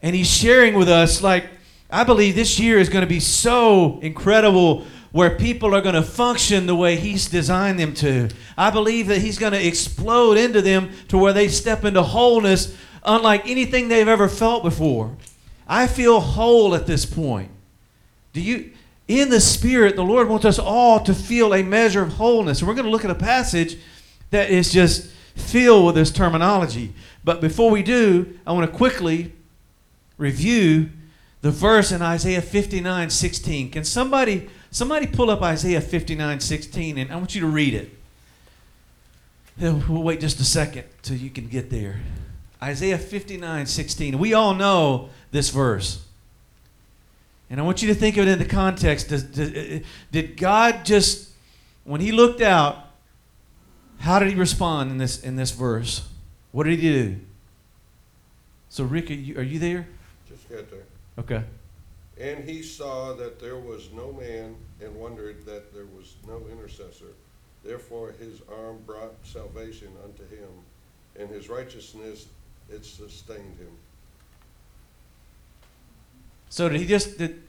And 0.00 0.14
he's 0.14 0.30
sharing 0.30 0.74
with 0.74 0.88
us, 0.88 1.22
like, 1.22 1.48
I 1.90 2.04
believe 2.04 2.34
this 2.34 2.60
year 2.60 2.78
is 2.78 2.88
going 2.88 3.02
to 3.02 3.08
be 3.08 3.20
so 3.20 3.98
incredible 4.00 4.84
where 5.10 5.30
people 5.36 5.74
are 5.74 5.80
going 5.80 5.94
to 5.94 6.02
function 6.02 6.66
the 6.66 6.74
way 6.74 6.96
he's 6.96 7.28
designed 7.28 7.80
them 7.80 7.94
to. 7.94 8.28
I 8.56 8.70
believe 8.70 9.08
that 9.08 9.18
he's 9.18 9.38
going 9.38 9.54
to 9.54 9.66
explode 9.66 10.36
into 10.36 10.60
them 10.60 10.90
to 11.08 11.18
where 11.18 11.32
they 11.32 11.48
step 11.48 11.84
into 11.84 12.02
wholeness 12.02 12.76
unlike 13.02 13.48
anything 13.48 13.88
they've 13.88 14.06
ever 14.06 14.28
felt 14.28 14.62
before. 14.62 15.16
I 15.66 15.86
feel 15.86 16.20
whole 16.20 16.74
at 16.74 16.86
this 16.86 17.06
point. 17.06 17.50
Do 18.32 18.40
you 18.40 18.72
in 19.08 19.30
the 19.30 19.40
spirit 19.40 19.96
the 19.96 20.04
Lord 20.04 20.28
wants 20.28 20.44
us 20.44 20.58
all 20.58 21.00
to 21.00 21.14
feel 21.14 21.54
a 21.54 21.62
measure 21.62 22.02
of 22.02 22.14
wholeness. 22.14 22.60
And 22.60 22.68
we're 22.68 22.74
going 22.74 22.84
to 22.84 22.90
look 22.90 23.04
at 23.04 23.10
a 23.10 23.14
passage 23.14 23.78
that 24.30 24.50
is 24.50 24.70
just 24.70 25.10
filled 25.34 25.86
with 25.86 25.94
this 25.94 26.10
terminology. 26.10 26.92
But 27.24 27.40
before 27.40 27.70
we 27.70 27.82
do, 27.82 28.38
I 28.46 28.52
want 28.52 28.70
to 28.70 28.76
quickly 28.76 29.32
review 30.18 30.90
the 31.40 31.50
verse 31.50 31.90
in 31.90 32.02
Isaiah 32.02 32.42
59 32.42 33.10
16. 33.10 33.70
Can 33.70 33.84
somebody 33.84 34.48
somebody 34.70 35.06
pull 35.06 35.30
up 35.30 35.42
Isaiah 35.42 35.80
59 35.80 36.40
16 36.40 36.98
and 36.98 37.10
I 37.10 37.16
want 37.16 37.34
you 37.34 37.40
to 37.40 37.46
read 37.46 37.74
it. 37.74 37.94
We'll 39.60 40.02
wait 40.02 40.20
just 40.20 40.38
a 40.38 40.44
second 40.44 40.84
till 41.02 41.16
you 41.16 41.30
can 41.30 41.48
get 41.48 41.70
there. 41.70 42.00
Isaiah 42.62 42.98
59 42.98 43.66
16. 43.66 44.18
We 44.18 44.34
all 44.34 44.54
know 44.54 45.10
this 45.30 45.50
verse. 45.50 46.04
And 47.50 47.60
I 47.60 47.62
want 47.62 47.82
you 47.82 47.88
to 47.88 47.94
think 47.94 48.16
of 48.16 48.28
it 48.28 48.30
in 48.30 48.38
the 48.38 48.44
context. 48.44 49.08
Does, 49.08 49.22
did, 49.22 49.56
uh, 49.56 49.76
uh, 49.76 49.88
did 50.12 50.36
God 50.36 50.84
just, 50.84 51.30
when 51.84 52.00
He 52.00 52.12
looked 52.12 52.40
out, 52.40 52.86
how 54.00 54.18
did 54.18 54.28
He 54.28 54.34
respond 54.34 54.90
in 54.90 54.98
this 54.98 55.22
in 55.22 55.36
this 55.36 55.50
verse? 55.50 56.08
What 56.52 56.64
did 56.64 56.78
He 56.78 56.82
do? 56.82 57.20
So, 58.68 58.84
Rick, 58.84 59.10
are 59.10 59.14
you, 59.14 59.38
are 59.38 59.42
you 59.42 59.58
there? 59.58 59.88
Just 60.28 60.48
get 60.48 60.70
there. 60.70 60.84
Okay. 61.18 61.42
And 62.20 62.44
he 62.44 62.62
saw 62.62 63.12
that 63.14 63.40
there 63.40 63.56
was 63.56 63.90
no 63.94 64.12
man, 64.12 64.56
and 64.80 64.94
wondered 64.94 65.46
that 65.46 65.72
there 65.72 65.86
was 65.96 66.16
no 66.26 66.42
intercessor. 66.50 67.12
Therefore 67.64 68.12
his 68.18 68.40
arm 68.60 68.78
brought 68.86 69.14
salvation 69.22 69.88
unto 70.04 70.22
him, 70.28 70.48
and 71.18 71.28
his 71.28 71.48
righteousness 71.48 72.26
it 72.68 72.84
sustained 72.84 73.56
him. 73.58 73.70
So 76.50 76.68
did 76.68 76.80
he 76.80 76.86
just 76.86 77.18
did 77.18 77.42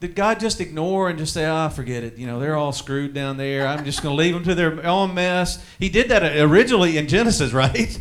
did 0.00 0.14
God 0.14 0.40
just 0.40 0.60
ignore 0.60 1.08
and 1.08 1.18
just 1.18 1.32
say, 1.32 1.46
"Ah, 1.46 1.68
forget 1.68 2.04
it. 2.04 2.18
You 2.18 2.26
know, 2.26 2.38
they're 2.38 2.56
all 2.56 2.72
screwed 2.72 3.14
down 3.14 3.36
there. 3.38 3.66
I'm 3.66 3.84
just 3.84 4.02
going 4.02 4.14
to 4.14 4.22
leave 4.22 4.34
them 4.34 4.44
to 4.44 4.54
their 4.54 4.84
own 4.86 5.14
mess." 5.14 5.64
He 5.78 5.88
did 5.88 6.08
that 6.10 6.36
originally 6.38 6.98
in 6.98 7.08
Genesis, 7.08 7.52
right? 7.54 7.98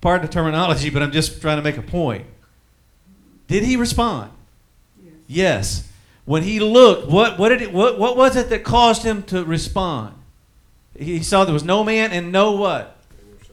Pardon 0.00 0.26
the 0.26 0.32
terminology, 0.32 0.90
but 0.90 1.02
I'm 1.02 1.12
just 1.12 1.40
trying 1.40 1.56
to 1.56 1.62
make 1.62 1.76
a 1.76 1.82
point. 1.82 2.26
Did 3.48 3.64
he 3.64 3.76
respond? 3.76 4.30
Yes. 5.02 5.14
Yes. 5.26 5.88
When 6.24 6.42
he 6.42 6.60
looked, 6.60 7.10
what 7.10 7.38
what 7.38 7.48
did 7.48 7.62
it 7.62 7.72
what 7.72 7.98
what 7.98 8.16
was 8.16 8.36
it 8.36 8.50
that 8.50 8.62
caused 8.62 9.02
him 9.02 9.22
to 9.24 9.44
respond? 9.44 10.14
He 10.98 11.22
saw 11.22 11.44
there 11.44 11.54
was 11.54 11.64
no 11.64 11.82
man 11.82 12.12
and 12.12 12.30
no 12.30 12.52
what? 12.52 12.98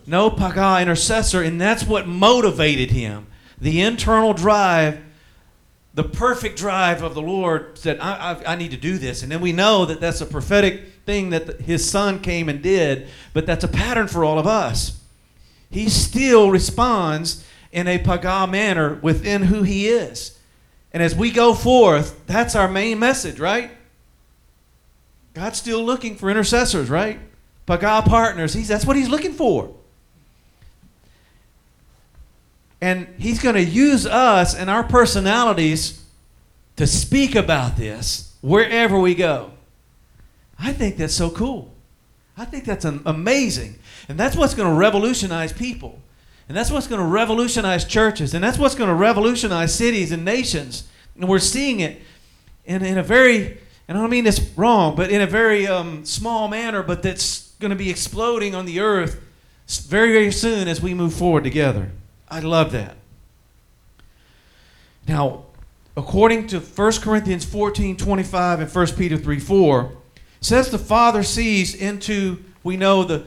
No 0.05 0.29
paga 0.29 0.81
intercessor, 0.81 1.41
and 1.41 1.59
that's 1.59 1.83
what 1.83 2.07
motivated 2.07 2.91
him. 2.91 3.27
The 3.59 3.81
internal 3.81 4.33
drive, 4.33 5.01
the 5.97 6.03
perfect 6.03 6.59
drive 6.59 7.01
of 7.01 7.15
the 7.15 7.23
Lord 7.23 7.75
said, 7.75 7.99
I, 7.99 8.33
I, 8.33 8.53
I 8.53 8.55
need 8.55 8.69
to 8.69 8.77
do 8.77 8.99
this. 8.99 9.23
And 9.23 9.31
then 9.31 9.41
we 9.41 9.51
know 9.51 9.83
that 9.85 9.99
that's 9.99 10.21
a 10.21 10.27
prophetic 10.27 10.83
thing 11.07 11.31
that 11.31 11.47
the- 11.47 11.63
his 11.63 11.89
son 11.89 12.19
came 12.19 12.49
and 12.49 12.61
did, 12.61 13.07
but 13.33 13.47
that's 13.47 13.63
a 13.63 13.67
pattern 13.67 14.07
for 14.07 14.23
all 14.23 14.37
of 14.37 14.45
us. 14.45 15.01
He 15.71 15.89
still 15.89 16.51
responds 16.51 17.43
in 17.71 17.87
a 17.87 17.97
paga 17.97 18.45
manner 18.45 18.99
within 19.01 19.41
who 19.41 19.63
he 19.63 19.87
is. 19.87 20.37
And 20.93 21.01
as 21.01 21.15
we 21.15 21.31
go 21.31 21.55
forth, 21.55 22.27
that's 22.27 22.55
our 22.55 22.67
main 22.67 22.99
message, 22.99 23.39
right? 23.39 23.71
God's 25.33 25.57
still 25.57 25.83
looking 25.83 26.15
for 26.15 26.29
intercessors, 26.29 26.91
right? 26.91 27.19
Paga 27.65 28.03
partners. 28.07 28.53
He's, 28.53 28.67
that's 28.67 28.85
what 28.85 28.97
he's 28.97 29.09
looking 29.09 29.33
for. 29.33 29.75
And 32.79 33.07
he's 33.17 33.41
going 33.41 33.55
to 33.55 33.63
use 33.63 34.05
us 34.05 34.55
and 34.55 34.69
our 34.69 34.83
personalities 34.83 36.03
to 36.75 36.85
speak 36.85 37.35
about 37.35 37.75
this 37.75 38.35
wherever 38.41 38.99
we 38.99 39.15
go. 39.15 39.51
I 40.59 40.73
think 40.73 40.97
that's 40.97 41.13
so 41.13 41.29
cool. 41.29 41.73
I 42.37 42.45
think 42.45 42.65
that's 42.65 42.85
amazing. 42.85 43.79
And 44.07 44.19
that's 44.19 44.35
what's 44.35 44.53
going 44.53 44.69
to 44.69 44.75
revolutionize 44.79 45.51
people. 45.51 45.99
And 46.47 46.55
that's 46.55 46.71
what's 46.71 46.87
going 46.87 47.01
to 47.01 47.07
revolutionize 47.07 47.83
churches. 47.83 48.33
And 48.33 48.43
that's 48.43 48.57
what's 48.57 48.75
going 48.75 48.89
to 48.89 48.95
revolutionize 48.95 49.73
cities 49.73 50.11
and 50.11 50.23
nations. 50.23 50.87
And 51.15 51.27
we're 51.27 51.39
seeing 51.39 51.79
it 51.79 51.99
in, 52.65 52.83
in 52.85 52.97
a 52.97 53.03
very, 53.03 53.57
and 53.87 53.97
I 53.97 54.01
don't 54.01 54.09
mean 54.09 54.23
this 54.23 54.51
wrong, 54.55 54.95
but 54.95 55.09
in 55.09 55.21
a 55.21 55.27
very 55.27 55.67
um, 55.67 56.05
small 56.05 56.47
manner, 56.47 56.83
but 56.83 57.01
that's 57.01 57.51
going 57.59 57.71
to 57.71 57.75
be 57.75 57.89
exploding 57.89 58.53
on 58.53 58.65
the 58.65 58.79
earth 58.79 59.19
very, 59.67 60.13
very 60.13 60.31
soon 60.31 60.67
as 60.67 60.79
we 60.81 60.93
move 60.93 61.13
forward 61.13 61.43
together. 61.43 61.91
I 62.29 62.39
love 62.39 62.71
that. 62.73 62.95
Now, 65.07 65.45
according 65.95 66.47
to 66.47 66.59
1 66.59 66.91
Corinthians 67.01 67.45
14 67.45 67.95
25 67.97 68.59
and 68.59 68.69
1 68.69 68.87
Peter 68.95 69.17
3 69.17 69.39
4, 69.39 69.91
says 70.41 70.69
the 70.69 70.77
Father 70.77 71.23
sees 71.23 71.73
into, 71.73 72.43
we 72.63 72.77
know, 72.77 73.03
the, 73.03 73.25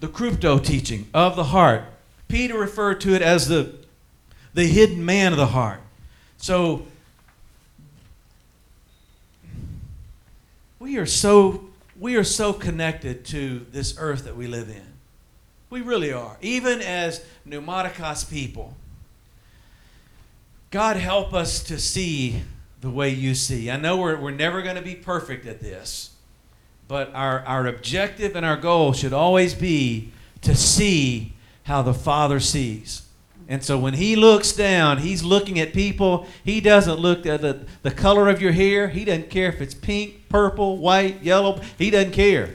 the 0.00 0.08
crypto 0.08 0.58
teaching 0.58 1.08
of 1.14 1.36
the 1.36 1.44
heart. 1.44 1.84
Peter 2.28 2.58
referred 2.58 3.00
to 3.00 3.14
it 3.14 3.22
as 3.22 3.48
the, 3.48 3.74
the 4.54 4.66
hidden 4.66 5.04
man 5.04 5.32
of 5.32 5.38
the 5.38 5.46
heart. 5.46 5.80
So, 6.36 6.86
we 10.78 10.96
are 10.98 11.06
so 11.06 11.64
we 11.98 12.14
are 12.14 12.24
so 12.24 12.52
connected 12.52 13.24
to 13.24 13.66
this 13.72 13.96
earth 13.98 14.24
that 14.24 14.36
we 14.36 14.46
live 14.46 14.68
in. 14.68 14.97
We 15.70 15.80
really 15.82 16.12
are. 16.12 16.36
Even 16.40 16.80
as 16.80 17.24
pneumatikos 17.46 18.30
people. 18.30 18.74
God 20.70 20.96
help 20.96 21.32
us 21.32 21.62
to 21.64 21.78
see 21.78 22.42
the 22.80 22.90
way 22.90 23.10
you 23.10 23.34
see. 23.34 23.70
I 23.70 23.76
know 23.76 23.96
we're, 23.96 24.16
we're 24.16 24.30
never 24.30 24.62
going 24.62 24.76
to 24.76 24.82
be 24.82 24.94
perfect 24.94 25.46
at 25.46 25.60
this, 25.60 26.10
but 26.86 27.12
our, 27.14 27.40
our 27.40 27.66
objective 27.66 28.36
and 28.36 28.44
our 28.44 28.56
goal 28.56 28.92
should 28.92 29.12
always 29.12 29.54
be 29.54 30.12
to 30.42 30.54
see 30.54 31.32
how 31.64 31.82
the 31.82 31.94
Father 31.94 32.38
sees. 32.38 33.02
And 33.48 33.64
so 33.64 33.78
when 33.78 33.94
he 33.94 34.14
looks 34.14 34.52
down, 34.52 34.98
he's 34.98 35.22
looking 35.22 35.58
at 35.58 35.72
people. 35.72 36.26
He 36.44 36.60
doesn't 36.60 36.98
look 36.98 37.24
at 37.24 37.40
the, 37.40 37.66
the 37.82 37.90
color 37.90 38.28
of 38.28 38.42
your 38.42 38.52
hair. 38.52 38.88
He 38.88 39.06
doesn't 39.06 39.30
care 39.30 39.48
if 39.48 39.62
it's 39.62 39.74
pink, 39.74 40.28
purple, 40.28 40.76
white, 40.76 41.22
yellow. 41.22 41.60
He 41.78 41.88
doesn't 41.88 42.12
care. 42.12 42.50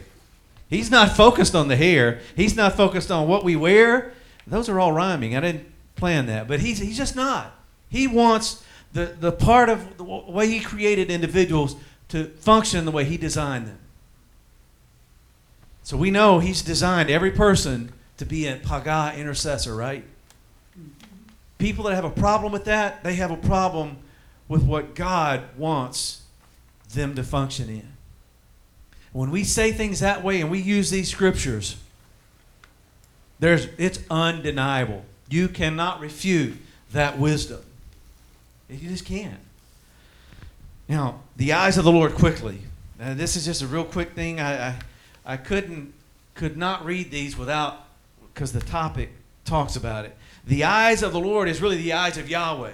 He's 0.74 0.91
not 0.91 1.15
focused 1.15 1.55
on 1.55 1.67
the 1.67 1.76
hair. 1.76 2.19
He's 2.36 2.55
not 2.55 2.76
focused 2.76 3.11
on 3.11 3.28
what 3.28 3.43
we 3.43 3.55
wear. 3.55 4.13
Those 4.47 4.69
are 4.69 4.80
all 4.80 4.91
rhyming. 4.91 5.36
I 5.36 5.39
didn't 5.39 5.71
plan 5.95 6.26
that. 6.26 6.47
But 6.47 6.59
he's, 6.59 6.80
he's 6.80 6.97
just 6.97 7.15
not. 7.15 7.53
He 7.89 8.07
wants 8.07 8.63
the, 8.91 9.15
the 9.19 9.32
part 9.32 9.69
of 9.69 9.97
the 9.97 10.03
way 10.03 10.47
he 10.47 10.59
created 10.59 11.09
individuals 11.11 11.76
to 12.09 12.26
function 12.26 12.86
the 12.86 12.91
way 12.91 13.05
he 13.05 13.17
designed 13.17 13.67
them. 13.67 13.80
So 15.84 15.97
we 15.97 16.11
know 16.11 16.39
he's 16.39 16.61
designed 16.61 17.09
every 17.09 17.32
person 17.32 17.91
to 18.17 18.26
be 18.26 18.47
a 18.47 18.55
paga 18.55 19.13
intercessor, 19.17 19.76
right? 19.76 20.05
People 21.57 21.86
that 21.86 21.95
have 21.95 22.05
a 22.05 22.09
problem 22.09 22.51
with 22.51 22.65
that, 22.65 23.03
they 23.03 23.15
have 23.15 23.32
a 23.32 23.38
problem 23.38 23.97
with 24.47 24.63
what 24.63 24.95
God 24.95 25.43
wants 25.57 26.21
them 26.93 27.15
to 27.15 27.24
function 27.24 27.69
in. 27.69 27.93
When 29.14 29.32
we 29.32 29.43
say 29.43 29.72
things 29.72 29.99
that 30.01 30.24
way 30.24 30.41
and 30.41 30.51
we 30.51 30.59
use 30.59 30.89
these 30.89 31.09
scriptures, 31.09 31.78
there's 33.39 33.68
it's 33.78 33.99
undeniable. 34.09 35.05
You 35.30 35.47
cannot 35.47 35.99
refute 35.99 36.57
that 36.91 37.18
wisdom. 37.18 37.61
You 38.70 38.89
just 38.89 39.05
can't. 39.05 39.39
Now, 40.89 41.22
the 41.38 41.53
eyes 41.53 41.78
of 41.78 41.86
the 41.86 41.91
Lord 41.91 42.16
quickly. 42.16 42.59
Now, 42.99 43.14
this 43.14 43.36
is 43.36 43.45
just 43.45 43.61
a 43.61 43.68
real 43.68 43.86
quick 43.86 44.14
thing. 44.14 44.39
I, 44.39 44.68
I, 44.68 44.76
I 45.26 45.38
couldn't 45.38 45.93
could 46.36 46.57
not 46.57 46.84
read 46.84 47.11
these 47.11 47.38
without 47.38 47.86
because 48.34 48.51
the 48.51 48.59
topic 48.59 49.11
talks 49.45 49.76
about 49.76 50.05
it. 50.05 50.18
The 50.45 50.64
eyes 50.64 51.03
of 51.03 51.14
the 51.14 51.20
Lord 51.20 51.47
is 51.47 51.61
really 51.61 51.78
the 51.78 51.93
eyes 51.93 52.18
of 52.18 52.30
Yahweh. 52.30 52.74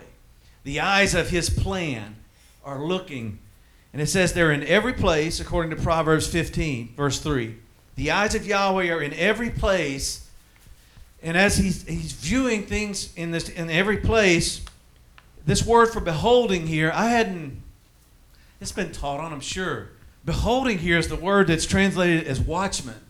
The 0.63 0.79
eyes 0.79 1.13
of 1.13 1.29
his 1.29 1.49
plan 1.49 2.15
are 2.63 2.79
looking. 2.79 3.39
And 3.93 4.01
it 4.01 4.07
says 4.07 4.33
they're 4.33 4.51
in 4.51 4.63
every 4.63 4.93
place, 4.93 5.39
according 5.39 5.75
to 5.75 5.81
Proverbs 5.81 6.27
15, 6.27 6.93
verse 6.95 7.19
3. 7.19 7.55
The 7.95 8.11
eyes 8.11 8.35
of 8.35 8.45
Yahweh 8.45 8.89
are 8.89 9.01
in 9.01 9.13
every 9.13 9.49
place. 9.49 10.27
And 11.21 11.35
as 11.35 11.57
he's, 11.57 11.85
he's 11.87 12.11
viewing 12.13 12.63
things 12.63 13.13
in, 13.15 13.31
this, 13.31 13.49
in 13.49 13.69
every 13.69 13.97
place, 13.97 14.63
this 15.45 15.65
word 15.65 15.87
for 15.87 15.99
beholding 15.99 16.67
here, 16.67 16.91
I 16.93 17.09
hadn't, 17.09 17.61
it's 18.61 18.71
been 18.71 18.91
taught 18.91 19.19
on, 19.19 19.33
I'm 19.33 19.41
sure. 19.41 19.89
Beholding 20.23 20.77
here 20.77 20.97
is 20.97 21.07
the 21.07 21.15
word 21.15 21.47
that's 21.47 21.65
translated 21.65 22.27
as 22.27 22.39
watchman. 22.39 23.01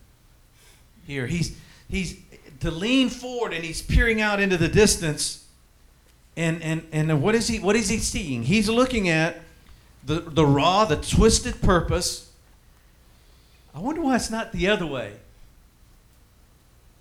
Here, 1.05 1.27
he's, 1.27 1.57
he's 1.89 2.17
to 2.61 2.71
lean 2.71 3.09
forward 3.09 3.53
and 3.53 3.63
he's 3.63 3.81
peering 3.81 4.21
out 4.21 4.39
into 4.39 4.57
the 4.57 4.67
distance. 4.67 5.45
And, 6.35 6.61
and, 6.61 6.87
and 6.91 7.21
what 7.21 7.35
is 7.35 7.47
he 7.47 7.59
what 7.59 7.75
is 7.75 7.89
he 7.89 7.97
seeing? 7.97 8.43
He's 8.43 8.69
looking 8.69 9.09
at 9.09 9.41
the, 10.03 10.19
the 10.19 10.45
raw, 10.45 10.85
the 10.85 10.95
twisted 10.95 11.61
purpose. 11.61 12.31
I 13.73 13.79
wonder 13.79 14.01
why 14.01 14.15
it's 14.15 14.29
not 14.29 14.51
the 14.51 14.67
other 14.67 14.85
way. 14.85 15.13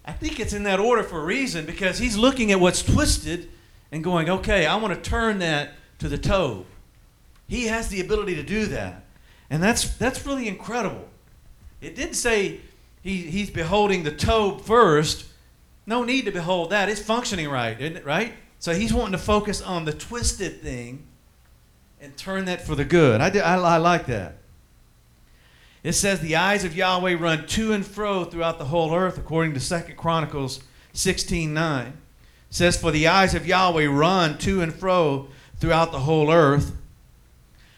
I 0.05 0.13
think 0.13 0.41
it's 0.41 0.53
in 0.53 0.63
that 0.63 0.81
order 0.81 1.03
for 1.03 1.21
a 1.21 1.25
reason 1.25 1.67
because 1.67 1.99
he's 1.99 2.17
looking 2.17 2.51
at 2.53 2.61
what's 2.61 2.83
twisted 2.83 3.51
and 3.93 4.03
going, 4.03 4.29
okay, 4.31 4.67
I 4.67 4.77
want 4.77 4.95
to 4.95 5.11
turn 5.11 5.39
that 5.41 5.75
to 5.99 6.09
the 6.09 6.19
toe. 6.19 6.65
He 7.47 7.67
has 7.67 7.89
the 7.89 8.01
ability 8.01 8.35
to 8.37 8.43
do 8.43 8.67
that. 8.67 9.05
And 9.51 9.63
that's 9.63 9.97
that's 9.97 10.27
really 10.27 10.49
incredible. 10.49 11.09
It 11.81 11.97
didn't 11.97 12.15
say 12.15 12.61
he, 13.03 13.23
he's 13.23 13.51
beholding 13.51 14.03
the 14.03 14.11
toe 14.11 14.59
first. 14.59 15.27
No 15.87 16.05
need 16.05 16.27
to 16.27 16.31
behold 16.31 16.71
that. 16.71 16.89
It's 16.89 17.01
functioning 17.01 17.49
right, 17.49 17.81
isn't 17.81 17.97
it 17.97 18.05
right? 18.05 18.35
So 18.59 18.75
he's 18.75 18.93
wanting 18.93 19.13
to 19.13 19.19
focus 19.19 19.63
on 19.63 19.85
the 19.85 19.93
twisted 19.93 20.61
thing 20.61 21.08
and 22.01 22.17
turn 22.17 22.45
that 22.47 22.67
for 22.67 22.75
the 22.75 22.85
good. 22.85 23.21
I, 23.21 23.29
I, 23.39 23.57
I 23.57 23.77
like 23.79 24.07
that. 24.07 24.37
It 25.83 25.93
says 25.93 26.21
the 26.21 26.37
eyes 26.37 26.65
of 26.65 26.77
Yahweh 26.77 27.15
run 27.15 27.47
to 27.49 27.73
and 27.73 27.87
fro 27.87 28.25
throughout 28.25 28.59
the 28.59 28.67
whole 28.67 28.95
earth, 28.95 29.17
according 29.17 29.55
to 29.55 29.61
Second 29.61 29.97
Chronicles 29.97 30.61
16 30.93 31.55
9. 31.55 31.87
It 31.87 31.95
says, 32.51 32.81
For 32.81 32.91
the 32.91 33.07
eyes 33.07 33.35
of 33.35 33.47
Yahweh 33.47 33.87
run 33.87 34.39
to 34.39 34.61
and 34.61 34.75
fro 34.75 35.29
throughout 35.59 35.93
the 35.93 36.01
whole 36.01 36.31
earth. 36.31 36.73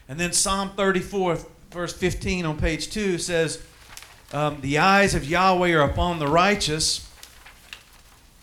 And 0.09 0.19
then 0.19 0.33
Psalm 0.33 0.71
34, 0.75 1.39
verse 1.71 1.93
15 1.93 2.45
on 2.45 2.57
page 2.57 2.89
2 2.89 3.17
says, 3.17 3.63
um, 4.33 4.59
The 4.61 4.77
eyes 4.77 5.15
of 5.15 5.23
Yahweh 5.25 5.71
are 5.71 5.83
upon 5.83 6.19
the 6.19 6.27
righteous, 6.27 7.07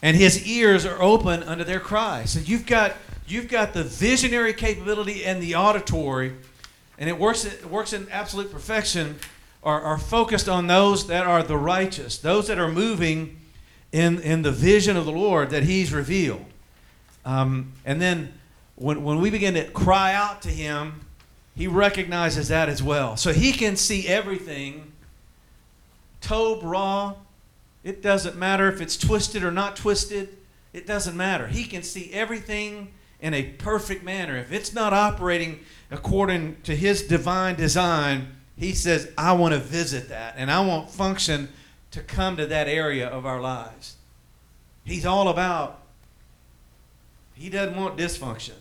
and 0.02 0.16
his 0.16 0.46
ears 0.46 0.86
are 0.86 1.00
open 1.02 1.42
unto 1.42 1.64
their 1.64 1.80
cry. 1.80 2.24
So 2.24 2.38
you've 2.40 2.66
got, 2.66 2.94
you've 3.30 3.48
got 3.48 3.72
the 3.72 3.84
visionary 3.84 4.52
capability 4.52 5.24
and 5.24 5.42
the 5.42 5.54
auditory, 5.54 6.34
and 6.98 7.08
it 7.08 7.18
works, 7.18 7.44
it 7.44 7.64
works 7.66 7.92
in 7.92 8.08
absolute 8.10 8.50
perfection, 8.50 9.18
are, 9.62 9.80
are 9.80 9.98
focused 9.98 10.48
on 10.48 10.66
those 10.66 11.06
that 11.08 11.26
are 11.26 11.42
the 11.42 11.56
righteous, 11.56 12.18
those 12.18 12.46
that 12.46 12.58
are 12.58 12.70
moving 12.70 13.38
in, 13.92 14.20
in 14.20 14.42
the 14.42 14.52
vision 14.52 14.96
of 14.96 15.04
the 15.04 15.12
Lord 15.12 15.50
that 15.50 15.64
he's 15.64 15.92
revealed. 15.92 16.44
Um, 17.24 17.72
and 17.84 18.00
then 18.00 18.32
when, 18.76 19.02
when 19.02 19.20
we 19.20 19.30
begin 19.30 19.54
to 19.54 19.64
cry 19.70 20.14
out 20.14 20.42
to 20.42 20.48
him, 20.48 21.00
he 21.54 21.66
recognizes 21.66 22.48
that 22.48 22.68
as 22.68 22.82
well. 22.82 23.16
So 23.16 23.32
he 23.32 23.52
can 23.52 23.76
see 23.76 24.06
everything, 24.06 24.92
tov, 26.22 26.60
raw. 26.62 27.14
It 27.82 28.00
doesn't 28.02 28.36
matter 28.36 28.68
if 28.68 28.80
it's 28.80 28.96
twisted 28.96 29.42
or 29.42 29.50
not 29.50 29.74
twisted. 29.74 30.36
It 30.72 30.86
doesn't 30.86 31.16
matter. 31.16 31.48
He 31.48 31.64
can 31.64 31.82
see 31.82 32.12
everything 32.12 32.92
in 33.20 33.34
a 33.34 33.42
perfect 33.42 34.04
manner. 34.04 34.36
If 34.36 34.52
it's 34.52 34.72
not 34.72 34.92
operating 34.92 35.60
according 35.90 36.60
to 36.62 36.76
his 36.76 37.02
divine 37.02 37.56
design, 37.56 38.36
he 38.56 38.72
says, 38.72 39.10
I 39.16 39.32
want 39.32 39.54
to 39.54 39.60
visit 39.60 40.08
that 40.08 40.34
and 40.36 40.50
I 40.50 40.60
want 40.60 40.90
function 40.90 41.48
to 41.90 42.00
come 42.00 42.36
to 42.36 42.46
that 42.46 42.68
area 42.68 43.08
of 43.08 43.26
our 43.26 43.40
lives. 43.40 43.96
He's 44.84 45.06
all 45.06 45.28
about, 45.28 45.82
he 47.34 47.50
doesn't 47.50 47.76
want 47.76 47.96
dysfunction. 47.96 48.54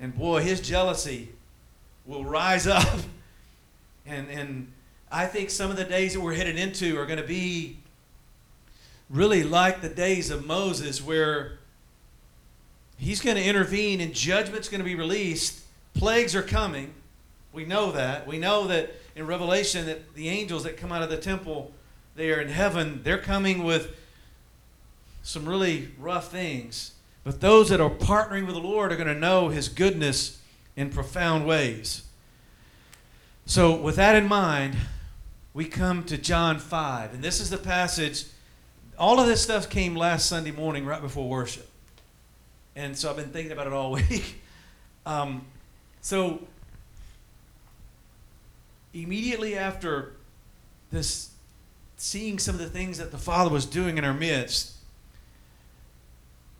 And 0.00 0.16
boy, 0.16 0.42
his 0.42 0.60
jealousy 0.60 1.30
will 2.04 2.24
rise 2.24 2.66
up. 2.66 3.00
And, 4.06 4.28
and 4.28 4.72
I 5.10 5.26
think 5.26 5.50
some 5.50 5.70
of 5.70 5.76
the 5.76 5.84
days 5.84 6.14
that 6.14 6.20
we're 6.20 6.34
headed 6.34 6.56
into 6.56 6.98
are 6.98 7.06
going 7.06 7.20
to 7.20 7.26
be 7.26 7.78
really 9.08 9.42
like 9.42 9.80
the 9.80 9.88
days 9.88 10.30
of 10.30 10.46
Moses, 10.46 11.02
where 11.02 11.58
he's 12.96 13.20
going 13.20 13.36
to 13.36 13.42
intervene 13.42 14.00
and 14.00 14.14
judgment's 14.14 14.68
going 14.68 14.80
to 14.80 14.84
be 14.84 14.94
released. 14.94 15.60
Plagues 15.94 16.34
are 16.34 16.42
coming. 16.42 16.94
We 17.52 17.64
know 17.64 17.92
that. 17.92 18.26
We 18.26 18.38
know 18.38 18.66
that 18.66 18.94
in 19.14 19.26
Revelation 19.26 19.86
that 19.86 20.14
the 20.14 20.28
angels 20.28 20.64
that 20.64 20.76
come 20.76 20.92
out 20.92 21.02
of 21.02 21.10
the 21.10 21.16
temple 21.16 21.72
they 22.16 22.30
are 22.30 22.40
in 22.40 22.48
heaven, 22.48 23.00
they're 23.02 23.18
coming 23.18 23.64
with 23.64 23.96
some 25.22 25.48
really 25.48 25.88
rough 25.98 26.30
things. 26.30 26.92
But 27.24 27.40
those 27.40 27.70
that 27.70 27.80
are 27.80 27.90
partnering 27.90 28.46
with 28.46 28.54
the 28.54 28.60
Lord 28.60 28.92
are 28.92 28.96
going 28.96 29.08
to 29.08 29.14
know 29.14 29.48
his 29.48 29.68
goodness 29.68 30.40
in 30.76 30.90
profound 30.90 31.46
ways. 31.46 32.04
So, 33.46 33.74
with 33.74 33.96
that 33.96 34.16
in 34.16 34.26
mind, 34.26 34.76
we 35.52 35.64
come 35.64 36.04
to 36.04 36.18
John 36.18 36.58
5. 36.58 37.14
And 37.14 37.22
this 37.22 37.40
is 37.40 37.50
the 37.50 37.58
passage. 37.58 38.26
All 38.98 39.20
of 39.20 39.26
this 39.26 39.42
stuff 39.42 39.68
came 39.68 39.96
last 39.96 40.26
Sunday 40.26 40.50
morning 40.50 40.86
right 40.86 41.02
before 41.02 41.28
worship. 41.28 41.68
And 42.76 42.96
so 42.96 43.10
I've 43.10 43.16
been 43.16 43.30
thinking 43.30 43.52
about 43.52 43.66
it 43.66 43.72
all 43.72 43.92
week. 44.10 44.42
Um, 45.06 45.46
so, 46.00 46.40
immediately 48.92 49.56
after 49.56 50.14
this, 50.90 51.30
seeing 51.96 52.38
some 52.38 52.54
of 52.54 52.60
the 52.60 52.68
things 52.68 52.98
that 52.98 53.10
the 53.10 53.18
Father 53.18 53.50
was 53.50 53.66
doing 53.66 53.98
in 53.98 54.04
our 54.04 54.14
midst, 54.14 54.72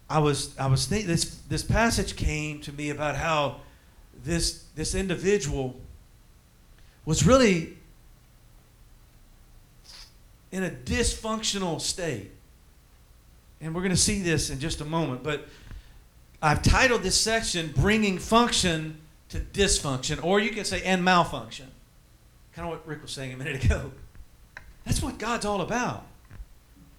I 0.09 0.19
was 0.19 0.57
I 0.59 0.67
was 0.67 0.87
thinking 0.87 1.09
this 1.09 1.37
this 1.49 1.63
passage 1.63 2.17
came 2.17 2.61
to 2.61 2.73
me 2.73 2.91
about 2.91 3.17
how 3.17 3.61
this 4.23 4.65
this 4.75 4.95
individual 4.95 5.77
was 7.05 7.27
really 7.27 7.77
in 10.53 10.63
a 10.63 10.71
dysfunctional 10.71 11.81
state. 11.81 12.31
And 13.61 13.75
we're 13.75 13.81
going 13.81 13.91
to 13.91 13.97
see 13.97 14.21
this 14.21 14.51
in 14.51 14.61
just 14.61 14.81
a 14.81 14.85
moment, 14.85 15.23
but 15.23 15.49
I've 16.45 16.61
titled 16.61 17.03
this 17.03 17.19
section 17.19 17.73
Bringing 17.75 18.19
Function 18.19 18.99
to 19.31 19.39
Dysfunction, 19.41 20.23
or 20.23 20.41
you 20.41 20.51
can 20.51 20.67
say 20.67 20.83
and 20.83 21.03
malfunction. 21.03 21.71
Kind 22.53 22.69
of 22.69 22.75
what 22.75 22.87
Rick 22.87 23.01
was 23.01 23.13
saying 23.13 23.33
a 23.33 23.37
minute 23.39 23.65
ago. 23.65 23.93
That's 24.85 25.03
what 25.03 25.17
God's 25.17 25.47
all 25.47 25.63
about. 25.63 26.05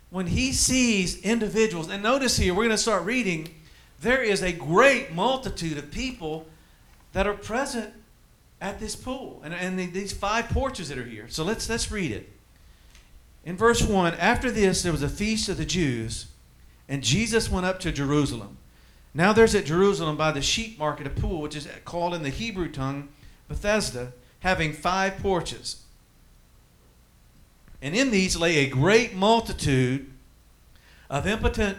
When 0.10 0.26
He 0.26 0.52
sees 0.52 1.22
individuals, 1.22 1.91
and 1.91 2.02
notice 2.02 2.38
here, 2.38 2.56
we're 2.56 2.64
going 2.64 2.72
to 2.72 2.78
start 2.78 3.04
reading, 3.04 3.54
there 4.02 4.24
is 4.24 4.41
a 4.41 4.52
great 4.52 5.14
multitude 5.14 5.78
of 5.78 5.91
people 5.91 6.48
that 7.14 7.28
are 7.28 7.36
present 7.36 7.93
at 8.60 8.80
this 8.80 8.96
pool 8.96 9.41
and, 9.46 9.54
and 9.54 9.78
the- 9.78 9.86
these 9.86 10.12
five 10.12 10.50
porches 10.50 10.89
that 10.89 10.98
are 10.98 11.06
here. 11.06 11.28
So 11.30 11.43
let's, 11.43 11.70
let's 11.70 11.91
read 11.91 12.12
it. 12.12 12.32
In 13.43 13.58
verse 13.58 13.84
1, 13.84 14.16
after 14.16 14.50
this, 14.50 14.82
there 14.82 14.91
was 14.91 15.04
a 15.04 15.10
feast 15.10 15.50
of 15.50 15.58
the 15.58 15.66
Jews, 15.66 16.26
and 16.89 17.04
Jesus 17.04 17.48
went 17.52 17.68
up 17.68 17.80
to 17.82 17.91
Jerusalem. 17.91 18.58
Now 19.16 19.32
there's 19.32 19.55
at 19.55 19.63
Jerusalem 19.63 20.18
by 20.18 20.34
the 20.34 20.41
sheep 20.41 20.78
market 20.78 21.07
a 21.07 21.09
pool, 21.09 21.41
which 21.41 21.55
is 21.55 21.70
called 21.86 22.13
in 22.13 22.22
the 22.22 22.30
Hebrew 22.30 22.70
tongue 22.70 23.07
Bethesda, 23.47 24.11
having 24.41 24.74
five 24.74 25.18
porches. 25.20 25.84
And 27.82 27.95
in 27.95 28.11
these 28.11 28.36
lay 28.36 28.57
a 28.57 28.68
great 28.68 29.16
multitude 29.16 30.11
of 31.09 31.26
impotent 31.26 31.78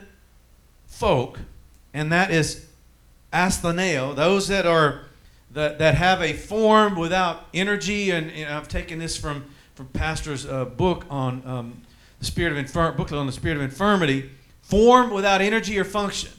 folk, 0.87 1.41
and 1.93 2.11
that 2.11 2.31
is 2.31 2.67
astheneo, 3.35 4.17
those 4.17 4.49
that 4.49 4.67
are 4.67 5.03
that, 5.51 5.79
that 5.79 5.95
have 5.95 6.23
a 6.23 6.33
form 6.33 6.97
without 6.97 7.45
energy. 7.53 8.11
And, 8.11 8.31
and 8.31 8.53
I've 8.53 8.69
taken 8.69 8.99
this 8.99 9.17
from 9.17 9.45
from 9.75 9.89
Pastor's 9.89 10.47
uh, 10.47 10.65
book 10.65 11.05
on 11.11 11.43
um, 11.45 11.83
the 12.19 12.25
spirit 12.25 12.51
of 12.51 12.57
infirm 12.57 12.97
booklet 12.97 13.21
on 13.21 13.27
the 13.27 13.33
spirit 13.33 13.59
of 13.59 13.63
infirmity, 13.63 14.31
form 14.63 15.11
without 15.11 15.43
energy 15.43 15.79
or 15.79 15.85
function. 15.85 16.31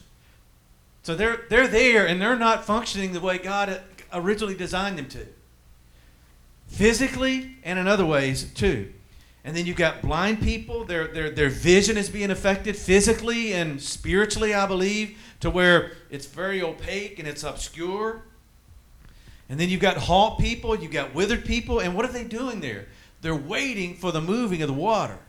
So 1.08 1.14
they're 1.14 1.46
they're 1.48 1.66
there 1.66 2.06
and 2.06 2.20
they're 2.20 2.36
not 2.36 2.66
functioning 2.66 3.14
the 3.14 3.20
way 3.20 3.38
God 3.38 3.80
originally 4.12 4.54
designed 4.54 4.98
them 4.98 5.08
to. 5.08 5.26
Physically 6.66 7.56
and 7.64 7.78
in 7.78 7.88
other 7.88 8.04
ways 8.04 8.52
too. 8.52 8.92
And 9.42 9.56
then 9.56 9.64
you've 9.64 9.78
got 9.78 10.02
blind 10.02 10.42
people, 10.42 10.84
their, 10.84 11.06
their, 11.06 11.30
their 11.30 11.48
vision 11.48 11.96
is 11.96 12.10
being 12.10 12.30
affected 12.30 12.76
physically 12.76 13.54
and 13.54 13.80
spiritually, 13.80 14.52
I 14.52 14.66
believe, 14.66 15.16
to 15.40 15.48
where 15.48 15.92
it's 16.10 16.26
very 16.26 16.60
opaque 16.60 17.18
and 17.18 17.26
it's 17.26 17.42
obscure. 17.42 18.24
And 19.48 19.58
then 19.58 19.70
you've 19.70 19.80
got 19.80 19.96
halt 19.96 20.38
people, 20.38 20.78
you've 20.78 20.92
got 20.92 21.14
withered 21.14 21.46
people, 21.46 21.80
and 21.80 21.94
what 21.94 22.04
are 22.04 22.12
they 22.12 22.24
doing 22.24 22.60
there? 22.60 22.86
They're 23.22 23.34
waiting 23.34 23.96
for 23.96 24.12
the 24.12 24.20
moving 24.20 24.60
of 24.60 24.68
the 24.68 24.74
water. 24.74 25.20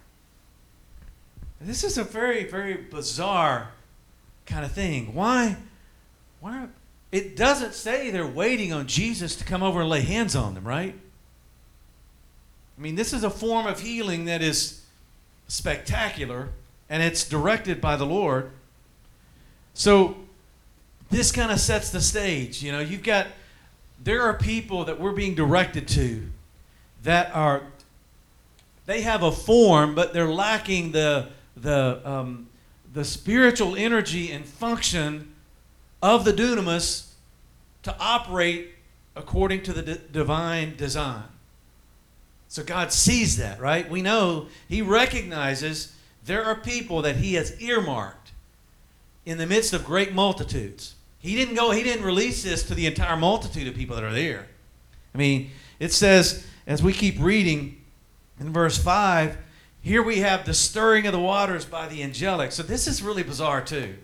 This 1.62 1.86
is 1.86 1.98
a 1.98 2.04
very, 2.04 2.44
very 2.44 2.76
bizarre 2.76 3.70
kind 4.46 4.66
of 4.66 4.74
thing. 4.74 5.14
Why? 5.14 5.56
Why? 6.40 6.68
It 7.12 7.36
doesn't 7.36 7.74
say 7.74 8.12
they're 8.12 8.28
waiting 8.28 8.72
on 8.72 8.88
Jesus 8.88 9.36
to 9.38 9.44
come 9.44 9.64
over 9.64 9.82
and 9.82 9.90
lay 9.90 10.02
hands 10.02 10.36
on 10.36 10.54
them, 10.54 10.68
right? 10.68 10.96
I 12.78 12.82
mean, 12.82 12.96
this 12.96 13.14
is 13.14 13.24
a 13.24 13.30
form 13.30 13.66
of 13.66 13.80
healing 13.82 14.26
that 14.26 14.42
is 14.42 14.84
spectacular 15.48 16.50
and 16.90 17.04
it's 17.04 17.28
directed 17.28 17.82
by 17.82 17.96
the 17.96 18.06
Lord. 18.06 18.52
So, 19.74 20.16
this 21.10 21.32
kind 21.32 21.52
of 21.52 21.60
sets 21.60 21.90
the 21.90 22.02
stage. 22.02 22.62
You 22.62 22.72
know, 22.72 22.80
you've 22.80 23.04
got, 23.04 23.28
there 24.04 24.22
are 24.22 24.36
people 24.36 24.86
that 24.86 25.00
we're 25.00 25.14
being 25.14 25.34
directed 25.34 25.88
to 25.90 26.28
that 27.04 27.34
are, 27.36 27.64
they 28.86 29.02
have 29.02 29.24
a 29.24 29.32
form, 29.32 29.96
but 29.96 30.14
they're 30.14 30.32
lacking 30.32 30.92
the, 30.92 31.30
the, 31.58 32.02
um, 32.08 32.48
the 32.94 33.04
spiritual 33.04 33.76
energy 33.76 34.32
and 34.32 34.46
function 34.46 35.34
of 36.02 36.26
the 36.26 36.34
dunamis 36.34 37.10
to 37.84 37.96
operate 38.00 38.72
according 39.16 39.64
to 39.64 39.74
the 39.74 39.82
d- 39.82 40.02
divine 40.12 40.76
design. 40.76 41.24
So 42.48 42.64
God 42.64 42.92
sees 42.92 43.38
that, 43.38 43.60
right? 43.60 43.90
We 43.90 44.02
know 44.02 44.48
He 44.68 44.82
recognizes 44.82 45.96
there 46.26 46.44
are 46.44 46.56
people 46.56 47.02
that 47.04 47.18
He 47.18 47.36
has 47.36 47.60
earmarked 47.62 48.32
in 49.26 49.38
the 49.38 49.46
midst 49.46 49.74
of 49.74 49.86
great 49.86 50.14
multitudes. 50.14 50.96
He 51.20 51.36
didn't 51.36 51.56
go, 51.56 51.72
He 51.72 51.84
didn't 51.84 52.06
release 52.06 52.44
this 52.44 52.64
to 52.64 52.76
the 52.76 52.88
entire 52.88 53.18
multitude 53.18 53.68
of 53.68 53.76
people 53.76 53.96
that 53.96 54.04
are 54.04 54.14
there. 54.14 54.48
I 55.14 55.18
mean, 55.18 55.52
it 55.80 55.92
says, 55.92 56.46
as 56.66 56.82
we 56.84 56.94
keep 56.94 57.20
reading 57.20 57.82
in 58.40 58.54
verse 58.54 58.78
5, 58.78 59.38
here 59.82 60.04
we 60.04 60.20
have 60.20 60.46
the 60.46 60.54
stirring 60.54 61.06
of 61.08 61.14
the 61.14 61.20
waters 61.20 61.66
by 61.66 61.88
the 61.88 62.04
angelic. 62.04 62.52
So 62.52 62.64
this 62.64 62.88
is 62.88 63.02
really 63.02 63.24
bizarre, 63.24 63.62
too. 63.62 63.96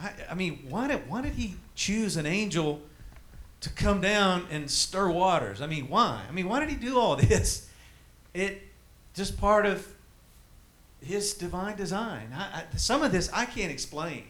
I, 0.00 0.12
I 0.30 0.34
mean, 0.34 0.66
why 0.68 0.88
did, 0.88 1.08
why 1.08 1.22
did 1.22 1.34
He 1.34 1.56
choose 1.74 2.16
an 2.16 2.26
angel? 2.26 2.80
to 3.60 3.70
come 3.70 4.00
down 4.00 4.46
and 4.50 4.70
stir 4.70 5.10
waters. 5.10 5.60
I 5.60 5.66
mean, 5.66 5.88
why? 5.88 6.22
I 6.28 6.32
mean, 6.32 6.48
why 6.48 6.60
did 6.60 6.68
he 6.68 6.76
do 6.76 6.98
all 6.98 7.16
this? 7.16 7.68
It 8.34 8.62
just 9.14 9.38
part 9.38 9.66
of 9.66 9.86
his 11.02 11.34
divine 11.34 11.76
design. 11.76 12.32
I, 12.34 12.60
I, 12.60 12.76
some 12.76 13.02
of 13.02 13.12
this 13.12 13.30
I 13.32 13.46
can't 13.46 13.72
explain. 13.72 14.24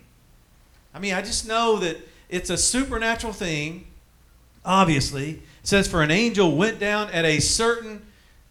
I 0.94 0.98
mean, 0.98 1.14
I 1.14 1.20
just 1.20 1.46
know 1.46 1.78
that 1.80 1.96
it's 2.28 2.50
a 2.50 2.56
supernatural 2.56 3.32
thing. 3.32 3.86
Obviously, 4.64 5.30
it 5.30 5.42
says 5.64 5.86
for 5.86 6.02
an 6.02 6.10
angel 6.10 6.56
went 6.56 6.78
down 6.78 7.10
at 7.10 7.24
a 7.24 7.40
certain 7.40 8.06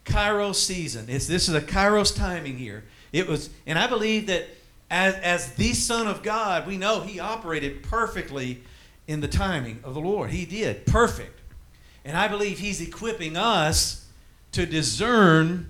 Kairos 0.05 0.55
season. 0.55 1.05
It's, 1.09 1.27
this 1.27 1.49
is 1.49 1.55
a 1.55 1.61
Kairos 1.61 2.15
timing 2.15 2.57
here. 2.57 2.83
It 3.11 3.27
was, 3.27 3.49
and 3.65 3.79
I 3.79 3.87
believe 3.87 4.27
that 4.27 4.45
as, 4.89 5.15
as 5.15 5.53
the 5.53 5.73
Son 5.73 6.07
of 6.07 6.23
God, 6.23 6.67
we 6.67 6.77
know 6.77 7.01
he 7.01 7.19
operated 7.19 7.83
perfectly 7.83 8.61
in 9.07 9.19
the 9.21 9.27
timing 9.27 9.79
of 9.83 9.93
the 9.93 9.99
Lord. 9.99 10.31
He 10.31 10.45
did. 10.45 10.85
Perfect. 10.85 11.39
And 12.03 12.15
I 12.15 12.27
believe 12.27 12.59
He's 12.59 12.81
equipping 12.81 13.35
us 13.35 14.07
to 14.51 14.65
discern 14.65 15.69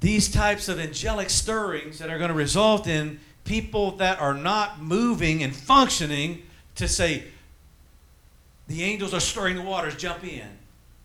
these 0.00 0.30
types 0.30 0.68
of 0.68 0.78
angelic 0.78 1.30
stirrings 1.30 1.98
that 1.98 2.10
are 2.10 2.18
going 2.18 2.28
to 2.28 2.34
result 2.34 2.86
in 2.86 3.20
people 3.44 3.92
that 3.96 4.20
are 4.20 4.34
not 4.34 4.82
moving 4.82 5.42
and 5.42 5.54
functioning 5.54 6.42
to 6.74 6.88
say, 6.88 7.24
the 8.68 8.82
angels 8.82 9.12
are 9.14 9.20
stirring 9.20 9.56
the 9.56 9.62
waters, 9.62 9.96
jump 9.96 10.24
in. 10.24 10.46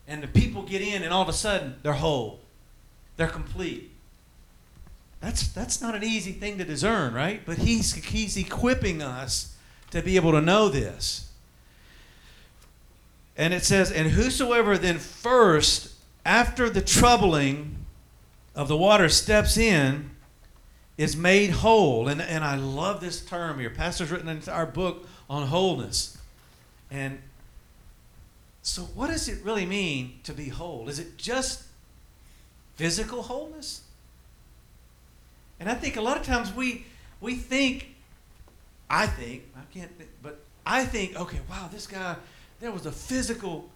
And 0.08 0.24
the 0.24 0.28
people 0.28 0.64
get 0.64 0.82
in, 0.82 1.04
and 1.04 1.14
all 1.14 1.22
of 1.22 1.30
a 1.30 1.34
sudden, 1.34 1.76
they're 1.84 1.94
whole, 1.94 2.40
they're 3.18 3.28
complete. 3.28 3.92
That's, 5.20 5.48
that's 5.48 5.82
not 5.82 5.96
an 5.96 6.04
easy 6.04 6.32
thing 6.32 6.58
to 6.60 6.64
discern, 6.64 7.14
right? 7.14 7.42
But 7.46 7.58
he's, 7.58 7.94
he's 7.94 8.38
equipping 8.38 9.02
us 9.02 9.56
to 9.92 10.02
be 10.02 10.16
able 10.16 10.32
to 10.34 10.42
know 10.42 10.70
this. 10.70 11.32
And 13.36 13.54
it 13.54 13.64
says, 13.64 13.92
And 13.92 14.12
whosoever 14.12 14.78
then 14.78 15.00
first, 15.00 15.94
after 16.26 16.70
the 16.70 16.82
troubling 16.82 17.76
of 18.56 18.68
the 18.68 18.78
water, 18.78 19.10
steps 19.10 19.58
in, 19.58 20.12
is 20.98 21.16
made 21.16 21.52
whole. 21.52 22.08
And, 22.08 22.22
and 22.22 22.44
I 22.44 22.56
love 22.56 23.00
this 23.00 23.24
term 23.24 23.60
here. 23.60 23.70
Pastor's 23.70 24.12
written 24.12 24.28
an 24.28 24.38
entire 24.38 24.66
book 24.66 25.08
on 25.30 25.48
wholeness. 25.48 26.18
And 26.90 27.20
so, 28.62 28.82
what 28.82 29.08
does 29.08 29.30
it 29.30 29.44
really 29.44 29.66
mean 29.66 30.20
to 30.24 30.34
be 30.34 30.50
whole? 30.50 30.90
Is 30.90 31.00
it 31.00 31.18
just 31.18 31.64
physical 32.76 33.22
wholeness? 33.22 33.82
And 35.60 35.70
I 35.70 35.74
think 35.74 35.98
a 35.98 36.02
lot 36.02 36.18
of 36.18 36.24
times 36.24 36.54
we, 36.54 36.86
we 37.20 37.36
think 37.36 37.96
I 38.90 39.08
think, 39.08 39.44
I 39.56 39.62
can't, 39.74 39.92
think, 39.98 40.10
but 40.22 40.40
I 40.66 40.86
think, 40.86 41.20
okay, 41.20 41.40
wow, 41.50 41.70
this 41.72 41.88
guy, 41.88 42.16
there 42.60 42.72
was 42.72 42.86
a 42.86 42.92
physical 42.92 43.70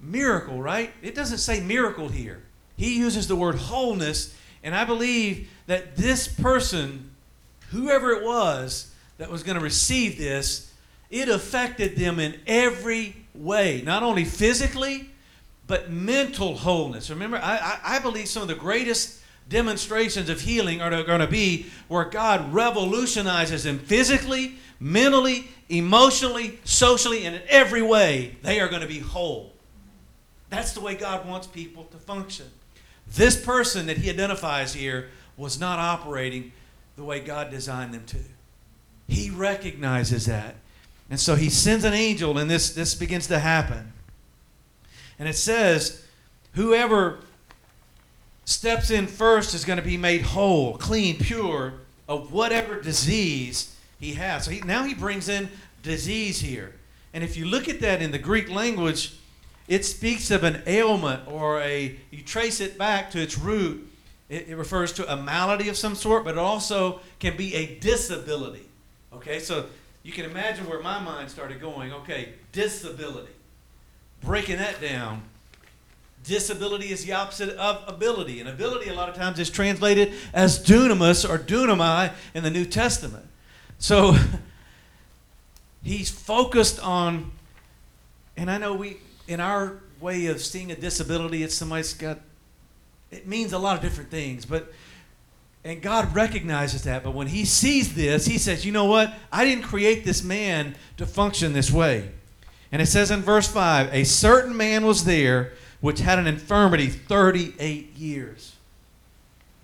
miracle, 0.00 0.60
right? 0.60 0.90
It 1.00 1.14
doesn't 1.14 1.38
say 1.38 1.60
miracle 1.60 2.08
here. 2.08 2.42
He 2.76 2.98
uses 2.98 3.28
the 3.28 3.36
word 3.36 3.54
wholeness, 3.54 4.34
and 4.62 4.74
I 4.74 4.84
believe 4.84 5.48
that 5.66 5.96
this 5.96 6.26
person, 6.26 7.10
whoever 7.70 8.10
it 8.10 8.24
was 8.24 8.92
that 9.18 9.30
was 9.30 9.42
going 9.42 9.56
to 9.56 9.62
receive 9.62 10.18
this, 10.18 10.72
it 11.10 11.28
affected 11.28 11.96
them 11.96 12.18
in 12.18 12.40
every 12.46 13.14
way, 13.34 13.82
not 13.84 14.02
only 14.02 14.24
physically, 14.24 15.10
but 15.68 15.90
mental 15.90 16.56
wholeness. 16.56 17.10
Remember, 17.10 17.36
I, 17.36 17.56
I, 17.58 17.96
I 17.96 17.98
believe 18.00 18.26
some 18.26 18.42
of 18.42 18.48
the 18.48 18.54
greatest 18.54 19.20
demonstrations 19.48 20.28
of 20.28 20.40
healing 20.40 20.80
are 20.80 21.02
going 21.02 21.20
to 21.20 21.26
be 21.26 21.66
where 21.88 22.04
God 22.04 22.52
revolutionizes 22.52 23.64
them 23.64 23.78
physically, 23.78 24.56
mentally, 24.80 25.48
emotionally, 25.68 26.58
socially, 26.64 27.24
and 27.24 27.36
in 27.36 27.42
every 27.48 27.82
way. 27.82 28.36
They 28.42 28.60
are 28.60 28.68
going 28.68 28.82
to 28.82 28.88
be 28.88 28.98
whole. 29.00 29.52
That's 30.50 30.72
the 30.72 30.80
way 30.80 30.94
God 30.94 31.26
wants 31.26 31.46
people 31.46 31.84
to 31.84 31.96
function. 31.98 32.46
This 33.06 33.42
person 33.42 33.86
that 33.86 33.98
he 33.98 34.10
identifies 34.10 34.74
here 34.74 35.08
was 35.36 35.58
not 35.58 35.78
operating 35.78 36.52
the 36.96 37.04
way 37.04 37.20
God 37.20 37.50
designed 37.50 37.94
them 37.94 38.04
to. 38.06 38.18
He 39.08 39.30
recognizes 39.30 40.26
that. 40.26 40.56
And 41.10 41.18
so 41.18 41.34
he 41.34 41.50
sends 41.50 41.84
an 41.84 41.92
angel, 41.92 42.38
and 42.38 42.50
this, 42.50 42.74
this 42.74 42.94
begins 42.94 43.26
to 43.26 43.38
happen. 43.38 43.92
And 45.18 45.28
it 45.28 45.36
says, 45.36 46.06
whoever 46.54 47.20
steps 48.52 48.90
in 48.90 49.06
first 49.06 49.54
is 49.54 49.64
going 49.64 49.78
to 49.78 49.84
be 49.84 49.96
made 49.96 50.22
whole, 50.22 50.76
clean, 50.76 51.18
pure 51.18 51.74
of 52.08 52.32
whatever 52.32 52.80
disease 52.80 53.74
he 53.98 54.14
has. 54.14 54.44
So 54.44 54.50
he, 54.50 54.60
now 54.60 54.84
he 54.84 54.94
brings 54.94 55.28
in 55.28 55.48
disease 55.82 56.40
here. 56.40 56.74
And 57.14 57.24
if 57.24 57.36
you 57.36 57.44
look 57.44 57.68
at 57.68 57.80
that 57.80 58.02
in 58.02 58.10
the 58.10 58.18
Greek 58.18 58.50
language, 58.50 59.14
it 59.68 59.84
speaks 59.84 60.30
of 60.30 60.44
an 60.44 60.62
ailment 60.66 61.26
or 61.26 61.60
a, 61.60 61.96
you 62.10 62.22
trace 62.22 62.60
it 62.60 62.76
back 62.78 63.10
to 63.12 63.20
its 63.20 63.38
root. 63.38 63.88
It, 64.28 64.48
it 64.48 64.56
refers 64.56 64.92
to 64.94 65.12
a 65.12 65.16
malady 65.16 65.68
of 65.68 65.76
some 65.76 65.94
sort, 65.94 66.24
but 66.24 66.32
it 66.32 66.38
also 66.38 67.00
can 67.18 67.36
be 67.36 67.54
a 67.54 67.78
disability. 67.78 68.68
Okay, 69.12 69.38
so 69.38 69.66
you 70.02 70.12
can 70.12 70.24
imagine 70.24 70.66
where 70.68 70.80
my 70.80 70.98
mind 70.98 71.30
started 71.30 71.60
going. 71.60 71.92
Okay, 71.92 72.34
disability. 72.50 73.32
Breaking 74.22 74.58
that 74.58 74.80
down, 74.80 75.22
disability 76.24 76.90
is 76.90 77.04
the 77.04 77.12
opposite 77.12 77.50
of 77.56 77.82
ability. 77.86 78.40
And 78.40 78.48
ability, 78.48 78.88
a 78.88 78.94
lot 78.94 79.08
of 79.08 79.14
times, 79.14 79.38
is 79.38 79.50
translated 79.50 80.12
as 80.32 80.64
dunamis 80.64 81.28
or 81.28 81.38
dunamai 81.38 82.12
in 82.34 82.42
the 82.42 82.50
New 82.50 82.64
Testament. 82.64 83.26
So 83.78 84.16
he's 85.82 86.10
focused 86.10 86.80
on, 86.80 87.32
and 88.36 88.50
I 88.50 88.58
know 88.58 88.74
we, 88.74 88.98
in 89.26 89.40
our 89.40 89.80
way 90.00 90.26
of 90.26 90.40
seeing 90.40 90.70
a 90.70 90.76
disability, 90.76 91.42
it's 91.42 91.54
somebody's 91.54 91.94
got, 91.94 92.18
it 93.10 93.26
means 93.26 93.52
a 93.52 93.58
lot 93.58 93.76
of 93.76 93.82
different 93.82 94.10
things, 94.10 94.44
but, 94.44 94.72
and 95.64 95.80
God 95.80 96.14
recognizes 96.14 96.82
that, 96.84 97.04
but 97.04 97.14
when 97.14 97.28
he 97.28 97.44
sees 97.44 97.94
this, 97.94 98.26
he 98.26 98.38
says, 98.38 98.66
you 98.66 98.72
know 98.72 98.86
what? 98.86 99.14
I 99.30 99.44
didn't 99.44 99.64
create 99.64 100.04
this 100.04 100.22
man 100.24 100.74
to 100.96 101.06
function 101.06 101.52
this 101.52 101.70
way. 101.70 102.10
And 102.72 102.80
it 102.80 102.86
says 102.86 103.10
in 103.10 103.20
verse 103.20 103.46
5 103.46 103.92
a 103.92 104.04
certain 104.04 104.56
man 104.56 104.86
was 104.86 105.04
there 105.04 105.52
which 105.82 106.00
had 106.00 106.18
an 106.18 106.26
infirmity 106.26 106.86
38 106.86 107.94
years. 107.96 108.54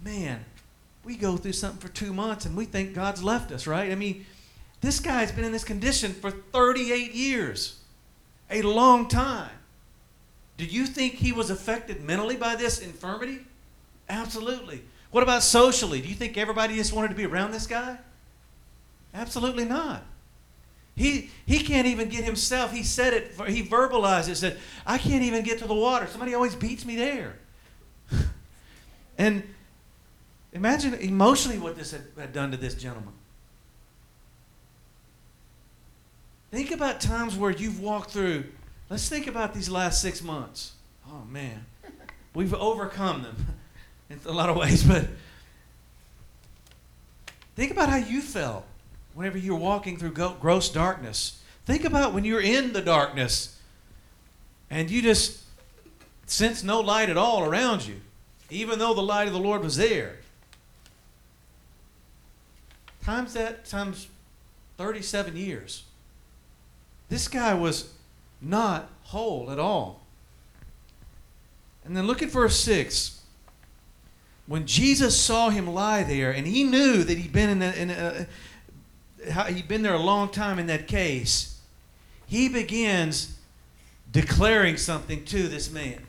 Man, 0.04 0.44
we 1.04 1.16
go 1.16 1.38
through 1.38 1.52
something 1.52 1.80
for 1.80 1.88
two 1.88 2.12
months 2.12 2.44
and 2.44 2.54
we 2.56 2.66
think 2.66 2.92
God's 2.92 3.22
left 3.22 3.50
us, 3.52 3.66
right? 3.66 3.90
I 3.90 3.94
mean, 3.94 4.26
this 4.80 5.00
guy's 5.00 5.32
been 5.32 5.44
in 5.44 5.52
this 5.52 5.64
condition 5.64 6.12
for 6.12 6.30
38 6.30 7.14
years, 7.14 7.78
a 8.50 8.62
long 8.62 9.08
time. 9.08 9.50
Do 10.56 10.64
you 10.64 10.86
think 10.86 11.14
he 11.14 11.32
was 11.32 11.50
affected 11.50 12.02
mentally 12.02 12.36
by 12.36 12.56
this 12.56 12.80
infirmity? 12.80 13.38
Absolutely. 14.08 14.82
What 15.12 15.22
about 15.22 15.44
socially? 15.44 16.00
Do 16.00 16.08
you 16.08 16.16
think 16.16 16.36
everybody 16.36 16.74
just 16.74 16.92
wanted 16.92 17.08
to 17.08 17.14
be 17.14 17.26
around 17.26 17.52
this 17.52 17.68
guy? 17.68 17.96
Absolutely 19.14 19.64
not. 19.64 20.02
He, 20.98 21.30
he 21.46 21.60
can't 21.60 21.86
even 21.86 22.08
get 22.08 22.24
himself, 22.24 22.72
he 22.72 22.82
said 22.82 23.14
it, 23.14 23.30
he 23.46 23.62
verbalized 23.62 24.28
it, 24.28 24.34
said, 24.34 24.58
I 24.84 24.98
can't 24.98 25.22
even 25.22 25.44
get 25.44 25.60
to 25.60 25.68
the 25.68 25.74
water. 25.74 26.08
Somebody 26.08 26.34
always 26.34 26.56
beats 26.56 26.84
me 26.84 26.96
there. 26.96 27.36
and 29.18 29.44
imagine 30.52 30.94
emotionally 30.94 31.60
what 31.60 31.76
this 31.76 31.92
had, 31.92 32.02
had 32.18 32.32
done 32.32 32.50
to 32.50 32.56
this 32.56 32.74
gentleman. 32.74 33.14
Think 36.50 36.72
about 36.72 37.00
times 37.00 37.36
where 37.36 37.52
you've 37.52 37.78
walked 37.78 38.10
through, 38.10 38.46
let's 38.90 39.08
think 39.08 39.28
about 39.28 39.54
these 39.54 39.68
last 39.68 40.02
six 40.02 40.20
months. 40.20 40.72
Oh 41.08 41.22
man, 41.30 41.64
we've 42.34 42.54
overcome 42.54 43.22
them 43.22 43.36
in 44.10 44.18
a 44.26 44.32
lot 44.32 44.48
of 44.48 44.56
ways, 44.56 44.82
but 44.82 45.06
think 47.54 47.70
about 47.70 47.88
how 47.88 47.98
you 47.98 48.20
felt 48.20 48.64
whenever 49.18 49.36
you're 49.36 49.56
walking 49.56 49.96
through 49.96 50.12
gross 50.12 50.68
darkness. 50.68 51.42
Think 51.66 51.84
about 51.84 52.14
when 52.14 52.24
you're 52.24 52.40
in 52.40 52.72
the 52.72 52.80
darkness 52.80 53.58
and 54.70 54.88
you 54.88 55.02
just 55.02 55.42
sense 56.26 56.62
no 56.62 56.78
light 56.78 57.10
at 57.10 57.16
all 57.16 57.42
around 57.42 57.84
you, 57.84 57.96
even 58.48 58.78
though 58.78 58.94
the 58.94 59.02
light 59.02 59.26
of 59.26 59.32
the 59.32 59.40
Lord 59.40 59.60
was 59.60 59.76
there. 59.76 60.18
Times 63.02 63.32
that, 63.32 63.64
times 63.64 64.06
37 64.76 65.36
years. 65.36 65.82
This 67.08 67.26
guy 67.26 67.54
was 67.54 67.92
not 68.40 68.88
whole 69.02 69.50
at 69.50 69.58
all. 69.58 70.02
And 71.84 71.96
then 71.96 72.06
look 72.06 72.22
at 72.22 72.30
verse 72.30 72.56
6. 72.60 73.20
When 74.46 74.64
Jesus 74.64 75.20
saw 75.20 75.50
him 75.50 75.66
lie 75.66 76.04
there, 76.04 76.30
and 76.30 76.46
he 76.46 76.62
knew 76.62 77.02
that 77.02 77.18
he'd 77.18 77.32
been 77.32 77.50
in, 77.50 77.62
a, 77.62 77.72
in 77.72 77.90
a, 77.90 78.26
he'd 79.48 79.68
been 79.68 79.82
there 79.82 79.94
a 79.94 80.02
long 80.02 80.28
time 80.28 80.58
in 80.58 80.66
that 80.66 80.86
case, 80.86 81.60
he 82.26 82.48
begins 82.48 83.38
declaring 84.10 84.76
something 84.76 85.24
to 85.26 85.48
this 85.48 85.70
man. 85.70 86.02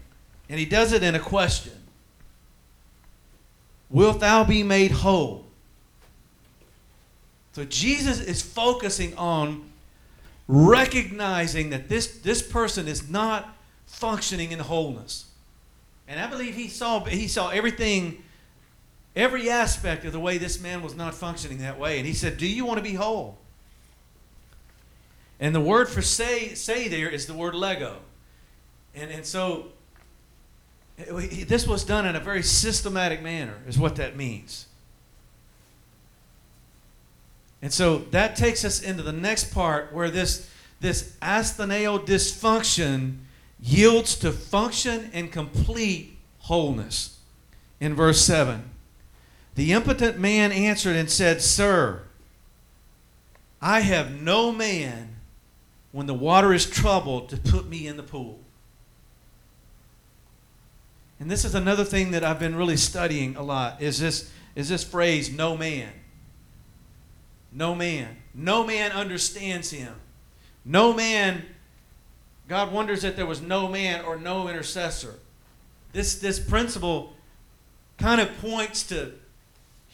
And 0.49 0.59
he 0.59 0.65
does 0.65 0.93
it 0.93 1.03
in 1.03 1.15
a 1.15 1.19
question 1.19 1.73
Wilt 3.89 4.19
thou 4.19 4.43
be 4.43 4.63
made 4.63 4.91
whole? 4.91 5.45
So 7.53 7.65
Jesus 7.65 8.19
is 8.19 8.41
focusing 8.41 9.15
on 9.17 9.69
recognizing 10.47 11.71
that 11.71 11.89
this, 11.89 12.19
this 12.19 12.41
person 12.41 12.87
is 12.87 13.09
not 13.09 13.55
functioning 13.85 14.51
in 14.51 14.59
wholeness. 14.59 15.25
And 16.07 16.19
I 16.19 16.27
believe 16.27 16.55
he 16.55 16.67
saw, 16.67 17.03
he 17.05 17.27
saw 17.27 17.49
everything, 17.49 18.23
every 19.19 19.49
aspect 19.49 20.05
of 20.05 20.13
the 20.13 20.19
way 20.19 20.37
this 20.37 20.59
man 20.61 20.81
was 20.81 20.95
not 20.95 21.13
functioning 21.13 21.59
that 21.59 21.77
way. 21.77 21.97
And 21.97 22.07
he 22.07 22.13
said, 22.13 22.37
Do 22.37 22.47
you 22.47 22.65
want 22.65 22.77
to 22.77 22.83
be 22.83 22.93
whole? 22.93 23.37
And 25.39 25.55
the 25.55 25.61
word 25.61 25.87
for 25.89 26.01
say, 26.01 26.53
say 26.53 26.87
there 26.87 27.09
is 27.09 27.25
the 27.25 27.33
word 27.33 27.55
lego. 27.55 27.97
And, 28.93 29.09
and 29.09 29.25
so 29.25 29.67
this 30.97 31.65
was 31.65 31.85
done 31.85 32.05
in 32.05 32.15
a 32.15 32.19
very 32.19 32.43
systematic 32.43 33.21
manner, 33.21 33.55
is 33.67 33.79
what 33.79 33.95
that 33.95 34.17
means. 34.17 34.65
And 37.61 37.71
so 37.73 37.99
that 38.11 38.35
takes 38.35 38.65
us 38.65 38.81
into 38.81 39.03
the 39.03 39.13
next 39.13 39.53
part 39.53 39.93
where 39.93 40.09
this, 40.09 40.49
this 40.81 41.15
astheneo 41.21 42.05
dysfunction 42.05 43.17
yields 43.61 44.15
to 44.17 44.31
function 44.31 45.09
and 45.13 45.31
complete 45.31 46.17
wholeness. 46.39 47.17
In 47.79 47.95
verse 47.95 48.21
7, 48.21 48.63
the 49.59 49.73
impotent 49.73 50.17
man 50.17 50.53
answered 50.53 50.95
and 50.95 51.11
said, 51.11 51.41
Sir, 51.41 52.03
I 53.61 53.81
have 53.81 54.09
no 54.09 54.53
man 54.53 55.17
when 55.91 56.07
the 56.07 56.13
water 56.13 56.53
is 56.53 56.65
troubled 56.65 57.27
to 57.27 57.35
put 57.35 57.67
me 57.67 57.85
in 57.85 57.97
the 57.97 58.03
pool. 58.03 58.39
And 61.19 61.29
this 61.29 61.43
is 61.43 61.55
another 61.55 61.83
thing 61.83 62.11
that 62.11 62.23
I've 62.23 62.39
been 62.39 62.55
really 62.55 62.77
studying 62.77 63.35
a 63.35 63.43
lot 63.43 63.81
is 63.81 63.99
this, 63.99 64.31
is 64.55 64.69
this 64.69 64.85
phrase, 64.85 65.29
no 65.29 65.57
man. 65.57 65.91
No 67.51 67.75
man. 67.75 68.15
No 68.33 68.65
man 68.65 68.93
understands 68.93 69.71
him. 69.71 69.93
No 70.63 70.93
man, 70.93 71.43
God 72.47 72.71
wonders 72.71 73.01
that 73.01 73.17
there 73.17 73.25
was 73.25 73.41
no 73.41 73.67
man 73.67 74.05
or 74.05 74.15
no 74.15 74.47
intercessor. 74.47 75.15
This, 75.91 76.15
this 76.15 76.39
principle 76.39 77.11
kind 77.97 78.21
of 78.21 78.29
points 78.39 78.83
to 78.83 79.15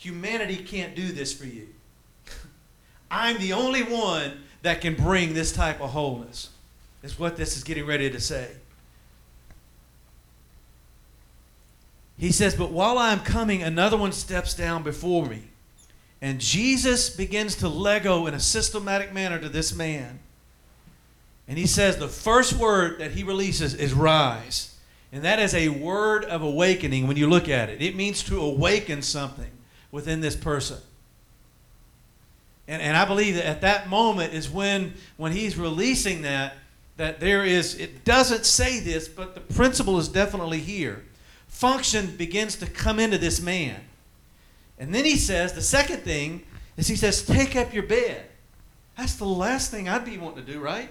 humanity 0.06 0.58
can't 0.58 0.96
do 0.96 1.12
this 1.12 1.34
for 1.34 1.48
you. 1.48 1.68
I'm 3.10 3.40
the 3.40 3.54
only 3.54 3.82
one 3.82 4.44
that 4.62 4.80
can 4.80 4.94
bring 4.94 5.34
this 5.34 5.52
type 5.52 5.82
of 5.82 5.92
wholeness, 5.92 6.52
is 7.02 7.18
what 7.18 7.38
this 7.38 7.58
is 7.58 7.64
getting 7.64 7.88
ready 7.88 8.10
to 8.10 8.20
say. 8.20 8.52
He 12.18 12.32
says, 12.32 12.56
But 12.56 12.72
while 12.72 13.00
I 13.00 13.14
am 13.14 13.22
coming, 13.22 13.64
another 13.64 13.98
one 13.98 14.12
steps 14.12 14.54
down 14.54 14.84
before 14.84 15.26
me. 15.26 15.50
And 16.22 16.40
Jesus 16.40 17.10
begins 17.10 17.56
to 17.58 17.68
lego 17.68 18.28
in 18.28 18.36
a 18.36 18.40
systematic 18.40 19.12
manner 19.12 19.40
to 19.40 19.50
this 19.50 19.76
man. 19.76 20.20
And 21.48 21.58
he 21.58 21.66
says 21.66 21.98
the 21.98 22.08
first 22.08 22.54
word 22.54 23.00
that 23.00 23.12
he 23.12 23.24
releases 23.24 23.74
is 23.74 23.94
rise. 23.94 24.78
And 25.12 25.24
that 25.24 25.40
is 25.40 25.54
a 25.54 25.70
word 25.70 26.26
of 26.26 26.42
awakening 26.42 27.08
when 27.08 27.18
you 27.18 27.28
look 27.28 27.50
at 27.50 27.70
it. 27.70 27.82
It 27.82 27.96
means 27.96 28.24
to 28.24 28.40
awaken 28.40 29.02
something 29.02 29.52
within 29.96 30.20
this 30.20 30.36
person. 30.36 30.78
And, 32.68 32.82
and 32.82 32.98
I 32.98 33.06
believe 33.06 33.36
that 33.36 33.46
at 33.46 33.62
that 33.62 33.88
moment 33.88 34.34
is 34.34 34.50
when, 34.50 34.94
when 35.16 35.32
he's 35.32 35.58
releasing 35.58 36.24
that, 36.24 36.56
that 36.98 37.22
there 37.22 37.46
is, 37.46 37.76
it 37.76 38.04
doesn't 38.04 38.46
say 38.46 38.82
this, 38.82 39.08
but 39.08 39.36
the 39.36 39.40
principle 39.40 39.98
is 39.98 40.10
definitely 40.10 40.60
here. 40.60 41.06
Function 41.48 42.14
begins 42.18 42.58
to 42.58 42.66
come 42.66 43.00
into 43.00 43.18
this 43.18 43.42
man. 43.42 43.80
And 44.78 44.94
then 44.94 45.06
he 45.06 45.16
says, 45.16 45.54
the 45.54 45.62
second 45.62 46.00
thing 46.02 46.46
is 46.76 46.90
he 46.90 46.98
says, 46.98 47.26
take 47.26 47.56
up 47.56 47.74
your 47.74 47.84
bed. 47.84 48.26
That's 48.98 49.16
the 49.16 49.24
last 49.24 49.72
thing 49.72 49.88
I'd 49.88 50.04
be 50.04 50.18
wanting 50.18 50.46
to 50.46 50.52
do, 50.52 50.60
right? 50.60 50.90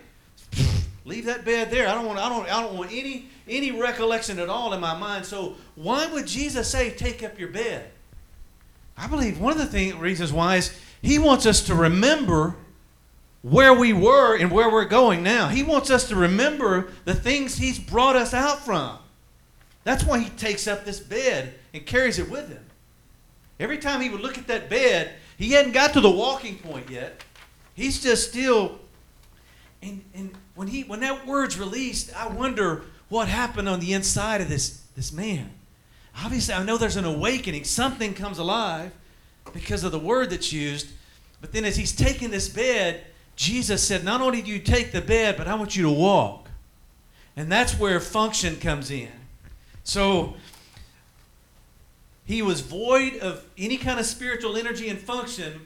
Leave 1.04 1.26
that 1.26 1.44
bed 1.44 1.70
there. 1.70 1.88
I 1.88 1.94
don't 1.94 2.06
want 2.06 2.18
I 2.18 2.30
don't 2.30 2.50
I 2.50 2.62
don't 2.62 2.78
want 2.78 2.90
any 2.90 3.28
any 3.46 3.70
recollection 3.70 4.38
at 4.38 4.48
all 4.48 4.72
in 4.72 4.80
my 4.80 4.96
mind. 4.96 5.26
So 5.26 5.56
why 5.74 6.06
would 6.06 6.26
Jesus 6.26 6.70
say 6.70 6.90
take 6.90 7.22
up 7.22 7.38
your 7.38 7.50
bed? 7.50 7.90
I 8.96 9.06
believe 9.06 9.40
one 9.40 9.52
of 9.52 9.58
the 9.58 9.66
thing, 9.66 9.98
reasons 9.98 10.32
why 10.32 10.56
is 10.56 10.78
he 11.02 11.18
wants 11.18 11.44
us 11.44 11.66
to 11.66 11.74
remember 11.74 12.56
where 13.42 13.74
we 13.74 13.92
were 13.92 14.36
and 14.36 14.50
where 14.50 14.70
we're 14.70 14.86
going 14.86 15.22
now. 15.22 15.48
He 15.48 15.62
wants 15.62 15.90
us 15.90 16.08
to 16.08 16.16
remember 16.16 16.88
the 17.04 17.14
things 17.14 17.58
He's 17.58 17.78
brought 17.78 18.16
us 18.16 18.32
out 18.32 18.64
from. 18.64 18.98
That's 19.84 20.02
why 20.02 20.18
He 20.20 20.30
takes 20.30 20.66
up 20.66 20.86
this 20.86 20.98
bed 20.98 21.54
and 21.74 21.84
carries 21.84 22.18
it 22.18 22.30
with 22.30 22.48
Him. 22.48 22.64
Every 23.60 23.76
time 23.76 24.00
He 24.00 24.08
would 24.08 24.22
look 24.22 24.38
at 24.38 24.46
that 24.46 24.70
bed, 24.70 25.10
He 25.36 25.50
hadn't 25.52 25.72
got 25.72 25.92
to 25.92 26.00
the 26.00 26.10
walking 26.10 26.56
point 26.56 26.88
yet. 26.88 27.22
He's 27.74 28.02
just 28.02 28.30
still. 28.30 28.78
And, 29.82 30.02
and 30.14 30.32
when 30.54 30.68
he 30.68 30.84
when 30.84 31.00
that 31.00 31.26
word's 31.26 31.58
released, 31.58 32.16
I 32.16 32.28
wonder 32.28 32.84
what 33.10 33.28
happened 33.28 33.68
on 33.68 33.80
the 33.80 33.92
inside 33.92 34.40
of 34.40 34.48
this 34.48 34.84
this 34.96 35.12
man. 35.12 35.50
Obviously, 36.22 36.54
I 36.54 36.62
know 36.62 36.76
there's 36.76 36.96
an 36.96 37.04
awakening. 37.04 37.64
Something 37.64 38.14
comes 38.14 38.38
alive 38.38 38.92
because 39.52 39.84
of 39.84 39.92
the 39.92 39.98
word 39.98 40.30
that's 40.30 40.52
used. 40.52 40.88
But 41.40 41.52
then 41.52 41.64
as 41.64 41.76
he's 41.76 41.92
taking 41.92 42.30
this 42.30 42.48
bed, 42.48 43.04
Jesus 43.36 43.82
said, 43.86 44.04
Not 44.04 44.20
only 44.20 44.42
do 44.42 44.50
you 44.50 44.58
take 44.58 44.92
the 44.92 45.00
bed, 45.00 45.36
but 45.36 45.48
I 45.48 45.54
want 45.54 45.76
you 45.76 45.82
to 45.84 45.90
walk. 45.90 46.48
And 47.36 47.50
that's 47.50 47.78
where 47.78 47.98
function 48.00 48.56
comes 48.56 48.90
in. 48.90 49.10
So 49.82 50.34
he 52.24 52.42
was 52.42 52.60
void 52.60 53.16
of 53.16 53.44
any 53.58 53.76
kind 53.76 53.98
of 53.98 54.06
spiritual 54.06 54.56
energy 54.56 54.88
and 54.88 54.98
function 54.98 55.60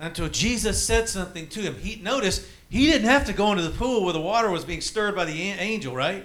until 0.00 0.28
Jesus 0.28 0.82
said 0.82 1.08
something 1.08 1.46
to 1.48 1.60
him. 1.60 1.76
He 1.76 1.96
noticed 1.96 2.44
he 2.68 2.86
didn't 2.86 3.08
have 3.08 3.26
to 3.26 3.32
go 3.32 3.52
into 3.52 3.62
the 3.62 3.70
pool 3.70 4.04
where 4.04 4.12
the 4.12 4.20
water 4.20 4.50
was 4.50 4.64
being 4.64 4.80
stirred 4.80 5.14
by 5.14 5.26
the 5.26 5.40
angel, 5.40 5.94
right? 5.94 6.24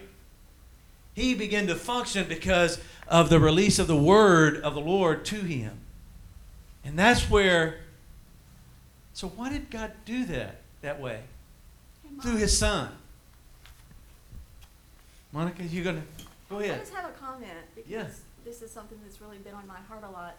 He 1.13 1.35
began 1.35 1.67
to 1.67 1.75
function 1.75 2.27
because 2.27 2.79
of 3.09 3.29
the 3.29 3.39
release 3.39 3.79
of 3.79 3.87
the 3.87 3.95
word 3.97 4.57
of 4.61 4.73
the 4.73 4.81
Lord 4.81 5.25
to 5.25 5.35
him. 5.37 5.79
And 6.83 6.97
that's 6.97 7.29
where 7.29 7.79
so 9.13 9.27
why 9.29 9.49
did 9.49 9.71
God 9.71 9.93
do 10.05 10.25
that 10.25 10.61
that 10.81 10.99
way? 11.01 11.21
Hey, 12.03 12.09
Through 12.21 12.35
his 12.37 12.55
son. 12.57 12.91
Monica, 15.31 15.63
you're 15.63 15.83
gonna 15.83 16.03
go 16.49 16.59
ahead. 16.59 16.75
I 16.75 16.79
just 16.79 16.93
have 16.93 17.09
a 17.09 17.13
comment 17.13 17.51
because 17.75 17.89
Yeah. 17.91 18.07
this 18.45 18.61
is 18.61 18.71
something 18.71 18.99
that's 19.03 19.19
really 19.21 19.37
been 19.39 19.55
on 19.55 19.67
my 19.67 19.79
heart 19.87 20.03
a 20.03 20.09
lot. 20.09 20.35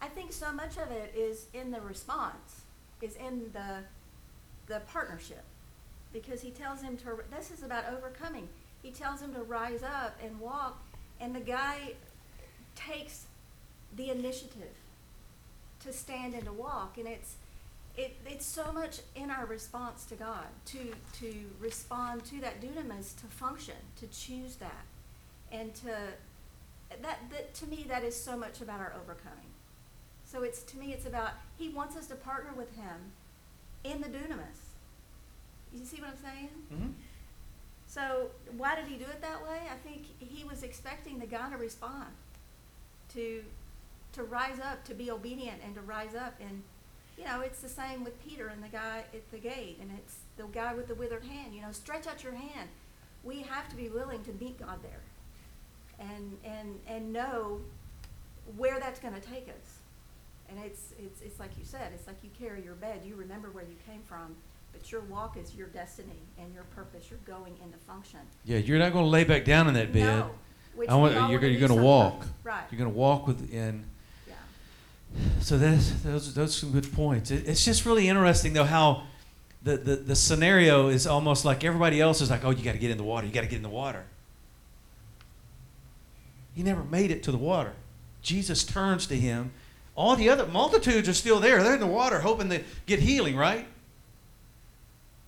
I 0.00 0.08
think 0.08 0.32
so 0.32 0.52
much 0.52 0.76
of 0.78 0.90
it 0.90 1.14
is 1.14 1.46
in 1.54 1.70
the 1.70 1.80
response, 1.80 2.62
is 3.00 3.14
in 3.16 3.52
the 3.52 3.84
the 4.66 4.80
partnership, 4.80 5.44
because 6.12 6.40
he 6.40 6.50
tells 6.50 6.82
him 6.82 6.96
to. 6.98 7.22
This 7.30 7.50
is 7.50 7.62
about 7.62 7.84
overcoming. 7.86 8.48
He 8.82 8.90
tells 8.90 9.20
him 9.20 9.32
to 9.34 9.42
rise 9.42 9.82
up 9.82 10.16
and 10.22 10.38
walk, 10.40 10.80
and 11.22 11.34
the 11.34 11.40
guy 11.40 11.94
takes 12.74 13.26
the 13.96 14.10
initiative 14.10 14.74
to 15.84 15.92
stand 15.92 16.34
and 16.34 16.44
to 16.44 16.52
walk, 16.52 16.98
and 16.98 17.06
it's 17.06 17.36
it, 17.96 18.16
it's 18.26 18.46
so 18.46 18.72
much 18.72 19.00
in 19.14 19.30
our 19.30 19.44
response 19.46 20.04
to 20.06 20.14
God 20.14 20.46
to 20.66 20.78
to 21.20 21.34
respond 21.60 22.24
to 22.26 22.40
that 22.40 22.60
dunamis, 22.60 23.14
to 23.20 23.26
function, 23.26 23.76
to 24.00 24.06
choose 24.08 24.56
that, 24.56 24.84
and 25.50 25.74
to 25.76 25.94
that, 27.02 27.18
that 27.30 27.54
to 27.54 27.66
me 27.66 27.84
that 27.88 28.02
is 28.02 28.20
so 28.20 28.36
much 28.36 28.60
about 28.60 28.80
our 28.80 28.92
overcoming. 29.00 29.52
So 30.24 30.42
it's 30.42 30.62
to 30.64 30.78
me 30.78 30.92
it's 30.92 31.06
about 31.06 31.32
He 31.58 31.68
wants 31.68 31.96
us 31.96 32.06
to 32.08 32.14
partner 32.16 32.52
with 32.56 32.74
Him 32.76 33.12
in 33.84 34.00
the 34.00 34.08
dunamis. 34.08 34.60
You 35.72 35.84
see 35.84 36.00
what 36.00 36.10
I'm 36.10 36.16
saying? 36.22 36.48
hmm 36.68 36.90
So 37.92 38.28
why 38.56 38.74
did 38.74 38.86
He 38.86 38.96
do 38.96 39.04
it 39.04 39.20
that 39.20 39.42
way? 39.42 39.58
I 39.70 39.76
think 39.86 40.06
He 40.18 40.44
was 40.44 40.62
expecting 40.62 41.18
the 41.18 41.26
guy 41.26 41.50
to 41.50 41.56
respond, 41.56 42.08
to 43.14 43.44
to 44.12 44.22
rise 44.22 44.58
up, 44.60 44.84
to 44.84 44.94
be 44.94 45.10
obedient, 45.10 45.60
and 45.64 45.74
to 45.74 45.80
rise 45.80 46.14
up 46.14 46.34
and 46.40 46.62
you 47.18 47.24
know, 47.24 47.40
it's 47.40 47.60
the 47.60 47.68
same 47.68 48.04
with 48.04 48.20
Peter 48.26 48.48
and 48.48 48.62
the 48.62 48.68
guy 48.68 49.04
at 49.12 49.30
the 49.30 49.38
gate, 49.38 49.78
and 49.80 49.90
it's 49.98 50.16
the 50.36 50.44
guy 50.44 50.74
with 50.74 50.88
the 50.88 50.94
withered 50.94 51.24
hand. 51.24 51.54
You 51.54 51.62
know, 51.62 51.72
stretch 51.72 52.06
out 52.06 52.24
your 52.24 52.32
hand. 52.32 52.68
We 53.22 53.42
have 53.42 53.68
to 53.68 53.76
be 53.76 53.88
willing 53.88 54.24
to 54.24 54.32
meet 54.40 54.58
God 54.58 54.78
there, 54.82 55.02
and 55.98 56.38
and 56.44 56.80
and 56.86 57.12
know 57.12 57.60
where 58.56 58.80
that's 58.80 58.98
going 58.98 59.14
to 59.14 59.20
take 59.20 59.48
us. 59.48 59.78
And 60.48 60.58
it's 60.64 60.94
it's 60.98 61.20
it's 61.20 61.38
like 61.38 61.50
you 61.58 61.64
said. 61.64 61.92
It's 61.94 62.06
like 62.06 62.16
you 62.22 62.30
carry 62.38 62.64
your 62.64 62.74
bed. 62.74 63.02
You 63.04 63.14
remember 63.14 63.50
where 63.50 63.64
you 63.64 63.76
came 63.86 64.02
from, 64.02 64.34
but 64.72 64.90
your 64.90 65.02
walk 65.02 65.36
is 65.36 65.54
your 65.54 65.68
destiny 65.68 66.22
and 66.38 66.52
your 66.54 66.64
purpose. 66.64 67.06
You're 67.10 67.18
going 67.26 67.54
into 67.64 67.78
function. 67.78 68.20
Yeah, 68.44 68.58
you're 68.58 68.78
not 68.78 68.92
going 68.92 69.04
to 69.04 69.10
lay 69.10 69.24
back 69.24 69.44
down 69.44 69.68
in 69.68 69.74
that 69.74 69.92
bed. 69.92 70.06
No, 70.06 70.30
which 70.74 70.88
I 70.88 70.94
want, 70.96 71.14
all 71.14 71.20
you're, 71.30 71.38
wanna 71.38 71.38
gonna- 71.40 71.52
you're 71.58 71.68
going 71.68 71.78
to 71.80 71.84
walk. 71.84 72.26
Right. 72.42 72.64
You're 72.70 72.78
going 72.78 72.90
to 72.92 72.96
walk 72.98 73.26
within. 73.26 73.84
yeah. 74.26 74.34
So 75.40 75.58
that's, 75.58 75.90
those, 76.02 76.34
those 76.34 76.50
are 76.56 76.58
some 76.60 76.72
good 76.72 76.92
points. 76.92 77.30
It, 77.30 77.46
it's 77.46 77.64
just 77.64 77.84
really 77.86 78.08
interesting, 78.08 78.52
though, 78.54 78.64
how 78.64 79.04
the, 79.62 79.76
the, 79.76 79.96
the 79.96 80.16
scenario 80.16 80.88
is 80.88 81.06
almost 81.06 81.44
like 81.44 81.62
everybody 81.64 82.00
else 82.00 82.20
is 82.20 82.30
like, 82.30 82.44
oh, 82.44 82.50
you 82.50 82.64
got 82.64 82.72
to 82.72 82.78
get 82.78 82.90
in 82.90 82.98
the 82.98 83.04
water. 83.04 83.26
You 83.26 83.32
got 83.32 83.42
to 83.42 83.46
get 83.46 83.56
in 83.56 83.62
the 83.62 83.68
water. 83.68 84.04
He 86.54 86.62
never 86.62 86.82
made 86.84 87.10
it 87.10 87.22
to 87.24 87.32
the 87.32 87.38
water. 87.38 87.72
Jesus 88.20 88.64
turns 88.64 89.06
to 89.06 89.16
him. 89.16 89.52
All 89.94 90.16
the 90.16 90.28
other 90.28 90.46
multitudes 90.46 91.08
are 91.08 91.12
still 91.14 91.40
there. 91.40 91.62
They're 91.62 91.74
in 91.74 91.80
the 91.80 91.86
water 91.86 92.20
hoping 92.20 92.48
to 92.50 92.62
get 92.86 92.98
healing, 93.00 93.36
right? 93.36 93.66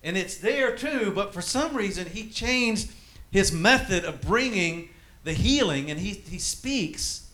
And 0.05 0.15
it's 0.15 0.37
there 0.37 0.73
too, 0.77 1.11
but 1.13 1.33
for 1.33 1.41
some 1.41 1.75
reason 1.75 2.05
he 2.07 2.29
changed 2.29 2.91
his 3.31 3.51
method 3.51 4.05
of 4.05 4.21
bringing 4.21 4.89
the 5.25 5.33
healing 5.33 5.89
and 5.91 5.99
he, 5.99 6.11
he 6.11 6.37
speaks, 6.37 7.27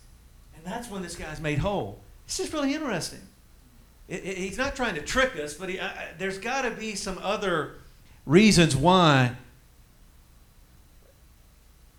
and 0.55 0.65
that's 0.65 0.89
when 0.89 1.01
this 1.03 1.15
guy's 1.17 1.39
made 1.41 1.59
whole. 1.59 1.99
It's 2.25 2.37
just 2.37 2.53
really 2.53 2.73
interesting. 2.73 3.19
It, 4.07 4.23
it- 4.25 4.37
he's 4.37 4.57
not 4.57 4.75
trying 4.75 4.95
to 4.95 5.01
trick 5.01 5.35
us, 5.35 5.53
but 5.53 5.67
he, 5.69 5.79
I, 5.81 6.13
there's 6.17 6.37
got 6.37 6.61
to 6.63 6.71
be 6.71 6.95
some 6.95 7.19
other 7.21 7.73
reasons 8.25 8.75
why. 8.75 9.35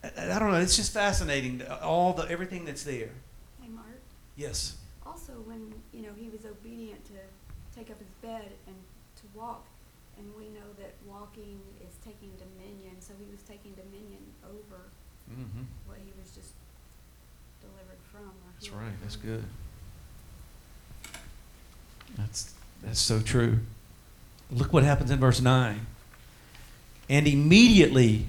I, 0.02 0.08
I 0.36 0.38
don't 0.38 0.50
know. 0.50 0.58
It's 0.58 0.76
just 0.76 0.92
fascinating. 0.92 1.62
All 1.82 2.12
the 2.14 2.22
everything 2.30 2.64
that's 2.64 2.82
there. 2.84 3.10
Hey, 3.60 3.68
Mark, 3.68 3.86
Yes. 4.36 4.76
also 5.04 5.32
when, 5.44 5.72
you 5.92 6.02
know, 6.02 6.12
he 6.16 6.28
was 6.30 6.44
obedient 6.46 7.04
to 7.06 7.12
take 7.78 7.90
up 7.90 7.98
his 7.98 8.08
bed 8.22 8.48
and 8.66 8.76
to 9.16 9.22
walk, 9.38 9.66
and 10.18 10.26
we 10.36 10.44
know 10.48 10.66
that 10.78 10.92
walking 11.06 11.60
is 11.86 11.94
taking 12.04 12.30
dominion, 12.36 12.96
so 13.00 13.12
he 13.18 13.30
was 13.30 13.42
taking 13.42 13.72
dominion 13.72 14.20
over 14.44 14.82
Mm-hmm. 15.30 15.62
what 15.86 15.96
he 16.04 16.10
was 16.20 16.32
just 16.34 16.50
delivered 17.62 18.02
from 18.10 18.26
or 18.26 18.50
That's 18.52 18.61
healed 18.61 18.61
right. 18.78 18.92
That's 19.02 19.16
good. 19.16 19.44
That's 22.16 22.52
that's 22.82 23.00
so 23.00 23.20
true. 23.20 23.58
Look 24.50 24.72
what 24.72 24.82
happens 24.82 25.10
in 25.10 25.18
verse 25.18 25.40
9. 25.40 25.86
And 27.08 27.26
immediately 27.26 28.26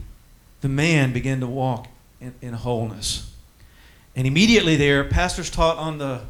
the 0.61 0.69
man 0.69 1.11
began 1.11 1.39
to 1.41 1.47
walk 1.47 1.87
in, 2.21 2.33
in 2.41 2.53
wholeness. 2.53 3.31
And 4.15 4.27
immediately 4.27 4.75
there, 4.75 5.03
pastors 5.03 5.49
taught 5.49 5.77
on 5.77 5.97
the 5.97 6.21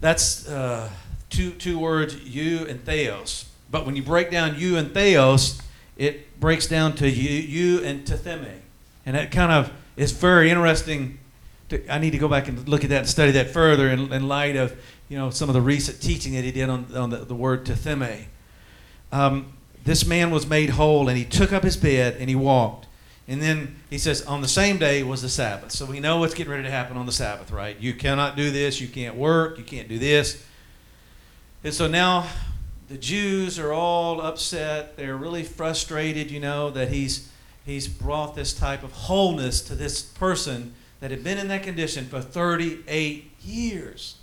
that's 0.00 0.48
uh, 0.48 0.90
two 1.30 1.50
two 1.52 1.78
words, 1.78 2.16
you 2.24 2.66
and 2.66 2.84
theos. 2.84 3.46
But 3.70 3.86
when 3.86 3.96
you 3.96 4.02
break 4.02 4.30
down 4.30 4.58
you 4.58 4.76
and 4.76 4.92
theos, 4.92 5.60
it 5.96 6.38
breaks 6.40 6.66
down 6.66 6.94
to 6.96 7.08
you, 7.08 7.30
you 7.30 7.84
and 7.84 8.04
tithemi. 8.04 8.60
And 9.04 9.16
that 9.16 9.30
kind 9.30 9.52
of 9.52 9.72
is 9.96 10.12
very 10.12 10.50
interesting. 10.50 11.18
I 11.90 11.98
need 11.98 12.10
to 12.10 12.18
go 12.18 12.28
back 12.28 12.48
and 12.48 12.68
look 12.68 12.84
at 12.84 12.90
that 12.90 13.00
and 13.00 13.08
study 13.08 13.32
that 13.32 13.50
further 13.50 13.88
in, 13.88 14.12
in 14.12 14.28
light 14.28 14.56
of 14.56 14.76
you 15.08 15.18
know 15.18 15.30
some 15.30 15.48
of 15.48 15.54
the 15.54 15.60
recent 15.60 16.00
teaching 16.00 16.34
that 16.34 16.44
he 16.44 16.52
did 16.52 16.68
on, 16.68 16.86
on 16.94 17.10
the, 17.10 17.18
the 17.18 17.34
word 17.34 17.64
tithemi. 17.64 18.24
Um, 19.12 19.52
this 19.84 20.04
man 20.04 20.30
was 20.30 20.46
made 20.46 20.70
whole 20.70 21.08
and 21.08 21.16
he 21.16 21.24
took 21.24 21.52
up 21.52 21.62
his 21.62 21.76
bed 21.76 22.16
and 22.18 22.28
he 22.28 22.34
walked. 22.34 22.86
And 23.28 23.42
then 23.42 23.76
he 23.90 23.98
says, 23.98 24.22
on 24.22 24.40
the 24.40 24.48
same 24.48 24.78
day 24.78 25.02
was 25.02 25.22
the 25.22 25.28
Sabbath. 25.28 25.72
So 25.72 25.84
we 25.84 25.98
know 25.98 26.18
what's 26.18 26.34
getting 26.34 26.50
ready 26.50 26.62
to 26.62 26.70
happen 26.70 26.96
on 26.96 27.06
the 27.06 27.12
Sabbath, 27.12 27.50
right? 27.50 27.78
You 27.80 27.92
cannot 27.94 28.36
do 28.36 28.50
this, 28.50 28.80
you 28.80 28.86
can't 28.86 29.16
work, 29.16 29.58
you 29.58 29.64
can't 29.64 29.88
do 29.88 29.98
this. 29.98 30.44
And 31.64 31.74
so 31.74 31.88
now 31.88 32.28
the 32.88 32.98
Jews 32.98 33.58
are 33.58 33.72
all 33.72 34.20
upset. 34.20 34.96
They're 34.96 35.16
really 35.16 35.42
frustrated, 35.42 36.30
you 36.30 36.40
know, 36.40 36.70
that 36.70 36.88
he's 36.88 37.28
he's 37.64 37.88
brought 37.88 38.36
this 38.36 38.52
type 38.52 38.84
of 38.84 38.92
wholeness 38.92 39.60
to 39.62 39.74
this 39.74 40.02
person 40.02 40.74
that 41.00 41.10
had 41.10 41.22
been 41.22 41.38
in 41.38 41.48
that 41.48 41.62
condition 41.62 42.06
for 42.06 42.20
38 42.20 43.30
years. 43.42 44.16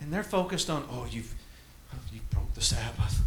And 0.00 0.12
they're 0.12 0.22
focused 0.22 0.68
on, 0.68 0.84
oh, 0.90 1.06
you've 1.10 1.34
you 2.12 2.20
broke 2.30 2.52
the 2.54 2.60
Sabbath. 2.60 3.20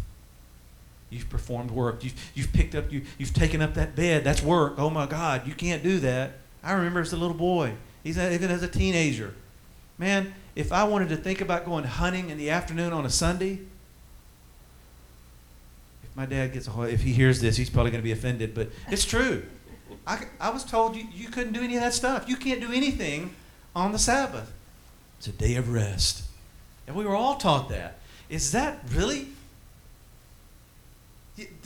You've 1.10 1.30
performed 1.30 1.70
work. 1.70 2.02
You've, 2.04 2.14
you've 2.34 2.52
picked 2.52 2.74
up, 2.74 2.90
you, 2.92 3.02
you've 3.18 3.32
taken 3.32 3.62
up 3.62 3.74
that 3.74 3.94
bed. 3.94 4.24
That's 4.24 4.42
work. 4.42 4.74
Oh 4.76 4.90
my 4.90 5.06
God, 5.06 5.46
you 5.46 5.54
can't 5.54 5.82
do 5.82 5.98
that. 6.00 6.32
I 6.62 6.72
remember 6.72 7.00
as 7.00 7.12
a 7.12 7.16
little 7.16 7.36
boy, 7.36 7.74
he's 8.02 8.18
even 8.18 8.50
as 8.50 8.62
a 8.62 8.68
teenager. 8.68 9.34
Man, 9.98 10.34
if 10.54 10.72
I 10.72 10.84
wanted 10.84 11.08
to 11.10 11.16
think 11.16 11.40
about 11.40 11.64
going 11.64 11.84
hunting 11.84 12.30
in 12.30 12.38
the 12.38 12.50
afternoon 12.50 12.92
on 12.92 13.06
a 13.06 13.10
Sunday, 13.10 13.60
if 16.02 16.16
my 16.16 16.26
dad 16.26 16.52
gets 16.52 16.66
a 16.66 16.70
hold, 16.70 16.88
if 16.88 17.02
he 17.02 17.12
hears 17.12 17.40
this, 17.40 17.56
he's 17.56 17.70
probably 17.70 17.92
going 17.92 18.02
to 18.02 18.04
be 18.04 18.12
offended, 18.12 18.54
but 18.54 18.68
it's 18.88 19.04
true. 19.04 19.44
I, 20.06 20.24
I 20.40 20.50
was 20.50 20.64
told 20.64 20.96
you, 20.96 21.06
you 21.12 21.28
couldn't 21.28 21.52
do 21.52 21.62
any 21.62 21.76
of 21.76 21.82
that 21.82 21.94
stuff. 21.94 22.28
You 22.28 22.36
can't 22.36 22.60
do 22.60 22.72
anything 22.72 23.34
on 23.74 23.92
the 23.92 23.98
Sabbath. 23.98 24.52
It's 25.18 25.26
a 25.26 25.32
day 25.32 25.56
of 25.56 25.72
rest. 25.72 26.24
And 26.86 26.96
we 26.96 27.04
were 27.04 27.16
all 27.16 27.36
taught 27.36 27.68
that. 27.68 27.98
Is 28.28 28.52
that 28.52 28.80
really 28.92 29.28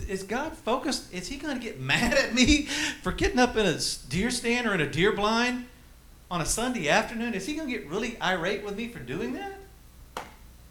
is 0.09 0.25
God 0.25 0.57
focused? 0.57 1.13
Is 1.15 1.29
He 1.29 1.37
going 1.37 1.59
to 1.59 1.63
get 1.63 1.81
mad 1.81 2.15
at 2.15 2.35
me 2.35 2.65
for 3.03 3.13
getting 3.13 3.39
up 3.39 3.57
in 3.57 3.67
a 3.67 3.79
deer 4.09 4.31
stand 4.31 4.67
or 4.67 4.75
in 4.75 4.81
a 4.81 4.91
deer 4.91 5.13
blind 5.13 5.67
on 6.31 6.41
a 6.41 6.47
Sunday 6.47 6.89
afternoon? 6.89 7.35
Is 7.35 7.47
He 7.47 7.55
going 7.55 7.69
to 7.69 7.75
get 7.79 7.89
really 7.89 8.21
irate 8.21 8.65
with 8.65 8.77
me 8.77 8.89
for 8.89 8.99
doing 8.99 9.35
that? 9.35 9.59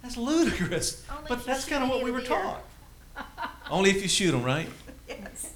That's 0.02 0.18
ludicrous. 0.18 1.06
Only 1.10 1.26
but 1.28 1.46
that's 1.46 1.66
kind 1.66 1.84
of 1.84 1.90
what 1.90 2.04
we 2.04 2.12
were 2.12 2.22
the 2.22 2.34
ear. 2.34 2.42
taught. 2.42 3.52
Only 3.72 3.90
if 3.90 4.02
you 4.02 4.08
shoot 4.08 4.32
them, 4.32 4.44
right? 4.44 4.68
Yes. 5.08 5.54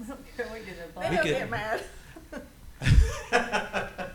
it 0.38 0.87
They 1.00 1.10
We 1.10 1.16
don't 1.16 1.24
could- 1.24 1.32
get 1.36 1.50
mad. 1.50 1.82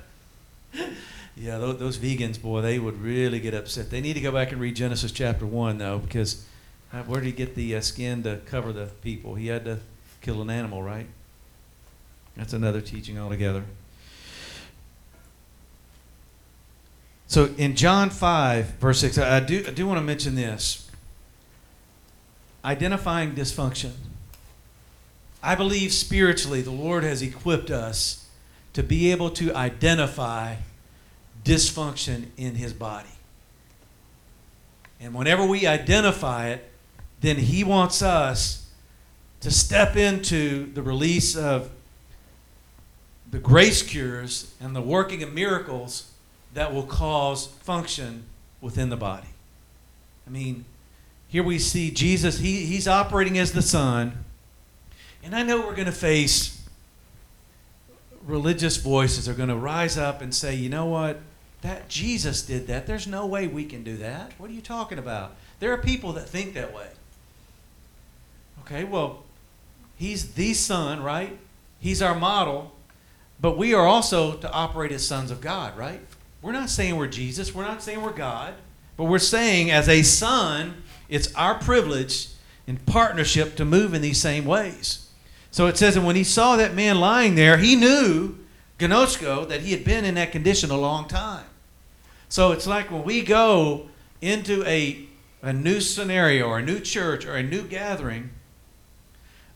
Yeah, 1.35 1.57
those, 1.57 1.77
those 1.79 1.97
vegans, 1.97 2.41
boy, 2.41 2.61
they 2.61 2.79
would 2.79 3.01
really 3.01 3.39
get 3.39 3.53
upset. 3.53 3.89
They 3.89 3.99
need 3.99 4.13
to 4.13 4.21
go 4.21 4.31
back 4.31 4.51
and 4.53 4.61
read 4.61 4.75
Genesis 4.77 5.11
chapter 5.11 5.45
1, 5.45 5.77
though, 5.77 5.97
because 5.97 6.45
uh, 6.93 7.01
where 7.03 7.19
did 7.19 7.25
he 7.25 7.31
get 7.33 7.55
the 7.55 7.75
uh, 7.75 7.81
skin 7.81 8.23
to 8.23 8.37
cover 8.45 8.71
the 8.71 8.85
people? 9.01 9.35
He 9.35 9.47
had 9.47 9.65
to 9.65 9.79
kill 10.21 10.41
an 10.41 10.49
animal, 10.49 10.81
right? 10.83 11.07
That's 12.37 12.53
another 12.53 12.79
teaching 12.79 13.19
altogether. 13.19 13.65
So 17.27 17.49
in 17.57 17.75
John 17.75 18.09
5, 18.09 18.65
verse 18.79 18.99
6, 18.99 19.17
I 19.17 19.37
I 19.37 19.39
do, 19.41 19.65
I 19.67 19.71
do 19.71 19.85
want 19.87 19.97
to 19.97 20.03
mention 20.03 20.35
this 20.35 20.89
identifying 22.63 23.33
dysfunction. 23.33 23.91
I 25.43 25.55
believe 25.55 25.91
spiritually 25.91 26.61
the 26.61 26.71
Lord 26.71 27.03
has 27.03 27.21
equipped 27.21 27.69
us 27.69 28.27
to 28.71 28.81
be 28.81 29.11
able 29.11 29.29
to 29.31 29.53
identify 29.53 30.55
dysfunction 31.43 32.27
in 32.37 32.55
his 32.55 32.71
body. 32.71 33.09
And 35.01 35.13
whenever 35.13 35.45
we 35.45 35.67
identify 35.67 36.47
it, 36.47 36.71
then 37.19 37.35
he 37.35 37.65
wants 37.65 38.01
us 38.01 38.69
to 39.41 39.51
step 39.51 39.97
into 39.97 40.71
the 40.73 40.81
release 40.81 41.35
of 41.35 41.69
the 43.29 43.39
grace 43.39 43.81
cures 43.83 44.53
and 44.61 44.73
the 44.73 44.81
working 44.81 45.21
of 45.23 45.33
miracles 45.33 46.11
that 46.53 46.73
will 46.73 46.83
cause 46.83 47.47
function 47.47 48.23
within 48.61 48.89
the 48.89 48.95
body. 48.95 49.27
I 50.25 50.29
mean, 50.29 50.63
here 51.27 51.43
we 51.43 51.59
see 51.59 51.91
Jesus, 51.91 52.39
he, 52.39 52.65
he's 52.65 52.87
operating 52.87 53.37
as 53.37 53.51
the 53.51 53.61
Son. 53.61 54.23
And 55.23 55.35
I 55.35 55.43
know 55.43 55.61
we're 55.61 55.75
going 55.75 55.85
to 55.85 55.91
face 55.91 56.63
religious 58.25 58.77
voices 58.77 59.27
are 59.27 59.33
going 59.33 59.49
to 59.49 59.55
rise 59.55 59.97
up 59.97 60.21
and 60.21 60.33
say, 60.33 60.55
you 60.55 60.69
know 60.69 60.85
what? 60.85 61.19
That 61.61 61.89
Jesus 61.89 62.41
did 62.41 62.67
that. 62.67 62.87
There's 62.87 63.07
no 63.07 63.25
way 63.25 63.47
we 63.47 63.65
can 63.65 63.83
do 63.83 63.97
that. 63.97 64.33
What 64.37 64.49
are 64.49 64.53
you 64.53 64.61
talking 64.61 64.97
about? 64.97 65.35
There 65.59 65.71
are 65.71 65.77
people 65.77 66.13
that 66.13 66.27
think 66.27 66.53
that 66.53 66.73
way. 66.73 66.87
Okay, 68.61 68.83
well, 68.83 69.23
he's 69.95 70.33
the 70.33 70.53
son, 70.53 71.03
right? 71.03 71.37
He's 71.79 72.01
our 72.01 72.15
model, 72.15 72.73
but 73.39 73.57
we 73.57 73.73
are 73.73 73.85
also 73.85 74.35
to 74.35 74.51
operate 74.51 74.91
as 74.91 75.05
sons 75.05 75.31
of 75.31 75.41
God, 75.41 75.77
right? 75.77 75.99
We're 76.41 76.53
not 76.53 76.69
saying 76.69 76.95
we're 76.95 77.07
Jesus, 77.07 77.53
we're 77.53 77.65
not 77.65 77.81
saying 77.81 78.01
we're 78.01 78.13
God, 78.13 78.53
but 78.95 79.05
we're 79.05 79.19
saying 79.19 79.71
as 79.71 79.89
a 79.89 80.01
son, 80.01 80.83
it's 81.09 81.33
our 81.35 81.55
privilege 81.55 82.29
in 82.67 82.77
partnership 82.77 83.55
to 83.57 83.65
move 83.65 83.93
in 83.93 84.01
these 84.01 84.21
same 84.21 84.45
ways. 84.45 85.02
So 85.53 85.67
it 85.67 85.77
says 85.77 85.93
that 85.93 86.01
when 86.01 86.15
he 86.15 86.23
saw 86.23 86.55
that 86.55 86.73
man 86.73 86.99
lying 86.99 87.35
there, 87.35 87.57
he 87.57 87.75
knew, 87.75 88.39
Ginosko, 88.79 89.47
that 89.49 89.61
he 89.61 89.69
had 89.69 89.83
been 89.83 90.03
in 90.03 90.15
that 90.15 90.31
condition 90.31 90.71
a 90.71 90.77
long 90.77 91.07
time. 91.07 91.45
So 92.27 92.53
it's 92.53 92.65
like 92.65 92.89
when 92.89 93.03
we 93.03 93.21
go 93.21 93.87
into 94.19 94.65
a, 94.65 95.05
a 95.43 95.53
new 95.53 95.79
scenario 95.79 96.47
or 96.47 96.57
a 96.57 96.65
new 96.65 96.79
church 96.79 97.27
or 97.27 97.35
a 97.35 97.43
new 97.43 97.67
gathering, 97.67 98.31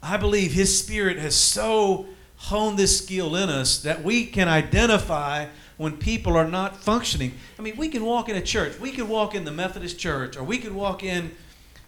I 0.04 0.18
believe 0.18 0.54
his 0.54 0.78
spirit 0.78 1.18
has 1.18 1.36
so 1.36 2.06
honed 2.36 2.78
this 2.78 3.00
skill 3.00 3.36
in 3.36 3.50
us 3.50 3.82
that 3.82 4.04
we 4.04 4.28
can 4.28 4.48
identify 4.48 5.48
when 5.78 5.98
people 5.98 6.38
are 6.38 6.48
not 6.48 6.78
functioning. 6.78 7.34
I 7.58 7.64
mean, 7.64 7.76
we 7.76 7.90
can 7.90 8.06
walk 8.06 8.30
in 8.30 8.36
a 8.36 8.42
church, 8.42 8.80
we 8.80 8.92
could 8.92 9.10
walk 9.10 9.34
in 9.34 9.46
the 9.46 9.52
Methodist 9.52 9.98
church, 9.98 10.38
or 10.38 10.44
we 10.44 10.60
could 10.60 10.76
walk 10.76 11.04
in 11.04 11.32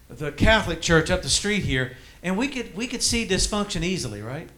the 0.10 0.32
Catholic 0.32 0.82
church 0.82 1.12
up 1.12 1.22
the 1.22 1.30
street 1.30 1.62
here, 1.62 1.96
and 2.24 2.38
we 2.38 2.48
could 2.48 2.76
we 2.76 2.88
could 2.88 3.02
see 3.02 3.28
dysfunction 3.28 3.84
easily, 3.84 4.22
right? 4.22 4.50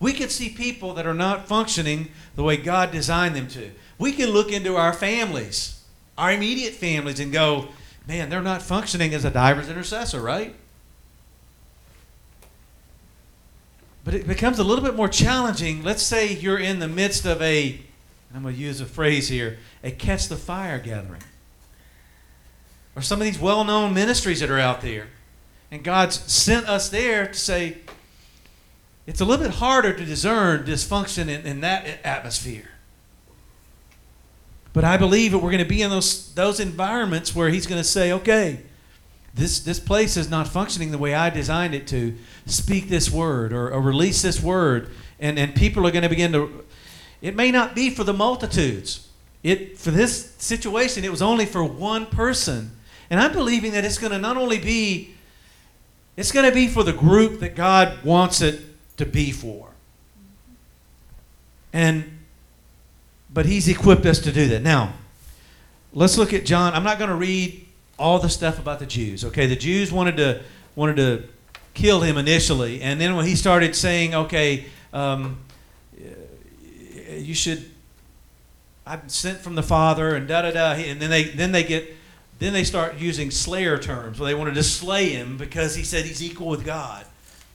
We 0.00 0.12
could 0.12 0.30
see 0.30 0.48
people 0.48 0.94
that 0.94 1.06
are 1.06 1.14
not 1.14 1.48
functioning 1.48 2.08
the 2.36 2.44
way 2.44 2.56
God 2.56 2.92
designed 2.92 3.34
them 3.34 3.48
to. 3.48 3.70
We 3.98 4.12
can 4.12 4.30
look 4.30 4.52
into 4.52 4.76
our 4.76 4.92
families, 4.92 5.82
our 6.16 6.32
immediate 6.32 6.74
families, 6.74 7.18
and 7.18 7.32
go, 7.32 7.68
man, 8.06 8.30
they're 8.30 8.40
not 8.40 8.62
functioning 8.62 9.12
as 9.12 9.24
a 9.24 9.30
diver's 9.30 9.68
intercessor, 9.68 10.20
right? 10.20 10.54
But 14.04 14.14
it 14.14 14.26
becomes 14.26 14.58
a 14.58 14.64
little 14.64 14.84
bit 14.84 14.94
more 14.94 15.08
challenging. 15.08 15.82
Let's 15.82 16.02
say 16.02 16.32
you're 16.32 16.58
in 16.58 16.78
the 16.78 16.88
midst 16.88 17.26
of 17.26 17.42
a, 17.42 17.80
I'm 18.34 18.42
going 18.42 18.54
to 18.54 18.60
use 18.60 18.80
a 18.80 18.86
phrase 18.86 19.28
here, 19.28 19.58
a 19.82 19.90
catch 19.90 20.28
the 20.28 20.36
fire 20.36 20.78
gathering. 20.78 21.22
Or 22.94 23.02
some 23.02 23.20
of 23.20 23.26
these 23.26 23.38
well 23.38 23.64
known 23.64 23.94
ministries 23.94 24.40
that 24.40 24.50
are 24.50 24.58
out 24.58 24.80
there. 24.80 25.08
And 25.70 25.84
God's 25.84 26.16
sent 26.32 26.68
us 26.68 26.88
there 26.88 27.28
to 27.28 27.34
say, 27.34 27.78
it's 29.06 29.20
a 29.20 29.24
little 29.24 29.44
bit 29.44 29.56
harder 29.56 29.92
to 29.94 30.04
discern 30.04 30.64
dysfunction 30.64 31.28
in, 31.28 31.46
in 31.46 31.60
that 31.60 31.86
atmosphere. 32.04 32.70
But 34.72 34.84
I 34.84 34.96
believe 34.96 35.32
that 35.32 35.38
we're 35.38 35.50
going 35.50 35.64
to 35.64 35.68
be 35.68 35.82
in 35.82 35.90
those, 35.90 36.32
those 36.34 36.60
environments 36.60 37.34
where 37.34 37.48
He's 37.48 37.66
going 37.66 37.80
to 37.80 37.88
say, 37.88 38.12
okay, 38.12 38.60
this, 39.34 39.60
this 39.60 39.80
place 39.80 40.16
is 40.16 40.28
not 40.28 40.48
functioning 40.48 40.90
the 40.90 40.98
way 40.98 41.14
I 41.14 41.30
designed 41.30 41.74
it 41.74 41.86
to. 41.88 42.14
Speak 42.46 42.88
this 42.88 43.10
word 43.10 43.52
or, 43.52 43.70
or 43.70 43.80
release 43.80 44.22
this 44.22 44.42
word. 44.42 44.90
And, 45.20 45.38
and 45.38 45.54
people 45.54 45.86
are 45.86 45.90
going 45.90 46.02
to 46.02 46.08
begin 46.08 46.32
to. 46.32 46.64
It 47.22 47.34
may 47.34 47.50
not 47.50 47.74
be 47.74 47.90
for 47.90 48.04
the 48.04 48.12
multitudes. 48.12 49.08
It, 49.42 49.78
for 49.78 49.90
this 49.90 50.34
situation, 50.38 51.04
it 51.04 51.10
was 51.10 51.22
only 51.22 51.46
for 51.46 51.64
one 51.64 52.06
person. 52.06 52.72
And 53.10 53.20
I'm 53.20 53.32
believing 53.32 53.72
that 53.72 53.84
it's 53.84 53.98
going 53.98 54.12
to 54.12 54.18
not 54.18 54.36
only 54.36 54.58
be, 54.58 55.14
it's 56.18 56.32
going 56.32 56.46
to 56.46 56.52
be 56.52 56.66
for 56.66 56.82
the 56.82 56.92
group 56.92 57.38
that 57.38 57.54
God 57.54 58.02
wants 58.02 58.40
it 58.40 58.60
to 58.96 59.06
be 59.06 59.30
for. 59.30 59.68
And, 61.72 62.18
but 63.32 63.46
He's 63.46 63.68
equipped 63.68 64.04
us 64.04 64.18
to 64.20 64.32
do 64.32 64.48
that. 64.48 64.60
Now, 64.60 64.94
let's 65.92 66.18
look 66.18 66.34
at 66.34 66.44
John. 66.44 66.74
I'm 66.74 66.82
not 66.82 66.98
going 66.98 67.08
to 67.10 67.14
read 67.14 67.64
all 68.00 68.18
the 68.18 68.28
stuff 68.28 68.58
about 68.58 68.80
the 68.80 68.86
Jews. 68.86 69.24
Okay, 69.26 69.46
the 69.46 69.54
Jews 69.54 69.92
wanted 69.92 70.16
to 70.16 70.42
wanted 70.74 70.96
to 70.96 71.28
kill 71.74 72.00
him 72.00 72.18
initially, 72.18 72.82
and 72.82 73.00
then 73.00 73.14
when 73.14 73.24
he 73.24 73.36
started 73.36 73.76
saying, 73.76 74.12
"Okay, 74.12 74.66
um, 74.92 75.38
you 77.16 77.34
should," 77.34 77.70
I'm 78.84 79.08
sent 79.08 79.38
from 79.38 79.54
the 79.54 79.62
Father, 79.62 80.16
and 80.16 80.26
da 80.26 80.42
da 80.42 80.50
da, 80.50 80.72
and 80.72 81.00
then 81.00 81.10
they 81.10 81.24
then 81.24 81.52
they 81.52 81.62
get 81.62 81.94
then 82.38 82.52
they 82.52 82.64
start 82.64 82.96
using 82.98 83.30
slayer 83.30 83.78
terms. 83.78 84.20
Where 84.20 84.28
they 84.28 84.34
wanted 84.34 84.54
to 84.54 84.62
slay 84.62 85.10
him 85.10 85.36
because 85.36 85.74
he 85.74 85.82
said 85.82 86.04
he's 86.04 86.22
equal 86.22 86.48
with 86.48 86.64
God. 86.64 87.04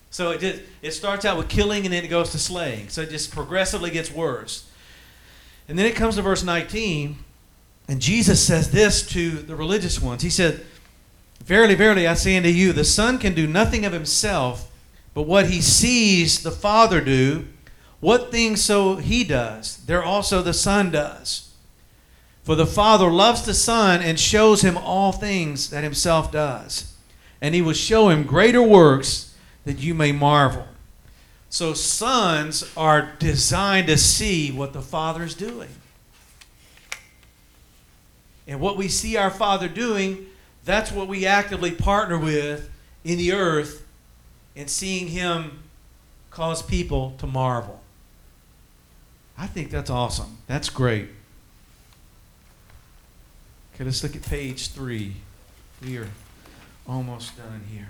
So 0.09 0.31
it 0.31 0.41
just, 0.41 0.61
it 0.81 0.91
starts 0.91 1.25
out 1.25 1.37
with 1.37 1.49
killing, 1.49 1.85
and 1.85 1.93
then 1.93 2.03
it 2.03 2.09
goes 2.09 2.31
to 2.31 2.39
slaying. 2.39 2.89
So 2.89 3.01
it 3.01 3.09
just 3.09 3.31
progressively 3.31 3.89
gets 3.89 4.11
worse. 4.11 4.69
And 5.67 5.79
then 5.79 5.85
it 5.85 5.95
comes 5.95 6.15
to 6.15 6.21
verse 6.21 6.43
19. 6.43 7.17
And 7.87 8.01
Jesus 8.01 8.45
says 8.45 8.71
this 8.71 9.05
to 9.07 9.31
the 9.31 9.55
religious 9.55 10.01
ones. 10.01 10.21
He 10.21 10.29
said, 10.29 10.65
Verily, 11.43 11.75
verily, 11.75 12.07
I 12.07 12.13
say 12.13 12.37
unto 12.37 12.49
you, 12.49 12.71
the 12.71 12.85
Son 12.85 13.17
can 13.17 13.33
do 13.33 13.47
nothing 13.47 13.83
of 13.85 13.91
himself, 13.91 14.71
but 15.13 15.23
what 15.23 15.49
he 15.49 15.61
sees 15.61 16.41
the 16.41 16.51
Father 16.51 17.01
do, 17.01 17.47
what 17.99 18.31
things 18.31 18.63
so 18.63 18.95
he 18.95 19.25
does, 19.25 19.77
there 19.85 20.03
also 20.03 20.41
the 20.41 20.53
Son 20.53 20.89
does. 20.89 21.52
For 22.43 22.55
the 22.55 22.65
Father 22.65 23.09
loves 23.09 23.43
the 23.43 23.53
Son 23.53 24.01
and 24.01 24.19
shows 24.19 24.61
him 24.61 24.77
all 24.77 25.13
things 25.13 25.69
that 25.69 25.83
himself 25.83 26.31
does. 26.31 26.93
And 27.41 27.55
he 27.55 27.61
will 27.61 27.73
show 27.73 28.09
him 28.09 28.23
greater 28.23 28.61
works 28.61 29.33
that 29.65 29.79
you 29.79 29.93
may 29.93 30.11
marvel. 30.11 30.67
So, 31.49 31.73
sons 31.73 32.69
are 32.75 33.13
designed 33.19 33.87
to 33.87 33.97
see 33.97 34.51
what 34.51 34.73
the 34.73 34.81
Father 34.81 35.23
is 35.23 35.35
doing. 35.35 35.69
And 38.47 38.59
what 38.59 38.75
we 38.75 38.87
see 38.87 39.15
our 39.15 39.29
Father 39.29 39.67
doing, 39.67 40.25
that's 40.65 40.91
what 40.91 41.07
we 41.07 41.25
actively 41.25 41.71
partner 41.71 42.17
with 42.17 42.69
in 43.03 43.17
the 43.17 43.33
earth 43.33 43.85
and 44.55 44.69
seeing 44.69 45.07
Him 45.07 45.59
cause 46.31 46.61
people 46.61 47.13
to 47.19 47.27
marvel. 47.27 47.81
I 49.37 49.47
think 49.47 49.69
that's 49.69 49.89
awesome. 49.89 50.39
That's 50.47 50.69
great. 50.69 51.09
Okay, 53.83 53.89
let's 53.89 54.01
look 54.01 54.15
at 54.15 54.21
page 54.21 54.69
three. 54.69 55.15
We 55.83 55.97
are 55.97 56.07
almost 56.87 57.35
done 57.35 57.65
here. 57.69 57.89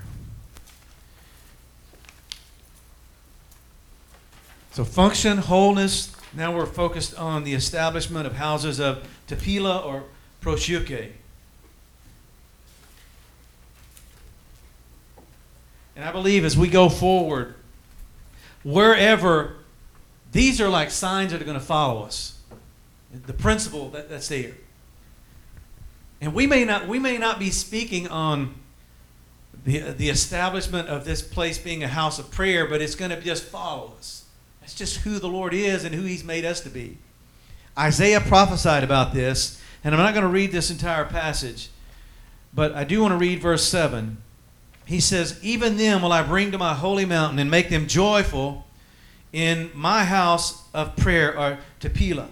So, 4.72 4.84
function, 4.84 5.38
wholeness. 5.38 6.16
Now 6.34 6.52
we're 6.56 6.66
focused 6.66 7.16
on 7.20 7.44
the 7.44 7.54
establishment 7.54 8.26
of 8.26 8.38
houses 8.38 8.80
of 8.80 9.08
tefillah 9.28 9.86
or 9.86 10.06
proseuche. 10.42 11.12
And 15.96 16.06
I 16.06 16.12
believe 16.12 16.44
as 16.44 16.58
we 16.58 16.70
go 16.70 16.90
forward, 16.90 17.54
wherever, 18.64 19.58
these 20.32 20.60
are 20.60 20.70
like 20.70 20.90
signs 20.90 21.34
that 21.34 21.40
are 21.40 21.46
going 21.46 21.60
to 21.60 21.64
follow 21.64 22.02
us. 22.02 22.40
The 23.14 23.34
principle 23.34 23.92
that, 23.92 24.10
that's 24.10 24.30
there. 24.30 24.54
And 26.24 26.34
we 26.34 26.48
may 26.48 26.64
not 26.64 26.88
we 26.88 27.00
may 27.00 27.18
not 27.18 27.38
be 27.38 27.50
speaking 27.50 28.08
on 28.08 28.56
the, 29.66 29.80
the 29.92 30.08
establishment 30.08 30.88
of 30.88 31.04
this 31.04 31.22
place 31.22 31.58
being 31.58 31.84
a 31.84 31.88
house 31.90 32.18
of 32.18 32.32
prayer, 32.32 32.66
but 32.66 32.82
it's 32.82 32.96
going 32.96 33.12
to 33.12 33.20
just 33.20 33.44
follow 33.44 33.92
us. 33.98 34.24
That's 34.62 34.74
just 34.74 35.00
who 35.00 35.20
the 35.20 35.28
Lord 35.28 35.54
is 35.54 35.84
and 35.84 35.94
who 35.94 36.04
He's 36.04 36.24
made 36.24 36.46
us 36.46 36.62
to 36.62 36.70
be. 36.70 36.98
Isaiah 37.78 38.22
prophesied 38.22 38.86
about 38.86 39.14
this, 39.14 39.62
and 39.84 39.94
I'm 39.94 40.00
not 40.00 40.14
going 40.14 40.24
to 40.24 40.30
read 40.30 40.54
this 40.54 40.72
entire 40.72 41.04
passage, 41.04 41.68
but 42.54 42.74
I 42.74 42.86
do 42.86 43.02
want 43.02 43.12
to 43.12 43.18
read 43.18 43.42
verse 43.42 43.66
7. 43.68 44.16
He 44.86 45.02
says, 45.02 45.38
Even 45.44 45.76
them 45.76 46.04
will 46.04 46.14
I 46.14 46.24
bring 46.24 46.54
to 46.54 46.58
my 46.58 46.74
holy 46.74 47.04
mountain 47.04 47.38
and 47.38 47.52
make 47.52 47.68
them 47.68 47.86
joyful 47.86 48.66
in 49.34 49.72
my 49.74 50.06
house 50.06 50.64
of 50.74 50.96
prayer, 50.96 51.38
or 51.38 51.60
to 51.82 51.90
Tefillah. 51.90 52.30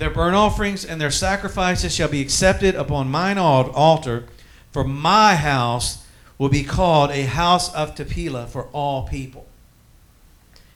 Their 0.00 0.08
burnt 0.08 0.34
offerings 0.34 0.82
and 0.82 0.98
their 0.98 1.10
sacrifices 1.10 1.94
shall 1.94 2.08
be 2.08 2.22
accepted 2.22 2.74
upon 2.74 3.10
mine 3.10 3.36
altar, 3.36 4.24
for 4.72 4.82
my 4.82 5.34
house 5.34 6.06
will 6.38 6.48
be 6.48 6.64
called 6.64 7.10
a 7.10 7.24
house 7.24 7.70
of 7.74 7.94
tefillah 7.94 8.48
for 8.48 8.68
all 8.72 9.06
people. 9.06 9.46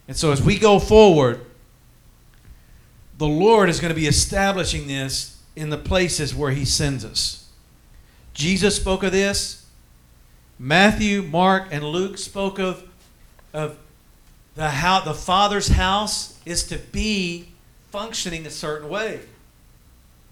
And 0.07 0.15
so 0.15 0.31
as 0.31 0.43
we 0.43 0.59
go 0.59 0.77
forward, 0.77 1.43
the 3.17 3.25
Lord 3.25 3.67
is 3.67 3.79
going 3.79 3.89
to 3.89 3.99
be 3.99 4.05
establishing 4.05 4.85
this 4.85 5.41
in 5.55 5.71
the 5.71 5.77
places 5.79 6.35
where 6.35 6.51
He 6.51 6.63
sends 6.63 7.03
us. 7.03 7.49
Jesus 8.35 8.75
spoke 8.75 9.01
of 9.01 9.11
this. 9.11 9.65
Matthew, 10.59 11.23
Mark, 11.23 11.69
and 11.71 11.83
Luke 11.83 12.19
spoke 12.19 12.59
of, 12.59 12.87
of 13.53 13.75
the, 14.53 14.69
how, 14.69 14.99
the 14.99 15.15
Father's 15.15 15.69
house 15.69 16.39
is 16.45 16.63
to 16.67 16.77
be 16.77 17.47
functioning 17.95 18.45
a 18.45 18.49
certain 18.49 18.89
way. 18.89 19.21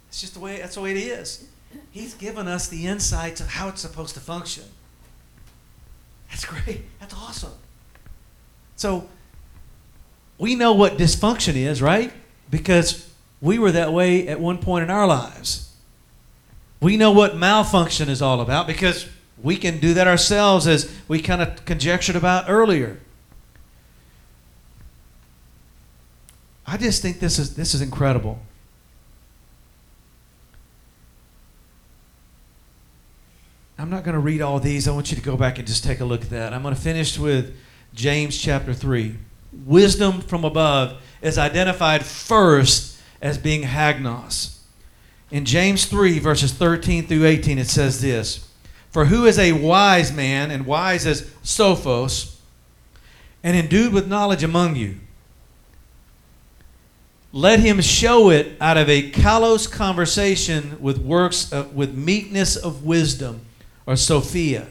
It's 0.09 0.20
just 0.20 0.34
the 0.34 0.41
way 0.41 0.57
that's 0.57 0.76
the 0.76 0.82
way 0.82 0.91
it 0.91 0.97
is. 0.97 1.47
He's 1.91 2.14
given 2.14 2.45
us 2.45 2.68
the 2.68 2.86
insights 2.88 3.39
of 3.39 3.47
how 3.47 3.70
it's 3.70 3.80
supposed 3.80 4.16
to 4.16 4.20
function. 4.20 4.66
That's 6.30 6.43
great. 6.43 6.82
That's 6.99 7.14
awesome. 7.14 7.53
So 8.76 9.07
we 10.38 10.55
know 10.55 10.74
what 10.74 10.97
dysfunction 10.97 11.55
is, 11.55 11.82
right? 11.82 12.11
Because 12.49 13.09
we 13.39 13.57
were 13.59 13.72
that 13.72 13.93
way 13.93 14.28
at 14.28 14.41
one 14.41 14.57
point 14.57 14.84
in 14.84 14.89
our 14.89 15.07
lives. 15.07 15.74
We 16.82 16.97
know 16.97 17.11
what 17.11 17.38
malfunction 17.38 18.09
is 18.09 18.22
all 18.22 18.41
about 18.41 18.68
because 18.68 19.07
we 19.41 19.55
can 19.55 19.80
do 19.80 19.93
that 19.93 20.05
ourselves 20.05 20.68
as 20.68 20.93
we 21.07 21.22
kind 21.22 21.41
of 21.41 21.64
conjectured 21.64 22.18
about 22.18 22.49
earlier. 22.49 22.99
I 26.66 26.78
just 26.78 27.01
think 27.01 27.20
this 27.20 27.39
is 27.39 27.55
this 27.55 27.74
is 27.74 27.82
incredible. 27.82 28.39
I'm 33.78 33.89
not 33.89 34.03
going 34.03 34.14
to 34.14 34.20
read 34.20 34.41
all 34.41 34.59
these. 34.59 34.88
I 34.88 34.91
want 34.91 35.11
you 35.11 35.18
to 35.18 35.24
go 35.24 35.36
back 35.36 35.57
and 35.57 35.68
just 35.68 35.84
take 35.84 35.99
a 35.99 36.05
look 36.05 36.22
at 36.22 36.30
that. 36.30 36.53
I'm 36.53 36.61
going 36.61 36.76
to 36.76 36.80
finish 36.80 37.20
with 37.20 37.53
James 37.93 38.38
chapter 38.38 38.74
3. 38.74 39.18
Wisdom 39.66 40.22
from 40.22 40.45
above 40.45 41.01
is 41.22 41.38
identified 41.38 42.05
first 42.05 42.97
as 43.22 43.38
being 43.38 43.64
hagnos. 43.64 44.57
In 45.32 45.45
James 45.45 45.86
3, 45.86 46.20
verses 46.20 46.53
13 46.53 47.07
through 47.07 47.26
18, 47.26 47.57
it 47.57 47.68
says 47.68 48.01
this 48.01 48.47
For 48.89 49.05
who 49.05 49.26
is 49.26 49.39
a 49.39 49.53
wise 49.53 50.14
man, 50.14 50.51
and 50.51 50.66
wise 50.66 51.05
as 51.05 51.24
Sophos, 51.43 52.38
and 53.43 53.57
endued 53.57 53.91
with 53.91 54.07
knowledge 54.07 54.43
among 54.43 54.76
you? 54.76 54.99
Let 57.36 57.62
him 57.62 57.82
show 57.82 58.30
it 58.30 58.56
out 58.62 58.78
of 58.78 58.88
a 58.88 59.10
kalos 59.10 59.70
conversation 59.70 60.78
with 60.80 61.00
works 61.00 61.52
of, 61.52 61.74
with 61.74 61.98
meekness 61.98 62.56
of 62.56 62.84
wisdom, 62.86 63.42
or 63.88 63.96
Sophia, 63.96 64.68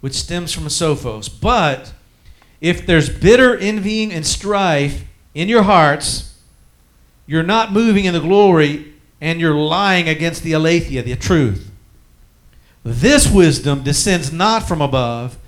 which 0.00 0.14
stems 0.14 0.52
from 0.52 0.64
Sophos. 0.64 1.30
But 1.40 1.92
if 2.60 2.84
there's 2.84 3.08
bitter 3.08 3.56
envying 3.56 4.12
and 4.12 4.26
strife 4.26 5.04
in 5.34 5.48
your 5.48 5.62
hearts, 5.62 6.36
you're 7.26 7.44
not 7.44 7.72
moving 7.72 8.06
in 8.06 8.12
the 8.12 8.20
glory 8.20 8.94
and 9.20 9.40
you're 9.40 9.54
lying 9.54 10.08
against 10.08 10.42
the 10.42 10.54
aletheia, 10.54 11.04
the 11.04 11.14
truth. 11.14 11.70
This 12.82 13.30
wisdom 13.30 13.84
descends 13.84 14.32
not 14.32 14.66
from 14.66 14.82
above, 14.82 15.38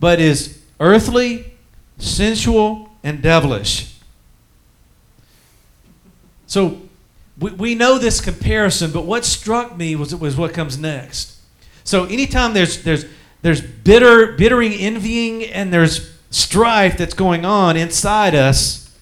but 0.00 0.18
is 0.18 0.62
earthly, 0.80 1.52
sensual, 1.98 2.88
and 3.04 3.20
devilish. 3.20 3.97
So 6.48 6.80
we, 7.38 7.52
we 7.52 7.74
know 7.76 7.98
this 7.98 8.20
comparison, 8.20 8.90
but 8.90 9.04
what 9.04 9.24
struck 9.24 9.76
me 9.76 9.94
was, 9.94 10.12
was 10.16 10.36
what 10.36 10.52
comes 10.52 10.76
next. 10.76 11.36
So 11.84 12.04
anytime 12.04 12.52
there's 12.54 12.82
there's 12.82 13.04
there's 13.42 13.60
bitter 13.60 14.32
bittering 14.32 14.72
envying 14.72 15.44
and 15.44 15.72
there's 15.72 16.12
strife 16.30 16.98
that's 16.98 17.14
going 17.14 17.44
on 17.44 17.76
inside 17.76 18.34
us, 18.34 18.94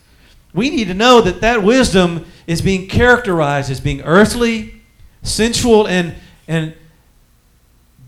we 0.52 0.70
need 0.70 0.88
to 0.88 0.94
know 0.94 1.20
that 1.22 1.40
that 1.40 1.62
wisdom 1.62 2.26
is 2.46 2.60
being 2.60 2.86
characterized 2.86 3.70
as 3.70 3.80
being 3.80 4.02
earthly, 4.02 4.82
sensual, 5.22 5.88
and 5.88 6.14
and 6.46 6.74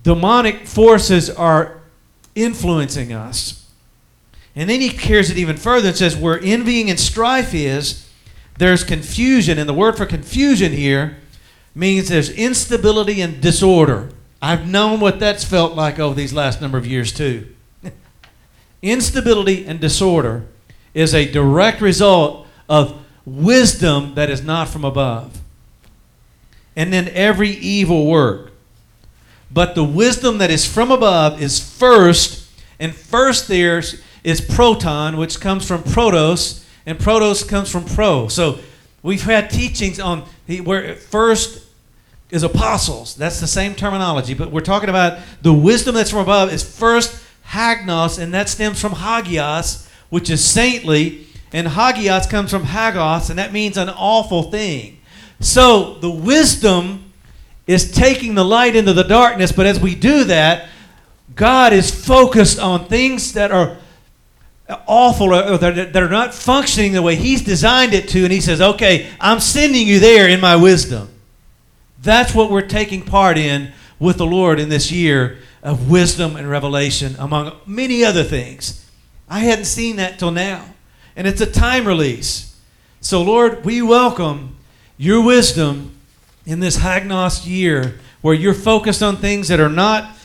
demonic 0.02 0.66
forces 0.66 1.30
are 1.30 1.80
influencing 2.34 3.12
us. 3.12 3.66
And 4.54 4.68
then 4.68 4.80
he 4.80 4.90
carries 4.90 5.30
it 5.30 5.38
even 5.38 5.56
further 5.56 5.88
and 5.88 5.96
says, 5.96 6.16
where 6.16 6.40
envying 6.42 6.90
and 6.90 6.98
strife 6.98 7.54
is, 7.54 8.07
there's 8.58 8.84
confusion. 8.84 9.58
And 9.58 9.68
the 9.68 9.74
word 9.74 9.96
for 9.96 10.04
confusion 10.04 10.72
here 10.72 11.16
means 11.74 12.08
there's 12.08 12.30
instability 12.30 13.20
and 13.20 13.40
disorder. 13.40 14.10
I've 14.42 14.68
known 14.68 15.00
what 15.00 15.18
that's 15.18 15.44
felt 15.44 15.74
like 15.74 15.98
over 15.98 16.14
these 16.14 16.32
last 16.32 16.60
number 16.60 16.76
of 16.76 16.86
years, 16.86 17.12
too. 17.12 17.48
Instability 18.82 19.66
and 19.66 19.80
disorder 19.80 20.46
is 20.92 21.14
a 21.14 21.30
direct 21.30 21.80
result 21.80 22.46
of 22.68 23.00
wisdom 23.24 24.14
that 24.14 24.30
is 24.30 24.42
not 24.42 24.68
from 24.68 24.84
above. 24.84 25.40
And 26.76 26.92
then 26.92 27.08
every 27.08 27.50
evil 27.50 28.06
work. 28.06 28.52
But 29.50 29.74
the 29.74 29.84
wisdom 29.84 30.38
that 30.38 30.50
is 30.50 30.66
from 30.66 30.90
above 30.90 31.40
is 31.40 31.58
first, 31.58 32.48
and 32.78 32.94
first 32.94 33.48
there 33.48 33.82
is 34.22 34.40
proton, 34.40 35.16
which 35.16 35.40
comes 35.40 35.66
from 35.66 35.82
protos, 35.82 36.64
and 36.88 36.98
protos 36.98 37.46
comes 37.46 37.70
from 37.70 37.84
pro. 37.84 38.28
So 38.28 38.60
we've 39.02 39.22
had 39.22 39.50
teachings 39.50 40.00
on 40.00 40.24
the, 40.46 40.62
where 40.62 40.94
first 40.94 41.62
is 42.30 42.42
apostles. 42.42 43.14
That's 43.14 43.40
the 43.40 43.46
same 43.46 43.74
terminology, 43.74 44.32
but 44.32 44.50
we're 44.50 44.62
talking 44.62 44.88
about 44.88 45.18
the 45.42 45.52
wisdom 45.52 45.94
that's 45.94 46.10
from 46.10 46.20
above 46.20 46.50
is 46.50 46.62
first 46.62 47.22
hagnos, 47.48 48.18
and 48.18 48.32
that 48.32 48.48
stems 48.48 48.80
from 48.80 48.92
hagios, 48.92 49.86
which 50.08 50.30
is 50.30 50.42
saintly, 50.42 51.26
and 51.52 51.66
hagios 51.66 52.26
comes 52.26 52.50
from 52.50 52.64
hagos, 52.64 53.28
and 53.28 53.38
that 53.38 53.52
means 53.52 53.76
an 53.76 53.90
awful 53.90 54.44
thing. 54.44 54.98
So 55.40 55.94
the 55.94 56.10
wisdom 56.10 57.12
is 57.66 57.92
taking 57.92 58.34
the 58.34 58.44
light 58.46 58.74
into 58.74 58.94
the 58.94 59.04
darkness, 59.04 59.52
but 59.52 59.66
as 59.66 59.78
we 59.78 59.94
do 59.94 60.24
that, 60.24 60.68
God 61.34 61.74
is 61.74 61.90
focused 61.90 62.58
on 62.58 62.86
things 62.86 63.34
that 63.34 63.52
are 63.52 63.76
awful 64.86 65.34
or 65.34 65.58
that 65.58 65.96
are 65.96 66.08
not 66.08 66.34
functioning 66.34 66.92
the 66.92 67.02
way 67.02 67.16
He's 67.16 67.42
designed 67.42 67.94
it 67.94 68.08
to, 68.10 68.24
and 68.24 68.32
He 68.32 68.40
says, 68.40 68.60
Okay, 68.60 69.08
I'm 69.20 69.40
sending 69.40 69.86
you 69.86 70.00
there 70.00 70.28
in 70.28 70.40
my 70.40 70.56
wisdom. 70.56 71.08
That's 72.02 72.34
what 72.34 72.50
we're 72.50 72.66
taking 72.66 73.02
part 73.02 73.38
in 73.38 73.72
with 73.98 74.18
the 74.18 74.26
Lord 74.26 74.60
in 74.60 74.68
this 74.68 74.92
year 74.92 75.38
of 75.62 75.90
wisdom 75.90 76.36
and 76.36 76.48
revelation, 76.48 77.16
among 77.18 77.56
many 77.66 78.04
other 78.04 78.22
things. 78.22 78.86
I 79.28 79.40
hadn't 79.40 79.64
seen 79.64 79.96
that 79.96 80.18
till 80.18 80.30
now. 80.30 80.64
And 81.16 81.26
it's 81.26 81.40
a 81.40 81.50
time 81.50 81.86
release. 81.86 82.56
So, 83.00 83.22
Lord, 83.22 83.64
we 83.64 83.82
welcome 83.82 84.56
your 84.96 85.22
wisdom 85.22 85.96
in 86.46 86.60
this 86.60 86.78
Hagnos 86.78 87.46
year 87.46 87.98
where 88.20 88.34
you're 88.34 88.54
focused 88.54 89.02
on 89.02 89.16
things 89.16 89.48
that 89.48 89.60
are 89.60 89.68
not 89.68 90.16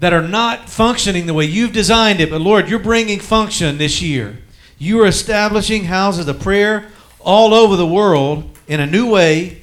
that 0.00 0.12
are 0.12 0.26
not 0.26 0.68
functioning 0.68 1.26
the 1.26 1.34
way 1.34 1.44
you've 1.44 1.72
designed 1.72 2.20
it, 2.20 2.30
but 2.30 2.40
Lord, 2.40 2.68
you're 2.68 2.78
bringing 2.78 3.20
function 3.20 3.78
this 3.78 4.02
year. 4.02 4.38
You 4.78 5.02
are 5.02 5.06
establishing 5.06 5.84
houses 5.84 6.26
of 6.26 6.40
prayer 6.40 6.88
all 7.20 7.52
over 7.52 7.76
the 7.76 7.86
world 7.86 8.58
in 8.66 8.80
a 8.80 8.86
new 8.86 9.10
way. 9.10 9.60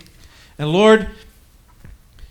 And 0.59 0.71
Lord, 0.71 1.09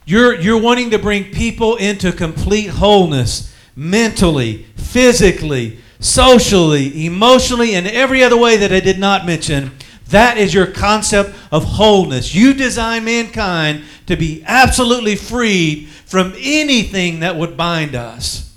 you're, 0.04 0.40
you're 0.40 0.60
wanting 0.60 0.90
to 0.90 0.98
bring 0.98 1.24
people 1.32 1.76
into 1.76 2.12
complete 2.12 2.68
wholeness 2.68 3.52
mentally, 3.74 4.66
physically, 4.76 5.80
socially, 5.98 7.06
emotionally, 7.06 7.74
and 7.74 7.88
every 7.88 8.22
other 8.22 8.36
way 8.36 8.56
that 8.56 8.72
I 8.72 8.78
did 8.78 9.00
not 9.00 9.26
mention. 9.26 9.75
That 10.10 10.38
is 10.38 10.54
your 10.54 10.66
concept 10.66 11.34
of 11.50 11.64
wholeness. 11.64 12.34
You 12.34 12.54
design 12.54 13.04
mankind 13.04 13.82
to 14.06 14.16
be 14.16 14.44
absolutely 14.46 15.16
freed 15.16 15.88
from 15.88 16.32
anything 16.38 17.20
that 17.20 17.36
would 17.36 17.56
bind 17.56 17.94
us. 17.94 18.56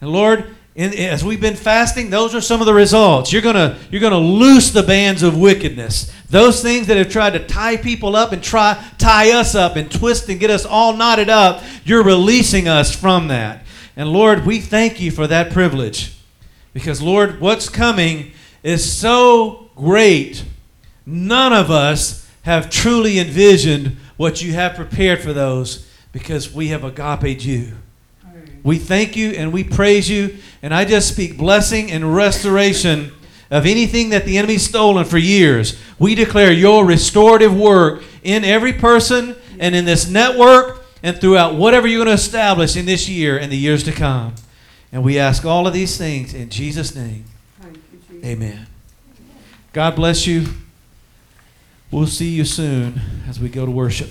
And 0.00 0.10
Lord, 0.10 0.54
in, 0.74 0.94
as 0.94 1.24
we've 1.24 1.40
been 1.40 1.56
fasting, 1.56 2.08
those 2.08 2.34
are 2.34 2.40
some 2.40 2.60
of 2.60 2.66
the 2.66 2.72
results. 2.72 3.32
You're 3.32 3.42
gonna 3.42 3.78
you're 3.90 4.00
gonna 4.00 4.16
loose 4.16 4.70
the 4.70 4.82
bands 4.82 5.22
of 5.22 5.36
wickedness. 5.36 6.10
Those 6.30 6.62
things 6.62 6.86
that 6.86 6.96
have 6.96 7.10
tried 7.10 7.32
to 7.32 7.44
tie 7.44 7.76
people 7.76 8.14
up 8.14 8.32
and 8.32 8.42
try 8.42 8.82
tie 8.96 9.32
us 9.32 9.54
up 9.54 9.76
and 9.76 9.90
twist 9.90 10.28
and 10.28 10.38
get 10.38 10.50
us 10.50 10.64
all 10.64 10.96
knotted 10.96 11.28
up. 11.28 11.64
You're 11.84 12.04
releasing 12.04 12.68
us 12.68 12.94
from 12.94 13.28
that. 13.28 13.66
And 13.96 14.12
Lord, 14.12 14.46
we 14.46 14.60
thank 14.60 15.00
you 15.00 15.10
for 15.10 15.26
that 15.26 15.52
privilege, 15.52 16.16
because 16.72 17.02
Lord, 17.02 17.40
what's 17.40 17.68
coming 17.68 18.30
is 18.62 18.90
so 18.90 19.68
great. 19.74 20.44
None 21.10 21.54
of 21.54 21.70
us 21.70 22.28
have 22.42 22.68
truly 22.68 23.18
envisioned 23.18 23.96
what 24.18 24.42
you 24.42 24.52
have 24.52 24.74
prepared 24.74 25.22
for 25.22 25.32
those, 25.32 25.88
because 26.12 26.52
we 26.52 26.68
have 26.68 26.84
agape 26.84 27.42
you. 27.46 27.72
We 28.62 28.76
thank 28.76 29.16
you 29.16 29.30
and 29.30 29.50
we 29.50 29.64
praise 29.64 30.10
you. 30.10 30.36
And 30.60 30.74
I 30.74 30.84
just 30.84 31.08
speak 31.08 31.38
blessing 31.38 31.90
and 31.90 32.14
restoration 32.14 33.12
of 33.50 33.64
anything 33.64 34.10
that 34.10 34.26
the 34.26 34.36
enemy's 34.36 34.68
stolen 34.68 35.06
for 35.06 35.16
years. 35.16 35.80
We 35.98 36.14
declare 36.14 36.52
your 36.52 36.84
restorative 36.84 37.56
work 37.56 38.02
in 38.22 38.44
every 38.44 38.74
person 38.74 39.34
and 39.58 39.74
in 39.74 39.86
this 39.86 40.10
network 40.10 40.84
and 41.02 41.18
throughout 41.18 41.54
whatever 41.54 41.86
you're 41.86 42.04
going 42.04 42.14
to 42.14 42.22
establish 42.22 42.76
in 42.76 42.84
this 42.84 43.08
year 43.08 43.38
and 43.38 43.50
the 43.50 43.56
years 43.56 43.82
to 43.84 43.92
come. 43.92 44.34
And 44.92 45.02
we 45.02 45.18
ask 45.18 45.46
all 45.46 45.66
of 45.66 45.72
these 45.72 45.96
things 45.96 46.34
in 46.34 46.50
Jesus' 46.50 46.94
name. 46.94 47.24
Amen. 48.22 48.66
God 49.72 49.96
bless 49.96 50.26
you. 50.26 50.48
We'll 51.90 52.06
see 52.06 52.28
you 52.28 52.44
soon 52.44 53.00
as 53.26 53.40
we 53.40 53.48
go 53.48 53.64
to 53.64 53.70
worship. 53.70 54.10